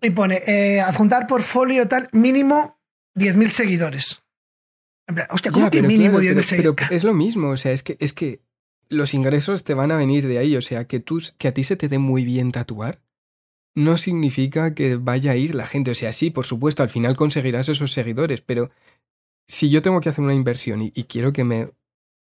Y 0.00 0.10
pone, 0.10 0.40
eh, 0.46 0.80
adjuntar 0.80 1.26
portfolio 1.26 1.88
tal, 1.88 2.08
mínimo 2.12 2.78
10.000 3.16 3.48
seguidores. 3.48 4.22
En 5.08 5.16
plan, 5.16 5.26
hostia, 5.30 5.50
¿cómo 5.50 5.68
que 5.68 5.82
mínimo 5.82 6.20
10.000 6.20 6.42
seguidores? 6.42 6.86
Pero 6.88 6.96
es 6.96 7.02
lo 7.02 7.12
mismo, 7.12 7.48
o 7.50 7.56
sea, 7.56 7.72
es 7.72 7.82
que, 7.82 7.96
es 7.98 8.12
que 8.12 8.40
los 8.88 9.14
ingresos 9.14 9.64
te 9.64 9.74
van 9.74 9.90
a 9.90 9.96
venir 9.96 10.26
de 10.26 10.38
ahí, 10.38 10.56
o 10.56 10.62
sea, 10.62 10.86
que, 10.86 11.00
tú, 11.00 11.20
que 11.38 11.48
a 11.48 11.54
ti 11.54 11.64
se 11.64 11.76
te 11.76 11.88
dé 11.88 11.98
muy 11.98 12.24
bien 12.24 12.52
tatuar 12.52 13.00
no 13.74 13.96
significa 13.96 14.74
que 14.74 14.96
vaya 14.96 15.32
a 15.32 15.36
ir 15.36 15.54
la 15.54 15.66
gente, 15.66 15.90
o 15.90 15.94
sea, 15.94 16.12
sí, 16.12 16.30
por 16.30 16.46
supuesto, 16.46 16.82
al 16.82 16.88
final 16.88 17.16
conseguirás 17.16 17.68
esos 17.68 17.92
seguidores, 17.92 18.40
pero 18.40 18.70
si 19.48 19.68
yo 19.68 19.82
tengo 19.82 20.00
que 20.00 20.08
hacer 20.08 20.24
una 20.24 20.34
inversión 20.34 20.80
y, 20.82 20.90
quiero 21.04 21.32
que 21.32 21.44
me 21.44 21.70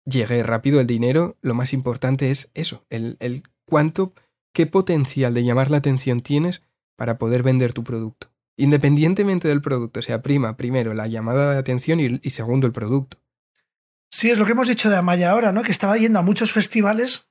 llegue 0.05 0.43
rápido 0.43 0.79
el 0.79 0.87
dinero, 0.87 1.37
lo 1.41 1.53
más 1.53 1.73
importante 1.73 2.29
es 2.29 2.49
eso, 2.53 2.85
el, 2.89 3.17
el 3.19 3.43
cuánto, 3.65 4.13
qué 4.53 4.67
potencial 4.67 5.33
de 5.33 5.43
llamar 5.43 5.71
la 5.71 5.77
atención 5.77 6.21
tienes 6.21 6.61
para 6.95 7.17
poder 7.17 7.43
vender 7.43 7.73
tu 7.73 7.83
producto. 7.83 8.27
Independientemente 8.57 9.47
del 9.47 9.61
producto, 9.61 10.01
o 10.01 10.03
sea, 10.03 10.21
prima, 10.21 10.57
primero 10.57 10.93
la 10.93 11.07
llamada 11.07 11.53
de 11.53 11.57
atención 11.57 11.99
y, 11.99 12.19
y 12.21 12.29
segundo 12.29 12.67
el 12.67 12.73
producto. 12.73 13.17
Sí, 14.11 14.29
es 14.29 14.37
lo 14.37 14.45
que 14.45 14.51
hemos 14.51 14.67
dicho 14.67 14.89
de 14.89 14.97
Amaya 14.97 15.31
ahora, 15.31 15.51
¿no? 15.51 15.63
Que 15.63 15.71
estaba 15.71 15.97
yendo 15.97 16.19
a 16.19 16.21
muchos 16.21 16.51
festivales 16.51 17.27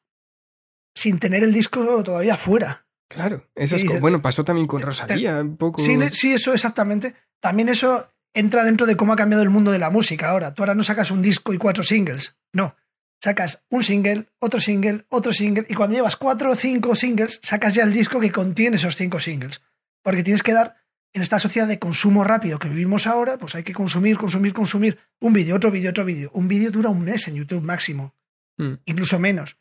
sin 0.94 1.18
tener 1.18 1.44
el 1.44 1.52
disco 1.52 2.02
todavía 2.02 2.36
fuera. 2.36 2.86
Claro, 3.08 3.48
eso 3.54 3.76
es 3.76 4.00
bueno, 4.00 4.22
pasó 4.22 4.44
también 4.44 4.66
con 4.66 4.80
Rosalía, 4.80 5.40
un 5.40 5.56
poco. 5.56 5.80
Sí, 5.82 5.98
sí, 6.12 6.32
eso 6.32 6.54
exactamente. 6.54 7.14
También 7.40 7.68
eso 7.68 8.08
entra 8.32 8.64
dentro 8.64 8.86
de 8.86 8.96
cómo 8.96 9.12
ha 9.12 9.16
cambiado 9.16 9.42
el 9.42 9.50
mundo 9.50 9.72
de 9.72 9.78
la 9.78 9.90
música 9.90 10.30
ahora. 10.30 10.54
Tú 10.54 10.62
ahora 10.62 10.74
no 10.74 10.84
sacas 10.84 11.10
un 11.10 11.20
disco 11.20 11.52
y 11.52 11.58
cuatro 11.58 11.82
singles, 11.82 12.36
no. 12.52 12.76
Sacas 13.22 13.64
un 13.68 13.82
single, 13.82 14.28
otro 14.38 14.60
single, 14.60 15.04
otro 15.10 15.32
single, 15.32 15.66
y 15.68 15.74
cuando 15.74 15.96
llevas 15.96 16.16
cuatro 16.16 16.52
o 16.52 16.54
cinco 16.54 16.94
singles, 16.94 17.40
sacas 17.42 17.74
ya 17.74 17.82
el 17.82 17.92
disco 17.92 18.20
que 18.20 18.32
contiene 18.32 18.76
esos 18.76 18.96
cinco 18.96 19.20
singles. 19.20 19.60
Porque 20.02 20.22
tienes 20.22 20.42
que 20.42 20.54
dar 20.54 20.79
en 21.12 21.22
esta 21.22 21.38
sociedad 21.38 21.66
de 21.66 21.78
consumo 21.78 22.24
rápido 22.24 22.58
que 22.58 22.68
vivimos 22.68 23.06
ahora, 23.06 23.36
pues 23.38 23.54
hay 23.54 23.62
que 23.62 23.72
consumir, 23.72 24.16
consumir, 24.16 24.52
consumir 24.52 24.98
un 25.20 25.32
vídeo, 25.32 25.56
otro 25.56 25.70
vídeo, 25.70 25.90
otro 25.90 26.04
vídeo. 26.04 26.30
Un 26.34 26.46
vídeo 26.46 26.70
dura 26.70 26.88
un 26.88 27.02
mes 27.02 27.26
en 27.28 27.34
YouTube 27.34 27.62
máximo, 27.62 28.14
mm. 28.58 28.74
incluso 28.84 29.18
menos. 29.18 29.56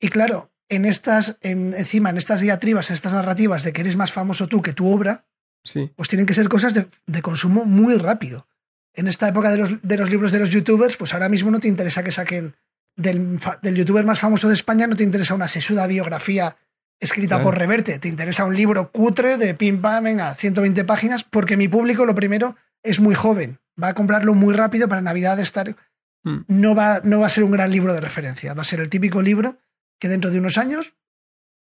Y 0.00 0.08
claro, 0.08 0.52
en 0.68 0.84
estas, 0.84 1.38
en, 1.40 1.74
encima, 1.74 2.10
en 2.10 2.16
estas 2.16 2.40
diatribas, 2.40 2.90
en 2.90 2.94
estas 2.94 3.14
narrativas 3.14 3.62
de 3.62 3.72
que 3.72 3.82
eres 3.82 3.96
más 3.96 4.12
famoso 4.12 4.48
tú 4.48 4.62
que 4.62 4.72
tu 4.72 4.88
obra, 4.90 5.26
sí. 5.62 5.92
pues 5.94 6.08
tienen 6.08 6.26
que 6.26 6.34
ser 6.34 6.48
cosas 6.48 6.74
de, 6.74 7.22
consumo 7.22 7.64
muy 7.64 7.96
rápido. 7.96 8.48
En 8.94 9.06
esta 9.06 9.28
época 9.28 9.50
de 9.50 9.58
los, 9.58 9.82
de 9.82 9.96
los, 9.96 10.10
libros 10.10 10.32
de 10.32 10.40
los 10.40 10.50
youtubers, 10.50 10.96
pues 10.96 11.14
ahora 11.14 11.28
mismo 11.28 11.50
no 11.50 11.60
te 11.60 11.68
interesa 11.68 12.02
que 12.02 12.12
saquen 12.12 12.56
del, 12.96 13.38
del 13.62 13.74
youtuber 13.74 14.04
más 14.04 14.20
famoso 14.20 14.48
de 14.48 14.54
España, 14.54 14.86
no 14.86 14.96
te 14.96 15.04
interesa 15.04 15.34
una 15.34 15.48
sesuda 15.48 15.86
biografía 15.86 16.56
escrita 17.04 17.42
por 17.42 17.56
Reverte. 17.56 17.98
Te 17.98 18.08
interesa 18.08 18.44
un 18.44 18.56
libro 18.56 18.90
cutre 18.90 19.36
de 19.36 19.54
pim 19.54 19.80
pam, 19.80 20.04
venga, 20.04 20.34
120 20.34 20.84
páginas, 20.84 21.24
porque 21.24 21.56
mi 21.56 21.68
público, 21.68 22.06
lo 22.06 22.14
primero, 22.14 22.56
es 22.82 23.00
muy 23.00 23.14
joven. 23.14 23.60
Va 23.80 23.88
a 23.88 23.94
comprarlo 23.94 24.34
muy 24.34 24.54
rápido 24.54 24.88
para 24.88 25.00
Navidad 25.00 25.38
estar. 25.40 25.76
Hmm. 26.22 26.40
No, 26.48 26.74
va, 26.74 27.00
no 27.04 27.20
va 27.20 27.26
a 27.26 27.30
ser 27.30 27.44
un 27.44 27.50
gran 27.50 27.70
libro 27.70 27.94
de 27.94 28.00
referencia. 28.00 28.54
Va 28.54 28.62
a 28.62 28.64
ser 28.64 28.80
el 28.80 28.90
típico 28.90 29.22
libro 29.22 29.58
que 29.98 30.08
dentro 30.08 30.30
de 30.30 30.38
unos 30.38 30.58
años 30.58 30.96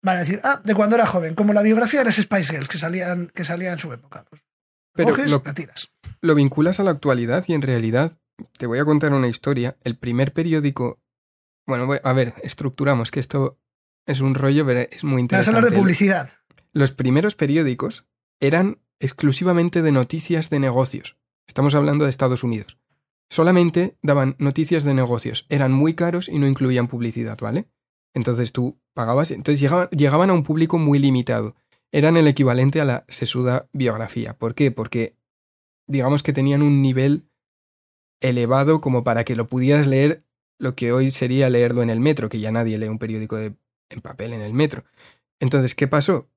van 0.03 0.17
a 0.17 0.21
decir, 0.21 0.41
ah, 0.45 0.61
de 0.65 0.75
cuando 0.75 0.97
era 0.97 1.07
joven, 1.07 1.35
como 1.35 1.53
la 1.53 1.63
biografía 1.63 2.01
de 2.01 2.07
las 2.07 2.17
Spice 2.17 2.53
Girls 2.53 2.69
que 2.69 2.79
salían, 2.79 3.29
que 3.29 3.45
salía 3.45 3.73
en 3.73 3.79
su 3.79 3.93
época. 3.93 4.25
Pero 4.95 5.17
lo, 5.17 5.41
tiras. 5.55 5.93
Lo 6.21 6.35
vinculas 6.35 6.81
a 6.81 6.85
la 6.85 6.91
actualidad 6.91 7.45
y 7.47 7.55
en 7.55 7.63
realidad 7.63 8.19
te 8.59 8.67
voy 8.67 8.79
a 8.79 8.85
contar 8.85 9.13
una 9.13 9.29
historia. 9.29 9.77
El 9.85 9.97
primer 9.97 10.33
periódico. 10.33 10.99
Bueno, 11.67 11.89
a 12.03 12.13
ver, 12.13 12.35
estructuramos 12.43 13.11
que 13.11 13.21
esto 13.21 13.60
es 14.11 14.21
un 14.21 14.35
rollo, 14.35 14.67
pero 14.67 14.81
es 14.81 15.05
muy 15.05 15.21
interesante. 15.21 15.51
Vas 15.51 15.55
a 15.55 15.59
hablar 15.59 15.73
de 15.73 15.79
publicidad. 15.79 16.31
Los 16.73 16.93
primeros 16.93 17.35
periódicos 17.35 18.07
eran 18.41 18.79
exclusivamente 18.99 19.83
de 19.83 19.93
noticias 19.93 20.51
de 20.51 20.61
negocios. 20.61 21.17
Estamos 21.47 21.75
hablando 21.75 22.05
de 22.05 22.11
Estados 22.11 22.45
Unidos. 22.45 22.79
Solamente 23.29 23.97
daban 24.03 24.37
noticias 24.39 24.85
de 24.85 24.95
negocios. 24.95 25.47
Eran 25.49 25.73
muy 25.73 25.95
caros 25.95 26.29
y 26.29 26.39
no 26.39 26.47
incluían 26.47 26.89
publicidad, 26.89 27.39
¿vale? 27.41 27.67
Entonces 28.15 28.53
tú 28.53 28.81
pagabas. 28.95 29.31
Entonces 29.31 29.61
llegaban, 29.61 29.89
llegaban 29.91 30.31
a 30.31 30.33
un 30.33 30.43
público 30.43 30.79
muy 30.79 30.99
limitado. 30.99 31.55
Eran 31.93 32.17
el 32.17 32.27
equivalente 32.29 32.81
a 32.81 32.85
la 32.85 33.05
sesuda 33.09 33.69
biografía. 33.73 34.37
¿Por 34.37 34.55
qué? 34.55 34.71
Porque 34.71 35.17
digamos 35.87 36.23
que 36.23 36.33
tenían 36.33 36.63
un 36.63 36.83
nivel 36.83 37.25
elevado 38.21 38.81
como 38.81 39.03
para 39.03 39.25
que 39.25 39.37
lo 39.37 39.49
pudieras 39.49 39.87
leer 39.87 40.25
lo 40.59 40.75
que 40.75 40.93
hoy 40.93 41.11
sería 41.11 41.49
leerlo 41.49 41.83
en 41.83 41.91
el 41.91 42.01
metro, 42.01 42.29
que 42.29 42.39
ya 42.39 42.53
nadie 42.53 42.79
lee 42.79 42.89
un 42.89 42.99
periódico 42.99 43.37
de 43.37 43.55
en 43.91 44.01
papel 44.01 44.33
en 44.33 44.41
el 44.41 44.55
metro. 44.55 44.85
Entonces, 45.41 45.75
¿qué 45.75 45.89
pasó? 45.89 46.29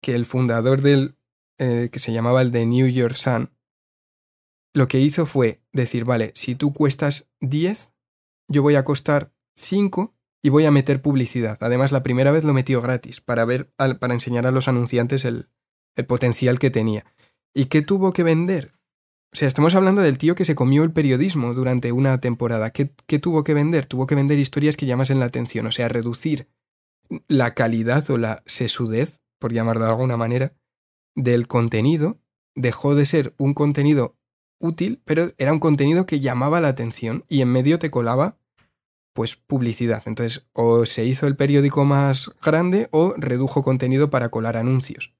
Que 0.00 0.14
el 0.14 0.26
fundador 0.26 0.82
del, 0.82 1.16
eh, 1.58 1.88
que 1.90 1.98
se 1.98 2.12
llamaba 2.12 2.42
el 2.42 2.52
de 2.52 2.66
New 2.66 2.86
York 2.86 3.14
Sun, 3.14 3.50
lo 4.74 4.86
que 4.86 5.00
hizo 5.00 5.26
fue 5.26 5.60
decir, 5.72 6.04
vale, 6.04 6.32
si 6.34 6.54
tú 6.54 6.72
cuestas 6.72 7.26
10, 7.40 7.90
yo 8.48 8.62
voy 8.62 8.76
a 8.76 8.84
costar 8.84 9.32
5 9.56 10.14
y 10.42 10.50
voy 10.50 10.66
a 10.66 10.70
meter 10.70 11.02
publicidad. 11.02 11.58
Además, 11.60 11.90
la 11.90 12.02
primera 12.02 12.30
vez 12.30 12.44
lo 12.44 12.52
metió 12.52 12.80
gratis 12.80 13.20
para, 13.20 13.44
ver, 13.44 13.72
para 13.76 14.14
enseñar 14.14 14.46
a 14.46 14.52
los 14.52 14.68
anunciantes 14.68 15.24
el, 15.24 15.48
el 15.96 16.06
potencial 16.06 16.58
que 16.58 16.70
tenía. 16.70 17.04
¿Y 17.54 17.66
qué 17.66 17.82
tuvo 17.82 18.12
que 18.12 18.22
vender? 18.22 18.72
O 19.32 19.36
sea, 19.36 19.48
estamos 19.48 19.74
hablando 19.74 20.00
del 20.00 20.16
tío 20.16 20.34
que 20.34 20.44
se 20.44 20.54
comió 20.54 20.84
el 20.84 20.92
periodismo 20.92 21.54
durante 21.54 21.92
una 21.92 22.20
temporada. 22.20 22.70
¿Qué, 22.70 22.92
¿Qué, 23.06 23.18
tuvo 23.18 23.44
que 23.44 23.52
vender? 23.52 23.86
Tuvo 23.86 24.06
que 24.06 24.14
vender 24.14 24.38
historias 24.38 24.76
que 24.76 24.86
llamasen 24.86 25.18
la 25.18 25.26
atención, 25.26 25.66
o 25.66 25.72
sea, 25.72 25.88
reducir 25.88 26.48
la 27.28 27.54
calidad 27.54 28.08
o 28.10 28.18
la 28.18 28.42
sesudez, 28.46 29.22
por 29.38 29.52
llamarlo 29.52 29.84
de 29.84 29.90
alguna 29.90 30.16
manera, 30.16 30.52
del 31.14 31.46
contenido 31.46 32.18
dejó 32.54 32.94
de 32.94 33.06
ser 33.06 33.34
un 33.38 33.54
contenido 33.54 34.16
útil, 34.60 35.00
pero 35.04 35.32
era 35.38 35.52
un 35.52 35.60
contenido 35.60 36.06
que 36.06 36.20
llamaba 36.20 36.60
la 36.60 36.68
atención 36.68 37.24
y 37.28 37.40
en 37.40 37.48
medio 37.48 37.78
te 37.78 37.90
colaba 37.90 38.38
pues 39.14 39.36
publicidad. 39.36 40.02
Entonces, 40.06 40.46
o 40.52 40.86
se 40.86 41.04
hizo 41.04 41.26
el 41.26 41.36
periódico 41.36 41.84
más 41.84 42.30
grande 42.42 42.88
o 42.92 43.14
redujo 43.16 43.62
contenido 43.62 44.10
para 44.10 44.28
colar 44.28 44.56
anuncios. 44.56 45.14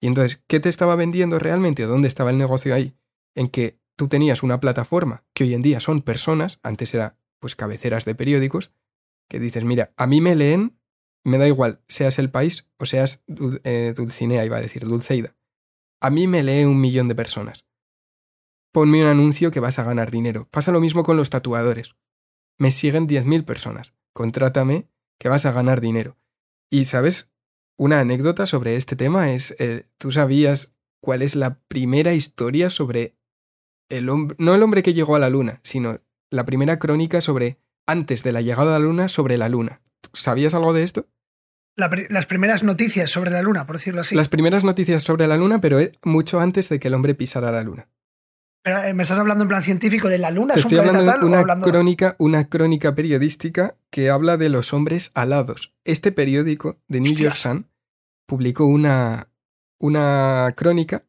Y 0.00 0.06
entonces, 0.06 0.42
¿qué 0.46 0.60
te 0.60 0.68
estaba 0.68 0.96
vendiendo 0.96 1.38
realmente 1.38 1.84
o 1.84 1.88
dónde 1.88 2.08
estaba 2.08 2.30
el 2.30 2.38
negocio 2.38 2.74
ahí? 2.74 2.94
En 3.34 3.48
que 3.48 3.80
tú 3.96 4.08
tenías 4.08 4.42
una 4.42 4.60
plataforma 4.60 5.24
que 5.34 5.44
hoy 5.44 5.54
en 5.54 5.62
día 5.62 5.80
son 5.80 6.02
personas, 6.02 6.60
antes 6.62 6.94
era 6.94 7.18
pues 7.40 7.56
cabeceras 7.56 8.04
de 8.04 8.14
periódicos, 8.14 8.72
que 9.28 9.40
dices, 9.40 9.64
mira, 9.64 9.92
a 9.96 10.06
mí 10.06 10.20
me 10.20 10.36
leen 10.36 10.78
me 11.24 11.38
da 11.38 11.46
igual, 11.46 11.80
seas 11.88 12.18
el 12.18 12.30
país 12.30 12.70
o 12.78 12.86
seas 12.86 13.22
eh, 13.64 13.94
Dulcinea, 13.96 14.44
iba 14.44 14.56
a 14.56 14.60
decir, 14.60 14.84
Dulceida. 14.84 15.36
A 16.00 16.10
mí 16.10 16.26
me 16.26 16.42
lee 16.42 16.64
un 16.64 16.80
millón 16.80 17.08
de 17.08 17.14
personas. 17.14 17.64
Ponme 18.72 19.02
un 19.02 19.08
anuncio 19.08 19.50
que 19.50 19.60
vas 19.60 19.78
a 19.78 19.84
ganar 19.84 20.10
dinero. 20.10 20.48
Pasa 20.50 20.72
lo 20.72 20.80
mismo 20.80 21.02
con 21.02 21.16
los 21.16 21.30
tatuadores. 21.30 21.94
Me 22.58 22.70
siguen 22.70 23.06
10.000 23.06 23.44
personas. 23.44 23.94
Contrátame 24.12 24.88
que 25.18 25.28
vas 25.28 25.46
a 25.46 25.52
ganar 25.52 25.80
dinero. 25.80 26.16
Y, 26.70 26.86
¿sabes? 26.86 27.32
una 27.82 28.00
anécdota 28.00 28.46
sobre 28.46 28.76
este 28.76 28.96
tema 28.96 29.32
es, 29.32 29.56
eh, 29.58 29.86
¿tú 29.98 30.12
sabías 30.12 30.72
cuál 31.00 31.22
es 31.22 31.34
la 31.34 31.60
primera 31.66 32.14
historia 32.14 32.70
sobre 32.70 33.16
el 33.88 34.08
hombre, 34.08 34.36
no 34.38 34.54
el 34.54 34.62
hombre 34.62 34.84
que 34.84 34.94
llegó 34.94 35.16
a 35.16 35.18
la 35.18 35.30
luna, 35.30 35.60
sino 35.64 36.00
la 36.30 36.44
primera 36.44 36.78
crónica 36.78 37.20
sobre, 37.20 37.58
antes 37.86 38.22
de 38.22 38.30
la 38.30 38.40
llegada 38.40 38.76
a 38.76 38.78
la 38.78 38.84
luna, 38.84 39.08
sobre 39.08 39.36
la 39.36 39.48
luna? 39.48 39.82
¿Sabías 40.12 40.54
algo 40.54 40.72
de 40.72 40.82
esto? 40.82 41.06
las 41.74 42.26
primeras 42.26 42.62
noticias 42.62 43.10
sobre 43.10 43.30
la 43.30 43.40
luna, 43.40 43.66
por 43.66 43.76
decirlo 43.76 44.02
así. 44.02 44.14
Las 44.14 44.28
primeras 44.28 44.62
noticias 44.62 45.02
sobre 45.02 45.26
la 45.26 45.36
luna, 45.36 45.60
pero 45.60 45.80
eh, 45.80 45.92
mucho 46.02 46.38
antes 46.38 46.68
de 46.68 46.78
que 46.78 46.88
el 46.88 46.94
hombre 46.94 47.14
pisara 47.14 47.50
la 47.50 47.62
luna. 47.62 47.88
Eh, 48.64 48.94
¿Me 48.94 49.02
estás 49.02 49.18
hablando 49.18 49.42
en 49.42 49.48
plan 49.48 49.62
científico 49.62 50.08
de 50.08 50.18
la 50.18 50.30
luna? 50.30 50.54
¿Es 50.54 50.64
un 50.64 50.78
hablando 50.78 51.02
de 51.02 51.26
una 51.26 51.60
crónica, 51.60 52.14
una 52.18 52.48
crónica 52.48 52.94
periodística 52.94 53.76
que 53.90 54.10
habla 54.10 54.36
de 54.36 54.50
los 54.50 54.72
hombres 54.72 55.10
alados. 55.14 55.72
Este 55.84 56.12
periódico 56.12 56.78
de 56.88 57.00
New 57.00 57.14
York 57.14 57.34
Sun 57.34 57.68
publicó 58.26 58.66
una, 58.66 59.28
una 59.80 60.54
crónica 60.56 61.04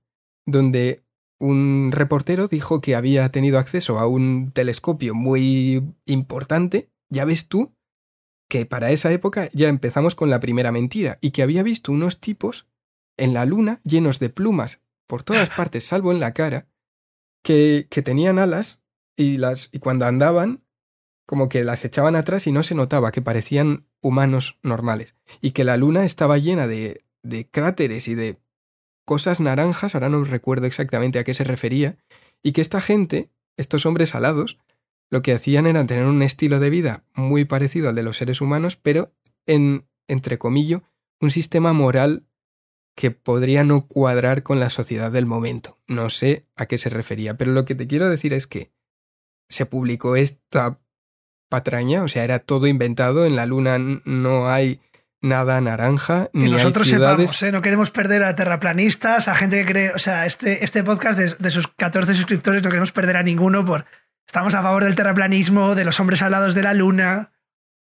donde 0.46 1.04
un 1.40 1.92
reportero 1.92 2.48
dijo 2.48 2.82
que 2.82 2.96
había 2.96 3.30
tenido 3.30 3.60
acceso 3.60 4.00
a 4.00 4.08
un 4.08 4.52
telescopio 4.52 5.14
muy 5.14 5.84
importante. 6.06 6.90
Ya 7.10 7.26
ves 7.26 7.48
tú 7.48 7.73
que 8.54 8.68
para 8.68 8.92
esa 8.92 9.12
época 9.12 9.50
ya 9.54 9.68
empezamos 9.68 10.14
con 10.14 10.30
la 10.30 10.40
primera 10.40 10.72
mentira 10.72 11.18
y 11.22 11.32
que 11.32 11.42
había 11.42 11.64
visto 11.64 11.92
unos 11.92 12.20
tipos 12.20 12.68
en 13.18 13.34
la 13.34 13.48
luna 13.48 13.82
llenos 13.84 14.20
de 14.20 14.30
plumas 14.30 14.80
por 15.08 15.24
todas 15.24 15.50
partes, 15.50 15.88
salvo 15.88 16.12
en 16.12 16.20
la 16.20 16.36
cara, 16.36 16.68
que, 17.44 17.88
tenían 17.90 18.38
alas 18.38 18.80
y, 19.18 19.38
las, 19.38 19.70
y 19.72 19.80
cuando 19.80 20.06
andaban, 20.06 20.64
como 21.26 21.50
que 21.50 21.64
las 21.64 21.84
echaban 21.84 22.16
atrás 22.16 22.46
y 22.46 22.52
no 22.52 22.62
se 22.62 22.76
notaba 22.76 23.12
que 23.12 23.24
parecían 23.24 23.88
humanos 24.04 24.60
normales. 24.62 25.16
Y 25.42 25.50
que 25.50 25.64
la 25.64 25.76
luna 25.76 26.06
estaba 26.06 26.38
llena 26.38 26.68
de, 26.68 27.04
de 27.24 27.50
cráteres 27.50 28.08
y 28.08 28.14
de 28.14 28.38
cosas 29.04 29.40
naranjas, 29.40 29.96
ahora 29.96 30.10
no 30.10 30.24
recuerdo 30.26 30.68
exactamente 30.68 31.18
a 31.18 31.24
qué 31.24 31.34
se 31.34 31.44
refería, 31.44 31.98
y 32.44 32.52
que 32.52 32.62
esta 32.62 32.82
gente, 32.82 33.32
estos 33.58 33.88
hombres 33.88 34.14
alados, 34.14 34.60
lo 35.10 35.22
que 35.22 35.34
hacían 35.34 35.68
era 35.68 35.86
tener 35.86 36.06
un 36.06 36.22
estilo 36.24 36.60
de 36.60 36.70
vida 36.70 37.04
muy 37.14 37.46
parecido 37.46 37.90
al 37.90 37.96
de 37.96 38.04
los 38.04 38.18
seres 38.18 38.42
humanos, 38.42 38.76
pero 38.76 39.14
en, 39.46 39.88
entre 40.08 40.38
comillas, 40.38 40.82
un 41.20 41.32
sistema 41.32 41.74
moral 41.74 42.26
que 42.96 43.12
podría 43.12 43.64
no 43.64 43.88
cuadrar 43.88 44.44
con 44.44 44.60
la 44.60 44.70
sociedad 44.70 45.12
del 45.12 45.26
momento. 45.26 45.80
No 45.88 46.10
sé 46.10 46.48
a 46.56 46.68
qué 46.68 46.78
se 46.78 46.90
refería, 46.90 47.38
pero 47.38 47.52
lo 47.52 47.66
que 47.66 47.76
te 47.76 47.88
quiero 47.88 48.10
decir 48.10 48.34
es 48.34 48.48
que 48.48 48.72
se 49.50 49.66
publicó 49.66 50.16
esta 50.16 50.80
patraña, 51.50 52.04
o 52.04 52.08
sea, 52.08 52.24
era 52.24 52.40
todo 52.40 52.68
inventado, 52.68 53.26
en 53.26 53.36
la 53.36 53.46
luna 53.46 53.78
no 53.78 54.50
hay 54.50 54.82
nada 55.22 55.62
naranja, 55.62 56.30
ni 56.34 56.52
nosotros 56.52 56.88
hay 56.88 56.94
ciudades... 56.94 57.32
sepamos, 57.32 57.44
¿eh? 57.44 57.52
no 57.52 57.62
queremos 57.62 57.92
perder 57.92 58.24
a 58.24 58.36
terraplanistas, 58.36 59.28
a 59.28 59.36
gente 59.36 59.60
que 59.60 59.66
cree, 59.66 59.92
o 59.92 60.00
sea, 60.00 60.26
este, 60.26 60.64
este 60.64 60.84
podcast 60.84 61.18
de, 61.18 61.34
de, 61.38 61.52
sus 61.52 61.68
14 61.68 62.14
suscriptores 62.16 62.62
no 62.62 62.70
queremos 62.70 62.92
perder 62.92 63.18
a 63.18 63.24
ninguno 63.24 63.64
por... 63.64 63.86
Estamos 64.28 64.56
a 64.56 64.64
favor 64.64 64.84
del 64.84 64.96
terraplanismo, 64.96 65.76
de 65.76 65.86
los 65.86 66.00
hombres 66.00 66.22
alados 66.22 66.56
de 66.56 66.64
la 66.64 66.74
luna, 66.74 67.34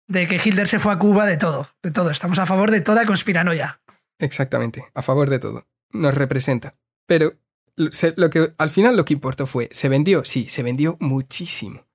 de 0.08 0.26
que 0.26 0.40
Hitler 0.42 0.68
se 0.68 0.78
fue 0.78 0.92
a 0.92 0.98
Cuba, 0.98 1.26
de 1.26 1.36
todo, 1.36 1.68
de 1.82 1.90
todo. 1.90 2.10
Estamos 2.10 2.38
a 2.38 2.46
favor 2.46 2.70
de 2.70 2.80
toda 2.80 3.06
conspiranoia. 3.06 3.80
Exactamente, 4.18 4.86
a 4.94 5.02
favor 5.02 5.28
de 5.28 5.38
todo. 5.38 5.66
Nos 5.92 6.14
representa. 6.14 6.76
Pero 7.06 7.34
lo 7.76 8.30
que, 8.30 8.54
al 8.56 8.70
final 8.70 8.96
lo 8.96 9.04
que 9.04 9.14
importó 9.14 9.46
fue, 9.46 9.68
¿se 9.72 9.88
vendió? 9.88 10.24
Sí, 10.24 10.48
se 10.48 10.62
vendió 10.62 10.96
muchísimo. 11.00 11.86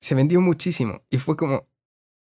Se 0.00 0.14
vendió 0.14 0.40
muchísimo. 0.40 1.02
Y 1.10 1.18
fue 1.18 1.36
como, 1.36 1.68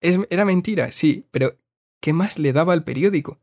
¿es, 0.01 0.19
¿era 0.31 0.45
mentira? 0.45 0.91
Sí, 0.93 1.27
pero 1.31 1.59
¿qué 2.01 2.13
más 2.13 2.39
le 2.39 2.53
daba 2.53 2.73
al 2.73 2.85
periódico? 2.85 3.41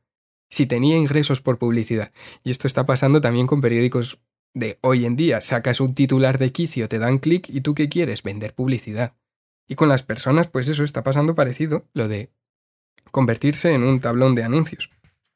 Si 0.49 0.65
tenía 0.65 0.97
ingresos 0.97 1.41
por 1.41 1.57
publicidad. 1.57 2.11
Y 2.43 2.51
esto 2.51 2.67
está 2.67 2.85
pasando 2.85 3.19
también 3.21 3.47
con 3.47 3.61
periódicos 3.61 4.19
de 4.59 4.79
hoy 4.81 5.05
en 5.05 5.15
día. 5.15 5.41
Sacas 5.41 5.79
un 5.79 5.95
titular 5.95 6.37
de 6.37 6.51
quicio, 6.51 6.89
te 6.89 6.99
dan 6.99 7.19
clic 7.19 7.49
y 7.49 7.61
tú 7.61 7.75
qué 7.75 7.89
quieres? 7.89 8.23
Vender 8.23 8.53
publicidad. 8.53 9.13
Y 9.67 9.75
con 9.75 9.89
las 9.89 10.03
personas, 10.03 10.47
pues 10.47 10.67
eso 10.67 10.83
está 10.83 11.03
pasando 11.03 11.35
parecido, 11.35 11.87
lo 11.93 12.07
de 12.07 12.29
convertirse 13.11 13.73
en 13.73 13.83
un 13.83 13.99
tablón 13.99 14.35
de 14.35 14.43
anuncios. 14.43 14.89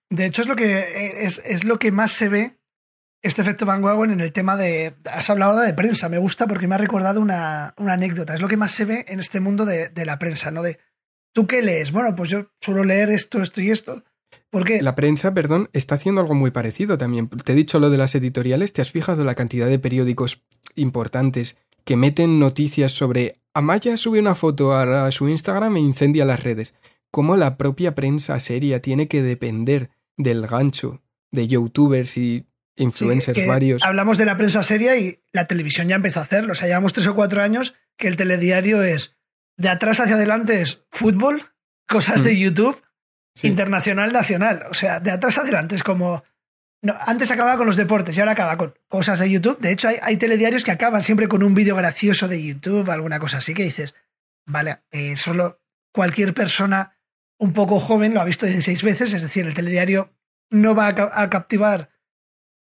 De 0.10 0.26
hecho, 0.26 0.42
es 0.42 0.48
lo 0.48 0.56
que, 0.56 0.80
eh, 0.80 1.26
es, 1.26 1.64
lo 1.64 1.80
que 1.80 1.92
más 1.92 2.12
se 2.12 2.30
ve 2.30 2.58
este 3.22 3.42
efecto 3.42 3.66
Van 3.66 3.84
en 4.12 4.20
el 4.20 4.34
tema 4.34 4.58
de. 4.58 4.96
Has 5.12 5.30
hablado 5.30 5.60
de 5.60 5.74
prensa, 5.74 6.10
me 6.10 6.18
gusta 6.18 6.48
porque 6.48 6.68
me 6.68 6.76
ha 6.76 6.80
recordado 6.80 7.22
una, 7.22 7.74
anécdota. 7.78 8.34
Es 8.34 8.42
lo 8.42 8.48
que 8.48 8.58
más 8.58 8.72
se 8.72 8.86
ve 8.86 9.06
en 9.08 9.20
este 9.20 9.40
mundo 9.40 9.66
de, 9.66 9.92
la 10.06 10.18
prensa, 10.18 10.52
¿no? 10.52 10.64
De 10.64 10.80
¿tú 11.34 11.46
qué 11.46 11.62
lees? 11.62 11.92
Bueno, 11.92 12.16
pues 12.16 12.30
yo 12.30 12.52
suelo 12.60 12.84
leer 12.84 13.10
esto, 13.10 13.42
esto 13.42 13.62
y 13.62 13.70
esto. 13.70 14.04
Porque. 14.52 14.82
La 14.82 14.96
prensa, 14.96 15.34
perdón, 15.34 15.70
está 15.74 15.96
haciendo 15.96 16.22
algo 16.22 16.36
muy 16.36 16.52
parecido 16.52 16.98
también. 16.98 17.28
Te 17.30 17.54
he 17.54 17.56
dicho 17.56 17.80
lo 17.80 17.90
de 17.90 17.98
las 17.98 18.14
editoriales, 18.14 18.74
¿te 18.74 18.82
has 18.82 18.92
fijado 18.92 19.24
la 19.24 19.34
cantidad 19.34 19.68
de 19.68 19.80
periódicos 19.80 20.44
importantes 20.76 21.58
que 21.84 21.96
meten 21.96 22.40
noticias 22.40 22.92
sobre. 22.92 23.38
Amaya 23.54 23.98
sube 23.98 24.20
una 24.20 24.36
foto 24.36 24.74
a 24.74 25.12
su 25.12 25.28
Instagram 25.28 25.76
e 25.76 25.80
incendia 25.82 26.24
las 26.24 26.42
redes. 26.42 26.76
¿Cómo 27.12 27.36
la 27.36 27.58
propia 27.58 27.96
prensa 27.96 28.40
seria 28.40 28.82
tiene 28.82 29.10
que 29.10 29.22
depender 29.22 29.90
del 30.16 30.48
gancho 30.48 31.02
de 31.32 31.48
youtubers 31.48 32.18
y 32.18 32.46
influencers 32.78 33.46
varios. 33.48 33.84
Hablamos 33.84 34.18
de 34.18 34.26
la 34.26 34.38
prensa 34.38 34.64
seria 34.64 34.98
y 34.98 35.20
la 35.32 35.48
televisión 35.48 35.88
ya 35.88 35.96
empezó 35.96 36.20
a 36.20 36.24
hacerlo. 36.24 36.54
O 36.54 36.56
sea, 36.56 36.68
llevamos 36.68 36.94
tres 36.94 37.08
o 37.08 37.16
cuatro 37.16 37.42
años 37.42 37.76
que 37.98 38.08
el 38.08 38.16
telediario 38.16 38.82
es 38.82 39.18
de 39.58 39.70
atrás 39.70 40.00
hacia 40.00 40.16
adelante 40.16 40.62
es 40.62 40.84
fútbol, 40.90 41.44
cosas 41.88 42.24
de 42.24 42.34
mm. 42.34 42.38
Internacional, 43.44 44.12
nacional. 44.12 44.66
O 44.70 44.74
sea, 44.74 45.00
de 45.00 45.12
atrás 45.12 45.38
adelante 45.38 45.76
es 45.76 45.84
como. 45.84 46.24
Antes 47.06 47.30
acababa 47.30 47.58
con 47.58 47.68
los 47.68 47.76
deportes 47.76 48.18
y 48.18 48.20
ahora 48.20 48.32
acaba 48.32 48.58
con 48.58 48.74
cosas 48.88 49.20
de 49.20 49.30
YouTube. 49.30 49.60
De 49.60 49.72
hecho, 49.72 49.88
hay, 49.88 50.18
telediarios 50.18 50.64
que 50.64 50.72
acaban 50.72 51.04
siempre 51.04 51.28
con 51.28 51.44
un 51.44 51.54
vídeo 51.54 51.76
gracioso 51.76 52.28
de 52.28 52.44
YouTube, 52.44 52.90
alguna 52.90 53.20
cosa 53.20 53.38
así 53.38 53.54
que 53.54 53.62
dices, 53.64 53.94
vale, 54.48 54.80
eh, 54.90 55.16
solo 55.16 55.62
cualquier 55.94 56.34
persona 56.34 56.98
un 57.38 57.54
poco 57.54 57.80
joven 57.80 58.16
lo 58.16 58.22
ha 58.22 58.26
visto 58.26 58.48
16 58.48 58.82
veces, 58.82 59.14
es 59.14 59.22
decir, 59.22 59.46
el 59.46 59.54
telediario 59.54 60.12
no 60.50 60.76
va 60.76 60.88
a, 60.88 61.30
captivar 61.30 61.90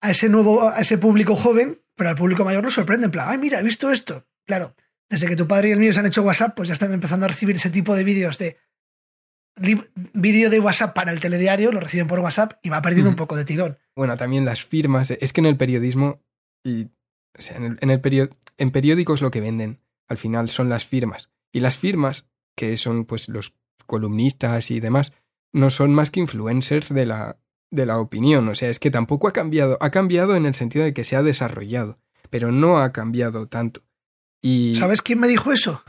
a 0.02 0.10
ese 0.10 0.28
nuevo, 0.28 0.68
a 0.68 0.80
ese 0.80 0.98
público 0.98 1.34
joven, 1.34 1.82
pero 1.96 2.10
al 2.10 2.16
público 2.16 2.44
mayor 2.44 2.64
lo 2.64 2.70
sorprende, 2.70 3.06
en 3.06 3.10
plan, 3.10 3.26
ay, 3.28 3.38
mira, 3.38 3.60
he 3.60 3.62
visto 3.62 3.90
esto. 3.90 4.26
Claro, 4.46 4.74
desde 5.08 5.28
que 5.28 5.36
tu 5.36 5.46
padre 5.46 5.68
y 5.68 5.72
el 5.72 5.78
mío 5.78 5.92
se 5.92 6.00
han 6.00 6.06
hecho 6.06 6.22
WhatsApp, 6.22 6.54
pues 6.54 6.68
ya 6.68 6.72
están 6.72 6.92
empezando 6.92 7.26
a 7.26 7.28
recibir 7.28 7.56
ese 7.56 7.70
tipo 7.70 7.94
de 7.94 8.04
vídeos 8.04 8.38
de 8.38 8.58
vídeo 10.14 10.50
de 10.50 10.60
WhatsApp 10.60 10.94
para 10.94 11.12
el 11.12 11.20
telediario, 11.20 11.72
lo 11.72 11.80
reciben 11.80 12.06
por 12.06 12.20
WhatsApp 12.20 12.54
y 12.62 12.70
va 12.70 12.82
perdiendo 12.82 13.10
un 13.10 13.16
poco 13.16 13.36
de 13.36 13.44
tirón. 13.44 13.78
Bueno, 13.94 14.16
también 14.16 14.44
las 14.44 14.64
firmas, 14.64 15.10
es 15.10 15.32
que 15.32 15.40
en 15.40 15.46
el 15.46 15.56
periodismo 15.56 16.20
y 16.64 16.88
o 17.38 17.42
sea, 17.42 17.56
en, 17.56 17.78
el, 17.80 18.30
en 18.58 18.70
periódicos 18.70 19.22
lo 19.22 19.30
que 19.30 19.40
venden 19.40 19.80
al 20.08 20.18
final 20.18 20.50
son 20.50 20.68
las 20.68 20.84
firmas. 20.84 21.30
Y 21.52 21.60
las 21.60 21.78
firmas, 21.78 22.28
que 22.56 22.76
son 22.76 23.04
pues 23.04 23.28
los 23.28 23.56
columnistas 23.86 24.70
y 24.70 24.80
demás, 24.80 25.14
no 25.52 25.70
son 25.70 25.94
más 25.94 26.10
que 26.10 26.20
influencers 26.20 26.92
de 26.92 27.06
la, 27.06 27.38
de 27.70 27.86
la 27.86 27.98
opinión. 27.98 28.48
O 28.48 28.54
sea, 28.54 28.68
es 28.68 28.78
que 28.78 28.90
tampoco 28.90 29.28
ha 29.28 29.32
cambiado. 29.32 29.78
Ha 29.80 29.90
cambiado 29.90 30.36
en 30.36 30.46
el 30.46 30.54
sentido 30.54 30.84
de 30.84 30.94
que 30.94 31.04
se 31.04 31.16
ha 31.16 31.22
desarrollado, 31.22 31.98
pero 32.28 32.50
no 32.50 32.78
ha 32.78 32.92
cambiado 32.92 33.46
tanto. 33.46 33.82
Y... 34.42 34.74
¿Sabes 34.74 35.02
quién 35.02 35.20
me 35.20 35.28
dijo 35.28 35.52
eso? 35.52 35.82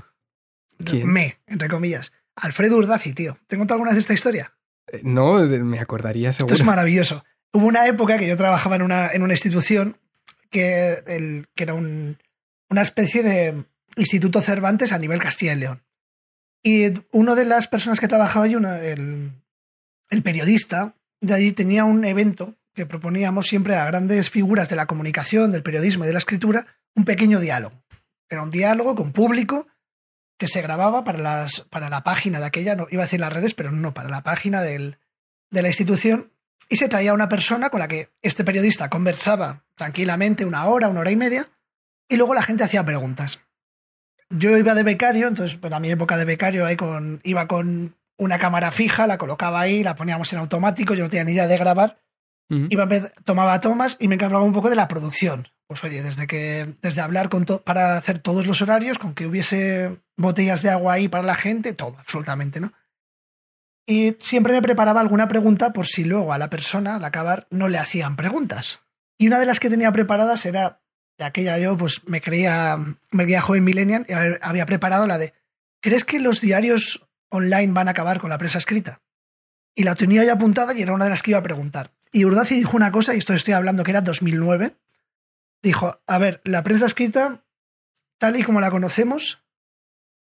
Me, 1.05 1.37
entre 1.47 1.69
comillas. 1.69 2.11
Alfredo 2.35 2.77
Urdazi, 2.77 3.13
tío. 3.13 3.37
¿Te 3.47 3.55
he 3.55 3.59
contado 3.59 3.75
alguna 3.75 3.91
vez 3.91 3.99
esta 3.99 4.13
historia? 4.13 4.53
Eh, 4.87 5.01
no, 5.03 5.39
me 5.39 5.79
acordaría 5.79 6.33
seguro. 6.33 6.53
Esto 6.53 6.63
es 6.63 6.67
maravilloso. 6.67 7.23
Hubo 7.53 7.67
una 7.67 7.87
época 7.87 8.17
que 8.17 8.27
yo 8.27 8.37
trabajaba 8.37 8.75
en 8.75 8.81
una, 8.81 9.09
en 9.09 9.23
una 9.23 9.33
institución 9.33 9.97
que, 10.49 10.93
el, 11.07 11.47
que 11.55 11.63
era 11.63 11.73
un, 11.73 12.17
una 12.69 12.81
especie 12.81 13.23
de 13.23 13.65
Instituto 13.97 14.41
Cervantes 14.41 14.91
a 14.91 14.99
nivel 14.99 15.19
Castilla 15.19 15.53
y 15.53 15.57
León. 15.57 15.83
Y 16.63 16.93
una 17.11 17.35
de 17.35 17.45
las 17.45 17.67
personas 17.67 17.99
que 17.99 18.07
trabajaba 18.07 18.45
allí, 18.45 18.53
el, 18.53 19.31
el 20.09 20.23
periodista 20.23 20.95
de 21.19 21.33
allí, 21.33 21.51
tenía 21.51 21.85
un 21.85 22.05
evento 22.05 22.55
que 22.73 22.85
proponíamos 22.85 23.47
siempre 23.47 23.75
a 23.75 23.85
grandes 23.85 24.29
figuras 24.29 24.69
de 24.69 24.75
la 24.75 24.85
comunicación, 24.85 25.51
del 25.51 25.63
periodismo 25.63 26.03
y 26.03 26.07
de 26.07 26.13
la 26.13 26.19
escritura, 26.19 26.67
un 26.95 27.03
pequeño 27.03 27.39
diálogo. 27.39 27.83
Era 28.29 28.43
un 28.43 28.51
diálogo 28.51 28.95
con 28.95 29.11
público 29.11 29.67
que 30.41 30.47
se 30.47 30.61
grababa 30.61 31.05
para, 31.05 31.19
las, 31.19 31.61
para 31.69 31.87
la 31.87 32.03
página 32.03 32.39
de 32.41 32.47
aquella, 32.47 32.75
no 32.75 32.87
iba 32.89 33.03
a 33.03 33.05
decir 33.05 33.21
las 33.21 33.31
redes, 33.31 33.53
pero 33.53 33.71
no, 33.71 33.93
para 33.93 34.09
la 34.09 34.23
página 34.23 34.61
del, 34.61 34.97
de 35.51 35.61
la 35.61 35.69
institución, 35.69 36.33
y 36.67 36.77
se 36.77 36.89
traía 36.89 37.13
una 37.13 37.29
persona 37.29 37.69
con 37.69 37.79
la 37.79 37.87
que 37.87 38.09
este 38.21 38.43
periodista 38.43 38.89
conversaba 38.89 39.63
tranquilamente 39.75 40.45
una 40.45 40.65
hora, 40.65 40.89
una 40.89 41.01
hora 41.01 41.11
y 41.11 41.15
media, 41.15 41.47
y 42.09 42.17
luego 42.17 42.33
la 42.33 42.43
gente 42.43 42.63
hacía 42.63 42.83
preguntas 42.83 43.39
yo 44.31 44.57
iba 44.57 44.73
de 44.73 44.83
becario, 44.83 45.27
entonces, 45.27 45.57
pues, 45.57 45.71
a 45.71 45.79
mi 45.79 45.91
época 45.91 46.17
de 46.17 46.25
becario, 46.25 46.65
ahí 46.65 46.75
con, 46.75 47.19
iba 47.23 47.47
con 47.47 47.95
una 48.17 48.39
cámara 48.39 48.71
fija, 48.71 49.07
la 49.07 49.17
colocaba 49.17 49.59
ahí, 49.59 49.83
la 49.83 49.95
poníamos 49.95 50.31
en 50.33 50.39
automático, 50.39 50.93
yo 50.93 51.03
no 51.03 51.09
tenía 51.09 51.23
ni 51.23 51.33
idea 51.33 51.47
de 51.47 51.57
grabar. 51.57 51.99
iba, 52.49 52.87
tomaba 53.23 53.59
tomas 53.59 53.97
y 53.99 54.07
me 54.07 54.15
encargaba 54.15 54.43
un 54.43 54.53
poco 54.53 54.69
de 54.69 54.75
la 54.75 54.87
producción. 54.87 55.47
Pues 55.71 55.85
oye, 55.85 56.03
desde 56.03 56.27
que 56.27 56.75
desde 56.81 56.99
hablar 56.99 57.29
con 57.29 57.45
para 57.45 57.95
hacer 57.95 58.19
todos 58.19 58.45
los 58.45 58.61
horarios, 58.61 58.97
con 58.97 59.13
que 59.13 59.25
hubiese 59.25 60.01
botellas 60.17 60.63
de 60.63 60.69
agua 60.69 60.95
ahí 60.95 61.07
para 61.07 61.23
la 61.23 61.35
gente, 61.35 61.71
todo, 61.71 61.95
absolutamente, 61.97 62.59
¿no? 62.59 62.73
Y 63.87 64.17
siempre 64.19 64.51
me 64.51 64.61
preparaba 64.61 64.99
alguna 64.99 65.29
pregunta 65.29 65.71
por 65.71 65.87
si 65.87 66.03
luego 66.03 66.33
a 66.33 66.37
la 66.37 66.49
persona, 66.49 66.97
al 66.97 67.05
acabar, 67.05 67.47
no 67.51 67.69
le 67.69 67.77
hacían 67.77 68.17
preguntas. 68.17 68.81
Y 69.17 69.27
una 69.27 69.39
de 69.39 69.45
las 69.45 69.61
que 69.61 69.69
tenía 69.69 69.93
preparadas 69.93 70.45
era, 70.45 70.81
de 71.17 71.23
aquella 71.23 71.57
yo, 71.57 71.77
pues 71.77 72.01
me 72.05 72.19
creía, 72.19 72.77
me 73.11 73.23
creía 73.23 73.39
joven 73.39 73.63
millennial 73.63 74.05
y 74.09 74.13
había 74.41 74.65
preparado 74.65 75.07
la 75.07 75.17
de, 75.17 75.33
¿crees 75.79 76.03
que 76.03 76.19
los 76.19 76.41
diarios 76.41 77.07
online 77.29 77.71
van 77.71 77.87
a 77.87 77.91
acabar 77.91 78.19
con 78.19 78.29
la 78.29 78.37
prensa 78.37 78.57
escrita? 78.57 79.01
Y 79.73 79.83
la 79.83 79.95
tenía 79.95 80.25
ya 80.25 80.33
apuntada 80.33 80.73
y 80.73 80.81
era 80.81 80.91
una 80.91 81.05
de 81.05 81.11
las 81.11 81.23
que 81.23 81.31
iba 81.31 81.39
a 81.39 81.43
preguntar. 81.43 81.93
Y 82.11 82.25
Urdaci 82.25 82.55
dijo 82.55 82.75
una 82.75 82.91
cosa, 82.91 83.15
y 83.15 83.19
esto 83.19 83.33
estoy 83.33 83.53
hablando 83.53 83.85
que 83.85 83.91
era 83.91 84.01
2009, 84.01 84.75
dijo, 85.61 86.01
a 86.07 86.17
ver, 86.17 86.41
la 86.43 86.63
prensa 86.63 86.85
escrita, 86.85 87.45
tal 88.19 88.35
y 88.37 88.43
como 88.43 88.61
la 88.61 88.71
conocemos, 88.71 89.43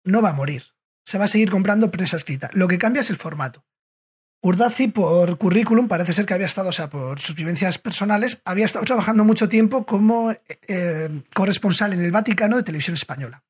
no 0.04 0.22
va 0.22 0.30
a 0.30 0.34
morir. 0.34 0.64
Se 1.04 1.18
va 1.18 1.24
a 1.24 1.28
seguir 1.28 1.50
comprando 1.50 1.90
prensa 1.90 2.16
escrita. 2.16 2.50
Lo 2.52 2.68
que 2.68 2.78
cambia 2.78 3.00
es 3.00 3.10
el 3.10 3.16
formato. 3.16 3.64
Urdazi, 4.42 4.88
por 4.88 5.36
currículum, 5.36 5.86
parece 5.86 6.14
ser 6.14 6.24
que 6.24 6.32
había 6.32 6.46
estado, 6.46 6.70
o 6.70 6.72
sea, 6.72 6.88
por 6.88 7.20
sus 7.20 7.34
vivencias 7.34 7.78
personales, 7.78 8.40
había 8.44 8.64
estado 8.64 8.84
trabajando 8.86 9.22
mucho 9.22 9.48
tiempo 9.48 9.84
como 9.84 10.32
eh, 10.66 11.22
corresponsal 11.34 11.92
en 11.92 12.00
el 12.00 12.10
Vaticano 12.10 12.56
de 12.56 12.62
televisión 12.62 12.94
española. 12.94 13.44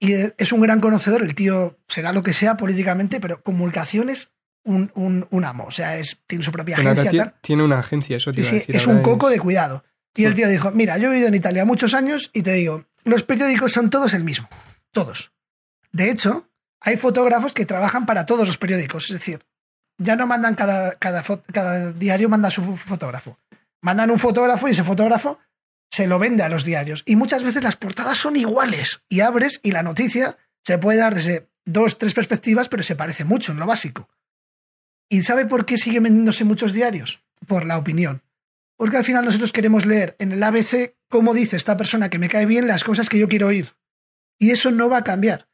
Y 0.00 0.14
es 0.36 0.52
un 0.52 0.60
gran 0.60 0.80
conocedor, 0.80 1.22
el 1.22 1.36
tío 1.36 1.78
será 1.86 2.12
lo 2.12 2.24
que 2.24 2.32
sea 2.32 2.56
políticamente, 2.56 3.20
pero 3.20 3.44
comunicaciones, 3.44 4.32
un, 4.64 4.90
un, 5.30 5.44
amo. 5.44 5.64
O 5.66 5.70
sea, 5.70 5.96
es, 5.96 6.20
tiene 6.26 6.42
su 6.42 6.50
propia 6.50 6.76
agencia. 6.76 7.36
Tiene 7.40 7.62
una 7.62 7.78
agencia, 7.78 8.16
eso 8.16 8.32
te 8.32 8.42
sí, 8.42 8.64
Es 8.66 8.88
un 8.88 9.02
coco 9.02 9.30
de 9.30 9.38
cuidado. 9.38 9.84
Y 10.14 10.24
el 10.24 10.34
tío 10.34 10.48
dijo: 10.48 10.70
Mira, 10.72 10.98
yo 10.98 11.08
he 11.08 11.10
vivido 11.10 11.28
en 11.28 11.34
Italia 11.34 11.64
muchos 11.64 11.94
años 11.94 12.30
y 12.32 12.42
te 12.42 12.52
digo, 12.52 12.84
los 13.04 13.22
periódicos 13.22 13.72
son 13.72 13.90
todos 13.90 14.14
el 14.14 14.24
mismo. 14.24 14.48
Todos. 14.90 15.32
De 15.92 16.10
hecho, 16.10 16.48
hay 16.80 16.96
fotógrafos 16.96 17.52
que 17.52 17.66
trabajan 17.66 18.06
para 18.06 18.26
todos 18.26 18.46
los 18.46 18.58
periódicos. 18.58 19.04
Es 19.06 19.12
decir, 19.12 19.44
ya 19.98 20.16
no 20.16 20.26
mandan 20.26 20.54
cada, 20.54 20.92
cada, 20.92 21.22
cada 21.52 21.92
diario, 21.92 22.28
manda 22.28 22.50
su 22.50 22.76
fotógrafo. 22.76 23.38
Mandan 23.80 24.10
un 24.10 24.18
fotógrafo 24.18 24.68
y 24.68 24.72
ese 24.72 24.84
fotógrafo 24.84 25.38
se 25.90 26.06
lo 26.06 26.18
vende 26.18 26.42
a 26.42 26.48
los 26.48 26.64
diarios. 26.64 27.02
Y 27.06 27.16
muchas 27.16 27.44
veces 27.44 27.62
las 27.62 27.76
portadas 27.76 28.18
son 28.18 28.36
iguales. 28.36 29.02
Y 29.08 29.20
abres 29.20 29.60
y 29.62 29.72
la 29.72 29.82
noticia 29.82 30.38
se 30.64 30.78
puede 30.78 30.98
dar 30.98 31.14
desde 31.14 31.48
dos, 31.64 31.98
tres 31.98 32.14
perspectivas, 32.14 32.68
pero 32.68 32.82
se 32.82 32.96
parece 32.96 33.24
mucho 33.24 33.52
en 33.52 33.58
lo 33.58 33.66
básico. 33.66 34.08
¿Y 35.08 35.22
sabe 35.22 35.46
por 35.46 35.66
qué 35.66 35.76
sigue 35.76 36.00
vendiéndose 36.00 36.44
muchos 36.44 36.72
diarios? 36.72 37.22
Por 37.46 37.66
la 37.66 37.76
opinión. 37.76 38.22
Porque 38.82 38.96
al 38.96 39.04
final 39.04 39.24
nosotros 39.24 39.52
queremos 39.52 39.86
leer 39.86 40.16
en 40.18 40.32
el 40.32 40.42
ABC 40.42 40.96
cómo 41.08 41.34
dice 41.34 41.54
esta 41.54 41.76
persona 41.76 42.10
que 42.10 42.18
me 42.18 42.28
cae 42.28 42.46
bien 42.46 42.66
las 42.66 42.82
cosas 42.82 43.08
que 43.08 43.16
yo 43.16 43.28
quiero 43.28 43.46
oír. 43.46 43.76
Y 44.40 44.50
eso 44.50 44.72
no 44.72 44.88
va 44.90 44.96
a 44.96 45.04
cambiar. 45.04 45.48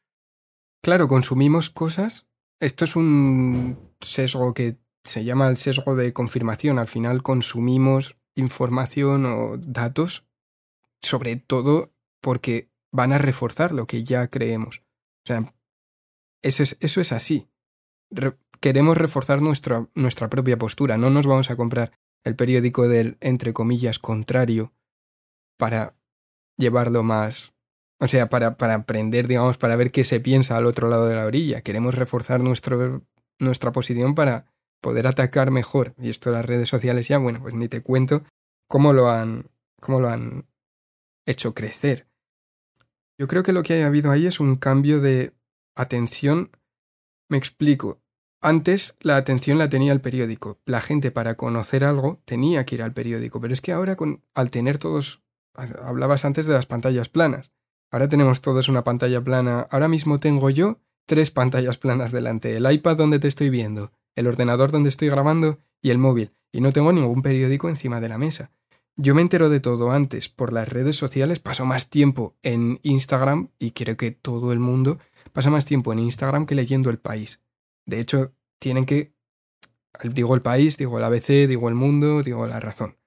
Claro, 0.82 1.08
consumimos 1.08 1.68
cosas. 1.68 2.26
Esto 2.58 2.86
es 2.86 2.96
un 2.96 3.92
sesgo 4.00 4.54
que 4.54 4.78
se 5.04 5.24
llama 5.24 5.48
el 5.48 5.58
sesgo 5.58 5.94
de 5.94 6.14
confirmación. 6.14 6.78
Al 6.78 6.88
final 6.88 7.22
consumimos 7.22 8.16
información 8.34 9.26
o 9.26 9.58
datos, 9.58 10.26
sobre 11.02 11.36
todo 11.36 11.92
porque 12.22 12.70
van 12.92 13.12
a 13.12 13.18
reforzar 13.18 13.72
lo 13.72 13.86
que 13.86 14.04
ya 14.04 14.28
creemos. 14.28 14.80
O 15.26 15.26
sea, 15.26 15.54
eso 16.40 16.62
es, 16.62 16.78
eso 16.80 17.02
es 17.02 17.12
así. 17.12 17.46
queremos 18.60 18.96
reforzar 18.96 19.42
nuestra, 19.42 19.86
nuestra 19.94 20.30
propia 20.30 20.56
postura. 20.56 20.96
No 20.96 21.10
nos 21.10 21.26
vamos 21.26 21.50
a 21.50 21.56
comprar 21.56 21.92
el 22.24 22.36
periódico 22.36 22.88
del, 22.88 23.16
entre 23.20 23.52
comillas, 23.52 23.98
contrario 23.98 24.72
para 25.56 25.94
llevarlo 26.56 27.02
más 27.02 27.52
o 28.00 28.06
sea, 28.06 28.28
para, 28.28 28.56
para 28.56 28.74
aprender, 28.74 29.26
digamos, 29.26 29.58
para 29.58 29.76
ver 29.76 29.90
qué 29.90 30.04
se 30.04 30.20
piensa 30.20 30.56
al 30.56 30.66
otro 30.66 30.88
lado 30.88 31.08
de 31.08 31.16
la 31.16 31.26
orilla. 31.26 31.62
Queremos 31.62 31.94
reforzar 31.94 32.40
nuestro, 32.40 33.02
nuestra 33.40 33.72
posición 33.72 34.14
para 34.14 34.46
poder 34.80 35.06
atacar 35.06 35.50
mejor. 35.50 35.94
Y 35.98 36.10
esto 36.10 36.30
las 36.30 36.46
redes 36.46 36.68
sociales 36.68 37.08
ya, 37.08 37.18
bueno, 37.18 37.40
pues 37.42 37.54
ni 37.54 37.68
te 37.68 37.82
cuento 37.82 38.22
cómo 38.68 38.92
lo 38.92 39.10
han, 39.10 39.50
cómo 39.80 40.00
lo 40.00 40.08
han 40.08 40.46
hecho 41.26 41.54
crecer. 41.54 42.06
Yo 43.18 43.26
creo 43.26 43.42
que 43.42 43.52
lo 43.52 43.64
que 43.64 43.82
ha 43.82 43.86
habido 43.86 44.12
ahí 44.12 44.26
es 44.26 44.38
un 44.38 44.56
cambio 44.56 45.00
de 45.00 45.32
atención. 45.74 46.52
Me 47.28 47.36
explico. 47.36 48.00
Antes 48.40 48.96
la 49.00 49.16
atención 49.16 49.58
la 49.58 49.68
tenía 49.68 49.92
el 49.92 50.00
periódico. 50.00 50.58
La 50.64 50.80
gente 50.80 51.10
para 51.10 51.34
conocer 51.34 51.84
algo 51.84 52.20
tenía 52.24 52.64
que 52.64 52.76
ir 52.76 52.82
al 52.82 52.92
periódico. 52.92 53.40
Pero 53.40 53.52
es 53.52 53.60
que 53.60 53.72
ahora 53.72 53.96
con, 53.96 54.22
al 54.34 54.50
tener 54.50 54.78
todos... 54.78 55.22
Hablabas 55.54 56.24
antes 56.24 56.46
de 56.46 56.52
las 56.52 56.66
pantallas 56.66 57.08
planas. 57.08 57.50
Ahora 57.90 58.08
tenemos 58.08 58.40
todos 58.40 58.68
una 58.68 58.84
pantalla 58.84 59.20
plana. 59.22 59.66
Ahora 59.70 59.88
mismo 59.88 60.20
tengo 60.20 60.50
yo 60.50 60.78
tres 61.06 61.32
pantallas 61.32 61.78
planas 61.78 62.12
delante. 62.12 62.54
El 62.56 62.70
iPad 62.70 62.96
donde 62.96 63.18
te 63.18 63.26
estoy 63.26 63.50
viendo, 63.50 63.90
el 64.14 64.28
ordenador 64.28 64.70
donde 64.70 64.90
estoy 64.90 65.08
grabando 65.08 65.58
y 65.82 65.90
el 65.90 65.98
móvil. 65.98 66.32
Y 66.52 66.60
no 66.60 66.72
tengo 66.72 66.92
ningún 66.92 67.22
periódico 67.22 67.68
encima 67.68 68.00
de 68.00 68.08
la 68.08 68.18
mesa. 68.18 68.52
Yo 68.94 69.14
me 69.14 69.22
entero 69.22 69.48
de 69.48 69.60
todo 69.60 69.90
antes 69.90 70.28
por 70.28 70.52
las 70.52 70.68
redes 70.68 70.96
sociales, 70.96 71.40
paso 71.40 71.64
más 71.64 71.88
tiempo 71.88 72.36
en 72.42 72.78
Instagram 72.82 73.50
y 73.58 73.70
creo 73.70 73.96
que 73.96 74.10
todo 74.10 74.52
el 74.52 74.58
mundo 74.58 74.98
pasa 75.32 75.50
más 75.50 75.64
tiempo 75.64 75.92
en 75.92 76.00
Instagram 76.00 76.46
que 76.46 76.54
leyendo 76.54 76.90
El 76.90 76.98
País. 76.98 77.40
De 77.88 78.00
hecho, 78.00 78.34
tienen 78.60 78.84
que... 78.84 79.14
Digo 80.02 80.34
el 80.34 80.42
país, 80.42 80.76
digo 80.76 80.98
el 80.98 81.04
ABC, 81.04 81.48
digo 81.48 81.68
el 81.68 81.74
mundo, 81.74 82.22
digo 82.22 82.46
la 82.46 82.60
razón. 82.60 82.98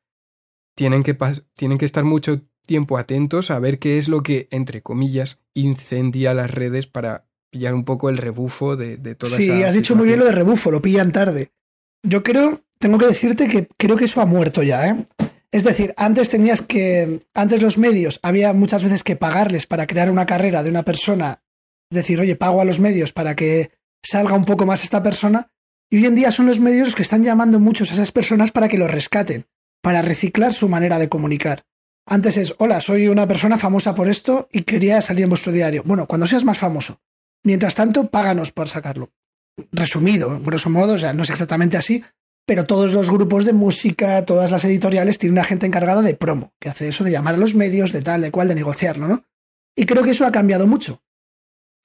Tienen 0.75 1.03
que, 1.03 1.15
tienen 1.55 1.77
que 1.77 1.85
estar 1.85 2.03
mucho 2.03 2.41
tiempo 2.65 2.97
atentos 2.97 3.51
a 3.51 3.59
ver 3.59 3.79
qué 3.79 3.97
es 3.97 4.09
lo 4.09 4.23
que, 4.23 4.47
entre 4.51 4.81
comillas, 4.81 5.41
incendia 5.53 6.33
las 6.33 6.49
redes 6.49 6.87
para 6.87 7.27
pillar 7.51 7.75
un 7.75 7.85
poco 7.85 8.09
el 8.09 8.17
rebufo 8.17 8.75
de, 8.75 8.97
de 8.97 9.15
toda 9.15 9.37
sí, 9.37 9.43
Sí, 9.43 9.63
has 9.63 9.75
dicho 9.75 9.95
muy 9.95 10.07
bien 10.07 10.19
lo 10.19 10.25
de 10.25 10.31
rebufo, 10.31 10.71
lo 10.71 10.81
pillan 10.81 11.11
tarde. 11.11 11.51
Yo 12.03 12.23
creo, 12.23 12.61
tengo 12.79 12.97
que 12.97 13.05
decirte 13.05 13.47
que 13.47 13.67
creo 13.77 13.95
que 13.95 14.05
eso 14.05 14.19
ha 14.21 14.25
muerto 14.25 14.63
ya, 14.63 14.89
¿eh? 14.89 15.05
Es 15.51 15.63
decir, 15.63 15.93
antes 15.97 16.29
tenías 16.29 16.61
que, 16.61 17.19
antes 17.33 17.61
los 17.61 17.77
medios, 17.77 18.19
había 18.23 18.53
muchas 18.53 18.83
veces 18.83 19.03
que 19.03 19.17
pagarles 19.17 19.67
para 19.67 19.85
crear 19.85 20.09
una 20.09 20.25
carrera 20.25 20.63
de 20.63 20.69
una 20.69 20.83
persona, 20.83 21.43
decir, 21.89 22.19
oye, 22.19 22.35
pago 22.35 22.61
a 22.61 22.65
los 22.65 22.79
medios 22.79 23.11
para 23.11 23.35
que 23.35 23.71
salga 24.03 24.35
un 24.35 24.45
poco 24.45 24.65
más 24.65 24.83
esta 24.83 25.03
persona, 25.03 25.51
y 25.89 25.97
hoy 25.97 26.05
en 26.05 26.15
día 26.15 26.31
son 26.31 26.45
los 26.45 26.59
medios 26.59 26.87
los 26.87 26.95
que 26.95 27.01
están 27.01 27.23
llamando 27.23 27.59
muchos 27.59 27.91
a 27.91 27.93
esas 27.93 28.11
personas 28.11 28.51
para 28.51 28.67
que 28.67 28.77
los 28.77 28.89
rescaten, 28.89 29.45
para 29.81 30.01
reciclar 30.01 30.53
su 30.53 30.69
manera 30.69 30.99
de 30.99 31.09
comunicar. 31.09 31.63
Antes 32.05 32.37
es, 32.37 32.55
hola, 32.57 32.81
soy 32.81 33.07
una 33.07 33.27
persona 33.27 33.57
famosa 33.57 33.93
por 33.93 34.07
esto 34.07 34.47
y 34.51 34.63
quería 34.63 35.01
salir 35.01 35.23
en 35.23 35.29
vuestro 35.29 35.51
diario. 35.51 35.83
Bueno, 35.85 36.07
cuando 36.07 36.27
seas 36.27 36.43
más 36.43 36.57
famoso. 36.57 36.99
Mientras 37.43 37.75
tanto, 37.75 38.09
páganos 38.09 38.51
por 38.51 38.69
sacarlo. 38.69 39.11
Resumido, 39.71 40.39
grosso 40.39 40.69
modo, 40.69 40.93
o 40.93 40.97
sea, 40.97 41.13
no 41.13 41.23
es 41.23 41.29
exactamente 41.29 41.77
así, 41.77 42.03
pero 42.45 42.65
todos 42.65 42.93
los 42.93 43.09
grupos 43.09 43.45
de 43.45 43.53
música, 43.53 44.23
todas 44.25 44.51
las 44.51 44.63
editoriales 44.65 45.17
tienen 45.17 45.33
una 45.33 45.43
gente 45.43 45.67
encargada 45.67 46.01
de 46.01 46.15
promo, 46.15 46.53
que 46.59 46.69
hace 46.69 46.87
eso 46.87 47.03
de 47.03 47.11
llamar 47.11 47.35
a 47.35 47.37
los 47.37 47.55
medios, 47.55 47.91
de 47.91 48.01
tal, 48.01 48.21
de 48.21 48.31
cual, 48.31 48.47
de 48.47 48.55
negociarlo, 48.55 49.07
¿no? 49.07 49.25
Y 49.75 49.85
creo 49.85 50.03
que 50.03 50.11
eso 50.11 50.25
ha 50.25 50.31
cambiado 50.31 50.67
mucho. 50.67 51.01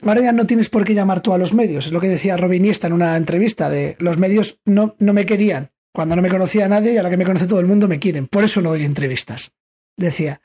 Ahora 0.03 0.32
no 0.32 0.47
tienes 0.47 0.68
por 0.68 0.84
qué 0.84 0.94
llamar 0.94 1.20
tú 1.20 1.32
a 1.32 1.38
los 1.38 1.55
medios. 1.55 1.86
Es 1.86 1.92
lo 1.92 2.01
que 2.01 2.09
decía 2.09 2.36
Robin 2.36 2.64
en 2.64 2.92
una 2.92 3.16
entrevista 3.16 3.70
de 3.70 3.97
los 3.99 4.18
medios 4.18 4.61
no, 4.64 4.94
no 4.99 5.12
me 5.12 5.26
querían 5.26 5.70
cuando 5.92 6.14
no 6.16 6.22
me 6.22 6.28
conocía 6.28 6.66
a 6.66 6.68
nadie 6.68 6.92
y 6.92 6.99
a 6.99 7.09
que 7.09 7.16
me 7.16 7.24
conoce 7.24 7.47
todo 7.47 7.61
el 7.61 7.66
mundo 7.66 7.88
me 7.88 7.99
quieren. 7.99 8.26
Por 8.26 8.44
eso 8.44 8.61
no 8.61 8.70
doy 8.70 8.84
entrevistas 8.84 9.53
decía, 9.97 10.40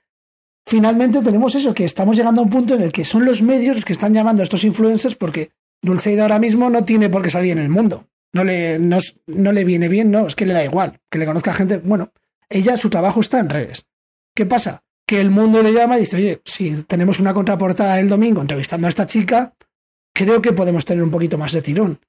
finalmente 0.66 1.22
tenemos 1.22 1.56
eso, 1.56 1.74
que 1.74 1.86
estamos 1.86 2.16
llegando 2.16 2.42
a 2.42 2.44
un 2.44 2.50
punto 2.50 2.76
en 2.76 2.82
el 2.82 2.92
que 2.92 3.06
son 3.06 3.26
los 3.26 3.42
medios 3.42 3.76
los 3.76 3.86
que 3.86 3.94
están 3.94 4.14
llamando 4.14 4.42
a 4.42 4.44
estos 4.44 4.64
influencers 4.64 5.16
porque 5.16 5.52
Dulceida 5.82 6.24
ahora 6.24 6.40
mismo 6.40 6.70
no 6.70 6.86
tiene 6.86 7.10
por 7.10 7.22
qué 7.22 7.30
salir 7.30 7.54
en 7.54 7.60
el 7.60 7.70
mundo. 7.70 8.08
No 8.34 8.44
le, 8.44 8.80
no, 8.80 9.52
le 9.52 9.64
viene 9.66 9.90
bien, 9.90 10.10
no, 10.10 10.28
es 10.28 10.36
que 10.36 10.46
le 10.46 10.54
da 10.54 10.64
igual, 10.64 11.02
que 11.10 11.18
le 11.18 11.26
conozca 11.26 11.54
gente. 11.54 11.80
Bueno, 11.80 12.14
ella, 12.50 12.78
su 12.78 12.90
trabajo 12.90 13.20
está 13.20 13.40
en 13.40 13.50
redes. 13.50 13.86
¿Qué 14.34 14.46
pasa? 14.46 14.84
Que 15.12 15.20
el 15.20 15.30
mundo 15.30 15.62
le 15.62 15.74
llama 15.74 15.98
y 15.98 16.00
dice, 16.00 16.16
oye, 16.16 16.42
si 16.46 16.86
tenemos 16.86 17.20
una 17.20 17.34
contraportada 17.34 18.00
el 18.00 18.08
domingo 18.08 18.40
entrevistando 18.40 18.88
a 18.88 18.90
esta 18.90 19.06
chica, 19.06 19.54
creo 20.16 20.42
que 20.42 20.54
podemos 20.54 20.86
tener 20.86 21.04
un 21.04 21.12
poquito 21.12 21.38
más 21.38 21.52
de 21.52 21.62
tirón. 21.62 22.00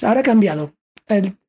ahora 0.00 0.20
ha 0.20 0.22
cambiado 0.22 0.72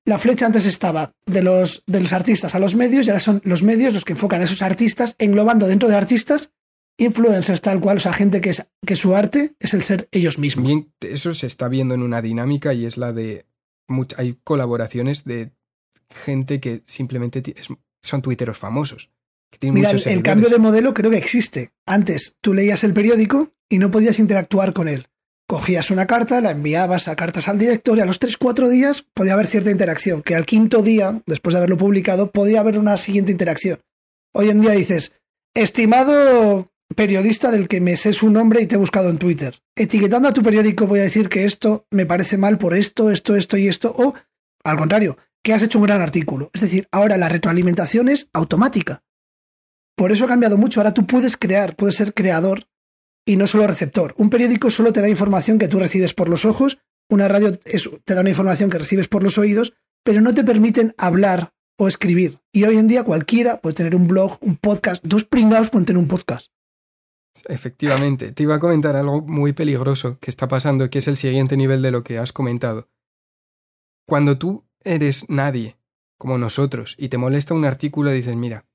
la 0.05 0.17
flecha 0.17 0.47
antes 0.47 0.65
estaba 0.65 1.13
de 1.27 1.43
los, 1.43 1.83
de 1.85 1.99
los 1.99 2.13
artistas 2.13 2.55
a 2.55 2.59
los 2.59 2.73
medios 2.73 3.05
y 3.05 3.11
ahora 3.11 3.19
son 3.19 3.41
los 3.43 3.61
medios 3.61 3.93
los 3.93 4.05
que 4.05 4.13
enfocan 4.13 4.41
a 4.41 4.45
esos 4.45 4.63
artistas, 4.63 5.13
englobando 5.19 5.67
dentro 5.67 5.87
de 5.87 5.95
artistas 5.95 6.49
influencers 6.97 7.61
tal 7.61 7.79
cual, 7.79 7.97
o 7.97 7.99
sea, 7.99 8.13
gente 8.13 8.41
que, 8.41 8.49
es, 8.49 8.67
que 8.83 8.95
su 8.95 9.15
arte 9.15 9.53
es 9.59 9.75
el 9.75 9.83
ser 9.83 10.09
ellos 10.11 10.39
mismos. 10.39 10.87
Eso 10.99 11.35
se 11.35 11.45
está 11.45 11.67
viendo 11.67 11.93
en 11.93 12.01
una 12.01 12.23
dinámica 12.23 12.73
y 12.73 12.87
es 12.87 12.97
la 12.97 13.13
de... 13.13 13.45
Hay 14.17 14.39
colaboraciones 14.43 15.25
de 15.25 15.51
gente 16.09 16.59
que 16.59 16.81
simplemente 16.87 17.53
son 18.01 18.23
tuiteros 18.23 18.57
famosos. 18.57 19.11
Mira, 19.61 19.91
el 19.91 20.23
cambio 20.23 20.49
de 20.49 20.59
modelo 20.59 20.93
creo 20.93 21.09
que 21.09 21.17
existe. 21.17 21.71
Antes 21.85 22.35
tú 22.41 22.53
leías 22.53 22.83
el 22.83 22.93
periódico 22.93 23.53
y 23.69 23.79
no 23.79 23.91
podías 23.91 24.19
interactuar 24.19 24.73
con 24.73 24.87
él 24.87 25.07
cogías 25.47 25.91
una 25.91 26.07
carta, 26.07 26.41
la 26.41 26.51
enviabas 26.51 27.07
a 27.07 27.15
cartas 27.15 27.47
al 27.47 27.57
director 27.57 27.97
y 27.97 28.01
a 28.01 28.05
los 28.05 28.19
3-4 28.19 28.67
días 28.67 29.05
podía 29.13 29.33
haber 29.33 29.47
cierta 29.47 29.71
interacción, 29.71 30.21
que 30.21 30.35
al 30.35 30.45
quinto 30.45 30.81
día, 30.81 31.21
después 31.25 31.53
de 31.53 31.59
haberlo 31.59 31.77
publicado, 31.77 32.31
podía 32.31 32.59
haber 32.59 32.77
una 32.77 32.97
siguiente 32.97 33.31
interacción. 33.31 33.79
Hoy 34.33 34.49
en 34.49 34.59
día 34.59 34.71
dices, 34.71 35.13
estimado 35.55 36.69
periodista 36.95 37.49
del 37.49 37.67
que 37.67 37.81
me 37.81 37.95
sé 37.95 38.13
su 38.13 38.29
nombre 38.29 38.61
y 38.61 38.67
te 38.67 38.75
he 38.75 38.77
buscado 38.77 39.09
en 39.09 39.17
Twitter. 39.17 39.55
Etiquetando 39.75 40.29
a 40.29 40.33
tu 40.33 40.43
periódico 40.43 40.85
voy 40.85 40.99
a 40.99 41.03
decir 41.03 41.29
que 41.29 41.45
esto 41.45 41.85
me 41.91 42.05
parece 42.05 42.37
mal 42.37 42.57
por 42.57 42.73
esto, 42.75 43.09
esto, 43.09 43.35
esto 43.35 43.57
y 43.57 43.67
esto, 43.67 43.93
o 43.97 44.13
al 44.63 44.77
contrario, 44.77 45.17
que 45.43 45.53
has 45.53 45.61
hecho 45.61 45.79
un 45.79 45.85
gran 45.85 46.01
artículo. 46.01 46.49
Es 46.53 46.61
decir, 46.61 46.87
ahora 46.91 47.17
la 47.17 47.29
retroalimentación 47.29 48.09
es 48.09 48.29
automática. 48.33 49.01
Por 49.97 50.11
eso 50.11 50.25
ha 50.25 50.27
cambiado 50.27 50.57
mucho. 50.57 50.79
Ahora 50.79 50.93
tú 50.93 51.07
puedes 51.07 51.37
crear, 51.37 51.75
puedes 51.75 51.95
ser 51.95 52.13
creador 52.13 52.67
y 53.25 53.35
no 53.35 53.47
solo 53.47 53.65
receptor. 53.65 54.13
Un 54.17 54.29
periódico 54.29 54.69
solo 54.69 54.93
te 54.93 55.01
da 55.01 55.09
información 55.09 55.57
que 55.57 55.67
tú 55.67 55.79
recibes 55.79 56.13
por 56.13 56.29
los 56.29 56.45
ojos, 56.45 56.77
una 57.09 57.27
radio 57.27 57.57
te 57.57 58.13
da 58.13 58.21
una 58.21 58.29
información 58.29 58.69
que 58.69 58.77
recibes 58.77 59.07
por 59.07 59.23
los 59.23 59.37
oídos, 59.37 59.73
pero 60.03 60.21
no 60.21 60.35
te 60.35 60.43
permiten 60.43 60.93
hablar 60.97 61.51
o 61.79 61.87
escribir. 61.87 62.39
Y 62.53 62.63
hoy 62.65 62.77
en 62.77 62.87
día 62.87 63.03
cualquiera 63.03 63.59
puede 63.59 63.75
tener 63.75 63.95
un 63.95 64.07
blog, 64.07 64.37
un 64.41 64.55
podcast, 64.55 65.03
dos 65.03 65.25
pringados 65.25 65.69
pueden 65.69 65.85
tener 65.85 66.01
un 66.01 66.07
podcast. 66.07 66.51
Efectivamente, 67.45 68.31
te 68.31 68.43
iba 68.43 68.55
a 68.55 68.59
comentar 68.59 68.95
algo 68.95 69.21
muy 69.21 69.53
peligroso 69.53 70.19
que 70.19 70.29
está 70.29 70.47
pasando, 70.47 70.89
que 70.89 70.99
es 70.99 71.07
el 71.07 71.17
siguiente 71.17 71.57
nivel 71.57 71.81
de 71.81 71.91
lo 71.91 72.03
que 72.03 72.19
has 72.19 72.33
comentado. 72.33 72.89
Cuando 74.07 74.37
tú 74.37 74.65
eres 74.83 75.29
nadie, 75.29 75.77
como 76.17 76.37
nosotros, 76.37 76.95
y 76.97 77.09
te 77.09 77.17
molesta 77.17 77.53
un 77.53 77.65
artículo, 77.65 78.11
dices, 78.11 78.35
mira, 78.35 78.65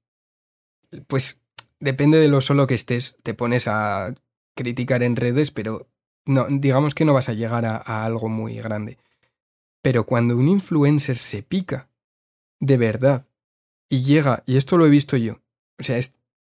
pues 1.07 1.41
depende 1.81 2.19
de 2.19 2.29
lo 2.29 2.41
solo 2.41 2.67
que 2.67 2.75
estés, 2.75 3.17
te 3.23 3.35
pones 3.35 3.69
a 3.69 4.15
criticar 4.55 5.03
en 5.03 5.17
redes, 5.17 5.51
pero 5.51 5.89
no, 6.25 6.47
digamos 6.49 6.95
que 6.95 7.05
no 7.05 7.15
vas 7.15 7.29
a 7.29 7.35
llegar 7.35 7.65
a, 7.65 8.05
algo 8.05 8.29
muy 8.29 8.57
grande. 8.57 8.99
Pero 9.83 10.07
cuando 10.07 10.37
un 10.37 10.49
influencer 10.49 11.19
se 11.19 11.43
pica, 11.43 11.89
de 12.61 12.77
verdad, 12.77 13.27
y 13.89 14.03
llega, 14.03 14.43
y 14.47 14.57
esto 14.57 14.77
lo 14.77 14.87
he 14.87 14.91
visto 14.91 15.17
yo, 15.17 15.41
o 15.79 15.83
sea, 15.83 15.99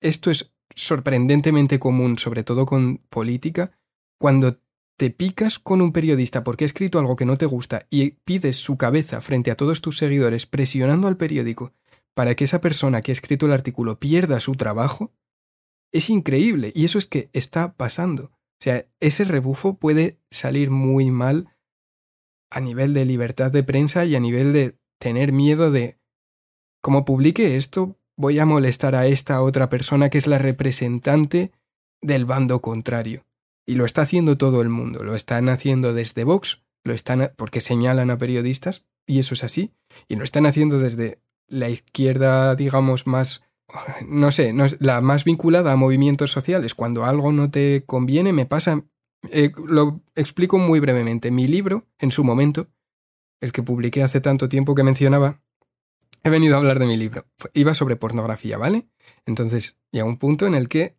esto 0.01 0.31
es 0.31 0.51
sorprendentemente 0.75 1.79
común, 1.79 2.17
sobre 2.17 2.43
todo 2.43 2.65
con 2.65 2.97
política, 3.09 3.71
cuando 4.17 4.59
te 4.97 5.11
picas 5.11 5.59
con 5.59 5.81
un 5.81 5.93
periodista 5.93 6.43
porque 6.43 6.65
ha 6.65 6.67
escrito 6.67 6.99
algo 6.99 7.15
que 7.15 7.25
no 7.25 7.37
te 7.37 7.45
gusta 7.45 7.85
y 7.89 8.11
pides 8.11 8.57
su 8.57 8.77
cabeza 8.77 9.21
frente 9.21 9.51
a 9.51 9.55
todos 9.55 9.81
tus 9.81 9.97
seguidores 9.97 10.45
presionando 10.45 11.07
al 11.07 11.15
periódico 11.15 11.71
para 12.15 12.35
que 12.35 12.43
esa 12.43 12.61
persona 12.61 13.01
que 13.01 13.11
ha 13.11 13.13
escrito 13.13 13.45
el 13.45 13.53
artículo 13.53 13.99
pierda 13.99 14.39
su 14.39 14.55
trabajo, 14.55 15.13
es 15.91 16.09
increíble. 16.09 16.71
Y 16.75 16.85
eso 16.85 16.97
es 16.97 17.07
que 17.07 17.29
está 17.33 17.73
pasando. 17.73 18.25
O 18.25 18.61
sea, 18.61 18.85
ese 18.99 19.23
rebufo 19.23 19.77
puede 19.77 20.19
salir 20.29 20.69
muy 20.69 21.11
mal 21.11 21.55
a 22.51 22.59
nivel 22.59 22.93
de 22.93 23.05
libertad 23.05 23.51
de 23.51 23.63
prensa 23.63 24.05
y 24.05 24.15
a 24.15 24.19
nivel 24.19 24.53
de 24.53 24.77
tener 24.99 25.31
miedo 25.31 25.71
de, 25.71 25.97
como 26.81 27.05
publique 27.05 27.55
esto, 27.55 27.97
voy 28.17 28.39
a 28.39 28.45
molestar 28.45 28.95
a 28.95 29.07
esta 29.07 29.41
otra 29.41 29.69
persona 29.69 30.09
que 30.09 30.17
es 30.17 30.27
la 30.27 30.39
representante 30.39 31.51
del 32.01 32.25
bando 32.25 32.61
contrario. 32.61 33.25
Y 33.65 33.75
lo 33.75 33.85
está 33.85 34.01
haciendo 34.01 34.37
todo 34.37 34.61
el 34.61 34.69
mundo. 34.69 35.03
Lo 35.03 35.15
están 35.15 35.47
haciendo 35.47 35.93
desde 35.93 36.23
Vox, 36.23 36.61
lo 36.83 36.93
están 36.93 37.31
porque 37.37 37.61
señalan 37.61 38.09
a 38.09 38.17
periodistas, 38.17 38.85
y 39.07 39.19
eso 39.19 39.35
es 39.35 39.43
así, 39.43 39.73
y 40.07 40.15
lo 40.15 40.23
están 40.23 40.45
haciendo 40.45 40.79
desde 40.79 41.21
la 41.49 41.69
izquierda, 41.69 42.55
digamos, 42.55 43.07
más, 43.07 43.43
no 44.07 44.31
sé, 44.31 44.53
no, 44.53 44.65
la 44.79 45.01
más 45.01 45.23
vinculada 45.23 45.71
a 45.71 45.75
movimientos 45.75 46.31
sociales. 46.31 46.75
Cuando 46.75 47.05
algo 47.05 47.31
no 47.31 47.49
te 47.49 47.83
conviene, 47.85 48.33
me 48.33 48.45
pasa... 48.45 48.83
Eh, 49.31 49.51
lo 49.67 49.99
explico 50.15 50.57
muy 50.57 50.79
brevemente. 50.79 51.29
Mi 51.29 51.45
libro, 51.45 51.85
en 51.99 52.11
su 52.11 52.23
momento, 52.23 52.67
el 53.41 53.51
que 53.51 53.63
publiqué 53.63 54.01
hace 54.01 54.21
tanto 54.21 54.47
tiempo 54.47 54.75
que 54.75 54.83
mencionaba, 54.83 55.41
he 56.23 56.29
venido 56.29 56.55
a 56.55 56.59
hablar 56.59 56.79
de 56.79 56.85
mi 56.85 56.95
libro. 56.95 57.25
Iba 57.53 57.73
sobre 57.73 57.97
pornografía, 57.97 58.57
¿vale? 58.57 58.87
Entonces, 59.25 59.77
llega 59.91 60.05
un 60.05 60.17
punto 60.17 60.47
en 60.47 60.55
el 60.55 60.69
que 60.69 60.95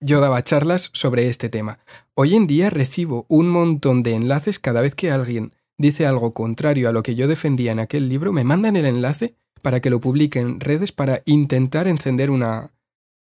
yo 0.00 0.20
daba 0.20 0.44
charlas 0.44 0.90
sobre 0.92 1.28
este 1.28 1.48
tema. 1.48 1.80
Hoy 2.14 2.36
en 2.36 2.46
día 2.46 2.70
recibo 2.70 3.26
un 3.28 3.48
montón 3.48 4.02
de 4.02 4.14
enlaces 4.14 4.58
cada 4.58 4.80
vez 4.80 4.94
que 4.94 5.10
alguien 5.10 5.52
dice 5.76 6.06
algo 6.06 6.32
contrario 6.32 6.88
a 6.88 6.92
lo 6.92 7.02
que 7.02 7.14
yo 7.14 7.28
defendía 7.28 7.72
en 7.72 7.80
aquel 7.80 8.08
libro, 8.08 8.32
me 8.32 8.44
mandan 8.44 8.76
el 8.76 8.86
enlace 8.86 9.36
para 9.58 9.80
que 9.80 9.90
lo 9.90 10.00
publique 10.00 10.38
en 10.40 10.60
redes 10.60 10.92
para 10.92 11.22
intentar 11.24 11.88
encender 11.88 12.30
una, 12.30 12.72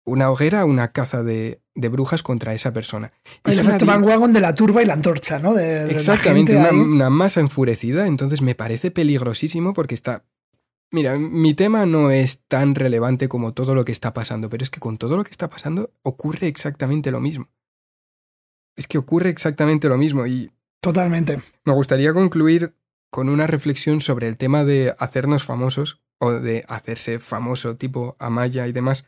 una 0.05 0.31
hoguera, 0.31 0.65
una 0.65 0.93
caza 0.93 1.23
de, 1.23 1.61
de 1.75 1.89
brujas 1.89 2.23
contra 2.23 2.55
esa 2.55 2.73
persona. 2.73 3.13
El 3.45 3.59
efecto 3.59 3.87
Van 3.87 4.33
de 4.33 4.41
la 4.41 4.55
turba 4.55 4.83
y 4.83 4.87
la 4.87 4.95
antorcha, 4.95 5.39
¿no? 5.39 5.55
De, 5.55 5.91
Exactamente, 5.91 6.57
una, 6.57 7.11
masa 7.11 7.41
enfurecida, 7.41 8.07
entonces 8.07 8.43
me 8.43 8.55
parece 8.55 8.91
peligrosísimo 8.91 9.75
porque 9.75 9.95
está 9.95 10.25
Mira, 10.91 11.19
mi 11.19 11.55
tema 11.55 11.87
no 11.87 12.13
es 12.13 12.45
tan 12.47 12.77
relevante 12.77 13.29
como 13.29 13.53
todo 13.53 13.75
lo 13.75 13.85
que 13.85 13.91
está 13.91 14.13
pasando, 14.13 14.49
pero 14.49 14.63
es 14.63 14.71
que 14.71 14.79
con 14.79 14.97
todo 14.97 15.17
lo 15.17 15.25
que 15.25 15.33
está 15.33 15.51
pasando 15.51 15.91
ocurre 16.03 16.47
exactamente 16.47 17.11
lo 17.11 17.19
mismo. 17.19 17.49
Es 18.77 18.87
que 18.87 18.99
ocurre 18.99 19.31
exactamente 19.31 19.89
lo 19.89 19.97
mismo 19.97 20.25
y... 20.25 20.53
Totalmente. 20.81 21.39
Me 21.65 21.73
gustaría 21.73 22.13
concluir 22.13 22.77
con 23.11 23.29
una 23.29 23.49
reflexión 23.49 24.01
sobre 24.01 24.29
el 24.29 24.37
tema 24.37 24.65
de 24.65 24.95
hacernos 24.99 25.43
famosos 25.43 26.04
o 26.21 26.33
de 26.33 26.65
hacerse 26.69 27.21
famoso 27.21 27.77
tipo 27.77 28.17
Amaya 28.19 28.67
y 28.67 28.73
demás. 28.73 29.07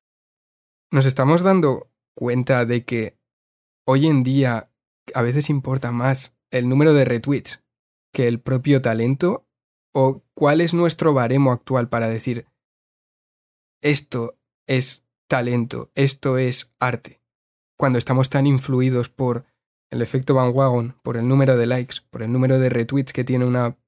Nos 0.91 1.07
estamos 1.07 1.43
dando 1.43 1.91
cuenta 2.15 2.65
de 2.65 2.85
que 2.85 3.19
hoy 3.87 4.07
en 4.07 4.23
día 4.23 4.71
a 5.15 5.23
veces 5.23 5.51
importa 5.51 5.93
más 5.93 6.37
el 6.51 6.69
número 6.69 6.95
de 6.95 7.05
retweets 7.05 7.63
que 8.13 8.29
el 8.29 8.41
propio 8.41 8.83
talento 8.83 9.47
¿O 9.99 10.23
cuál 10.35 10.61
es 10.61 10.75
nuestro 10.75 11.15
baremo 11.15 11.53
actual 11.53 11.89
para 11.89 12.07
decir 12.07 12.45
esto 13.83 14.39
es 14.69 15.07
talento, 15.27 15.91
esto 15.95 16.37
es 16.37 16.75
arte? 16.79 17.23
Cuando 17.79 17.99
estamos 17.99 18.29
tan 18.29 18.47
influidos 18.47 19.09
por 19.09 19.47
el 19.91 20.03
efecto 20.03 20.35
Van 20.35 20.53
Wagon, 20.55 21.01
por 21.03 21.17
el 21.17 21.27
número 21.27 21.57
de 21.57 21.65
likes, 21.65 21.97
por 22.11 22.23
el 22.23 22.31
número 22.31 22.59
de 22.59 22.69
retweets 22.69 23.15
que 23.15 23.25
tiene 23.25 23.47
una 23.47 23.79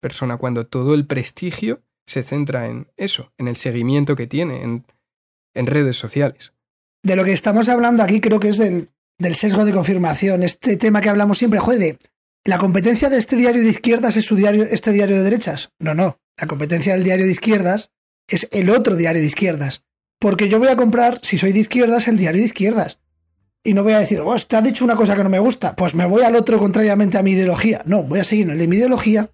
persona, 0.00 0.38
cuando 0.38 0.66
todo 0.66 0.94
el 0.94 1.06
prestigio 1.06 1.82
se 2.08 2.22
centra 2.22 2.66
en 2.66 2.90
eso, 2.96 3.32
en 3.38 3.46
el 3.46 3.56
seguimiento 3.56 4.16
que 4.16 4.26
tiene 4.26 4.62
en, 4.62 4.86
en 5.54 5.66
redes 5.66 5.96
sociales. 5.96 6.52
De 7.02 7.14
lo 7.14 7.24
que 7.24 7.32
estamos 7.32 7.68
hablando 7.68 8.02
aquí 8.02 8.20
creo 8.20 8.40
que 8.40 8.48
es 8.48 8.58
del, 8.58 8.90
del 9.18 9.36
sesgo 9.36 9.64
de 9.64 9.72
confirmación, 9.72 10.42
este 10.42 10.76
tema 10.76 11.00
que 11.00 11.10
hablamos 11.10 11.38
siempre, 11.38 11.60
joder, 11.60 11.98
¿La 12.48 12.56
competencia 12.56 13.10
de 13.10 13.18
este 13.18 13.36
diario 13.36 13.62
de 13.62 13.68
izquierdas 13.68 14.16
es 14.16 14.24
su 14.24 14.34
diario, 14.34 14.64
este 14.64 14.90
diario 14.90 15.16
de 15.16 15.22
derechas? 15.22 15.70
No, 15.78 15.94
no. 15.94 16.18
La 16.40 16.46
competencia 16.46 16.94
del 16.94 17.04
diario 17.04 17.26
de 17.26 17.32
izquierdas 17.32 17.90
es 18.26 18.48
el 18.52 18.70
otro 18.70 18.96
diario 18.96 19.20
de 19.20 19.26
izquierdas. 19.26 19.84
Porque 20.18 20.48
yo 20.48 20.58
voy 20.58 20.68
a 20.68 20.76
comprar, 20.76 21.20
si 21.22 21.36
soy 21.36 21.52
de 21.52 21.58
izquierdas, 21.58 22.08
el 22.08 22.16
diario 22.16 22.40
de 22.40 22.46
izquierdas. 22.46 23.00
Y 23.62 23.74
no 23.74 23.82
voy 23.82 23.92
a 23.92 23.98
decir, 23.98 24.20
oh, 24.20 24.36
te 24.36 24.56
ha 24.56 24.62
dicho 24.62 24.82
una 24.82 24.96
cosa 24.96 25.14
que 25.14 25.24
no 25.24 25.28
me 25.28 25.40
gusta, 25.40 25.76
pues 25.76 25.94
me 25.94 26.06
voy 26.06 26.22
al 26.22 26.36
otro 26.36 26.58
contrariamente 26.58 27.18
a 27.18 27.22
mi 27.22 27.32
ideología. 27.32 27.82
No, 27.84 28.02
voy 28.04 28.20
a 28.20 28.24
seguir 28.24 28.46
en 28.46 28.52
el 28.52 28.58
de 28.58 28.66
mi 28.66 28.76
ideología, 28.76 29.30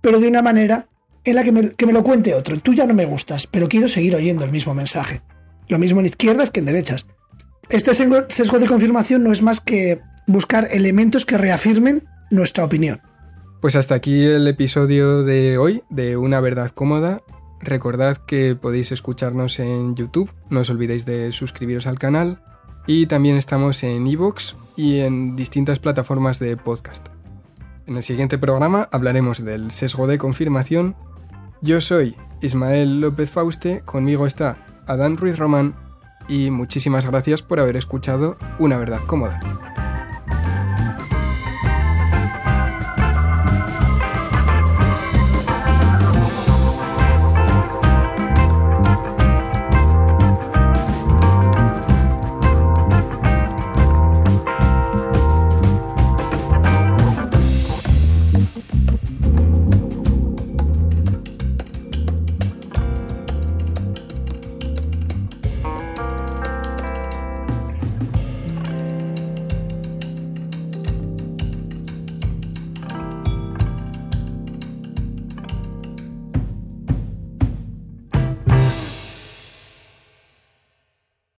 pero 0.00 0.20
de 0.20 0.28
una 0.28 0.40
manera 0.40 0.88
en 1.24 1.34
la 1.34 1.44
que 1.44 1.52
me, 1.52 1.70
que 1.70 1.86
me 1.86 1.92
lo 1.92 2.02
cuente 2.02 2.34
otro. 2.34 2.58
Tú 2.60 2.74
ya 2.74 2.86
no 2.86 2.94
me 2.94 3.04
gustas, 3.04 3.46
pero 3.46 3.68
quiero 3.68 3.88
seguir 3.88 4.14
oyendo 4.14 4.44
el 4.44 4.50
mismo 4.50 4.74
mensaje. 4.74 5.22
Lo 5.68 5.78
mismo 5.78 6.00
en 6.00 6.06
izquierdas 6.06 6.50
que 6.50 6.60
en 6.60 6.66
derechas. 6.66 7.06
Este 7.68 7.94
sesgo 7.94 8.58
de 8.58 8.66
confirmación 8.66 9.24
no 9.24 9.32
es 9.32 9.40
más 9.42 9.60
que 9.60 10.00
buscar 10.26 10.68
elementos 10.70 11.24
que 11.24 11.38
reafirmen 11.38 12.04
nuestra 12.30 12.64
opinión. 12.64 13.00
Pues 13.60 13.76
hasta 13.76 13.94
aquí 13.94 14.24
el 14.24 14.48
episodio 14.48 15.22
de 15.22 15.56
hoy 15.56 15.82
de 15.88 16.16
Una 16.16 16.40
Verdad 16.40 16.70
Cómoda. 16.70 17.22
Recordad 17.60 18.16
que 18.16 18.56
podéis 18.56 18.90
escucharnos 18.90 19.60
en 19.60 19.94
YouTube, 19.94 20.32
no 20.50 20.60
os 20.60 20.70
olvidéis 20.70 21.04
de 21.04 21.30
suscribiros 21.30 21.86
al 21.86 21.98
canal 21.98 22.42
y 22.88 23.06
también 23.06 23.36
estamos 23.36 23.84
en 23.84 24.04
iVoox 24.06 24.56
y 24.76 24.98
en 24.98 25.36
distintas 25.36 25.78
plataformas 25.78 26.40
de 26.40 26.56
podcast. 26.56 27.06
En 27.86 27.96
el 27.96 28.02
siguiente 28.02 28.36
programa 28.36 28.88
hablaremos 28.90 29.44
del 29.44 29.70
sesgo 29.70 30.08
de 30.08 30.18
confirmación. 30.18 30.96
Yo 31.64 31.80
soy 31.80 32.16
Ismael 32.40 33.00
López 33.00 33.30
Fauste, 33.30 33.82
conmigo 33.84 34.26
está 34.26 34.66
Adán 34.88 35.16
Ruiz 35.16 35.38
Román 35.38 35.76
y 36.28 36.50
muchísimas 36.50 37.06
gracias 37.06 37.40
por 37.40 37.60
haber 37.60 37.76
escuchado 37.76 38.36
Una 38.58 38.78
Verdad 38.78 39.00
Cómoda. 39.06 39.91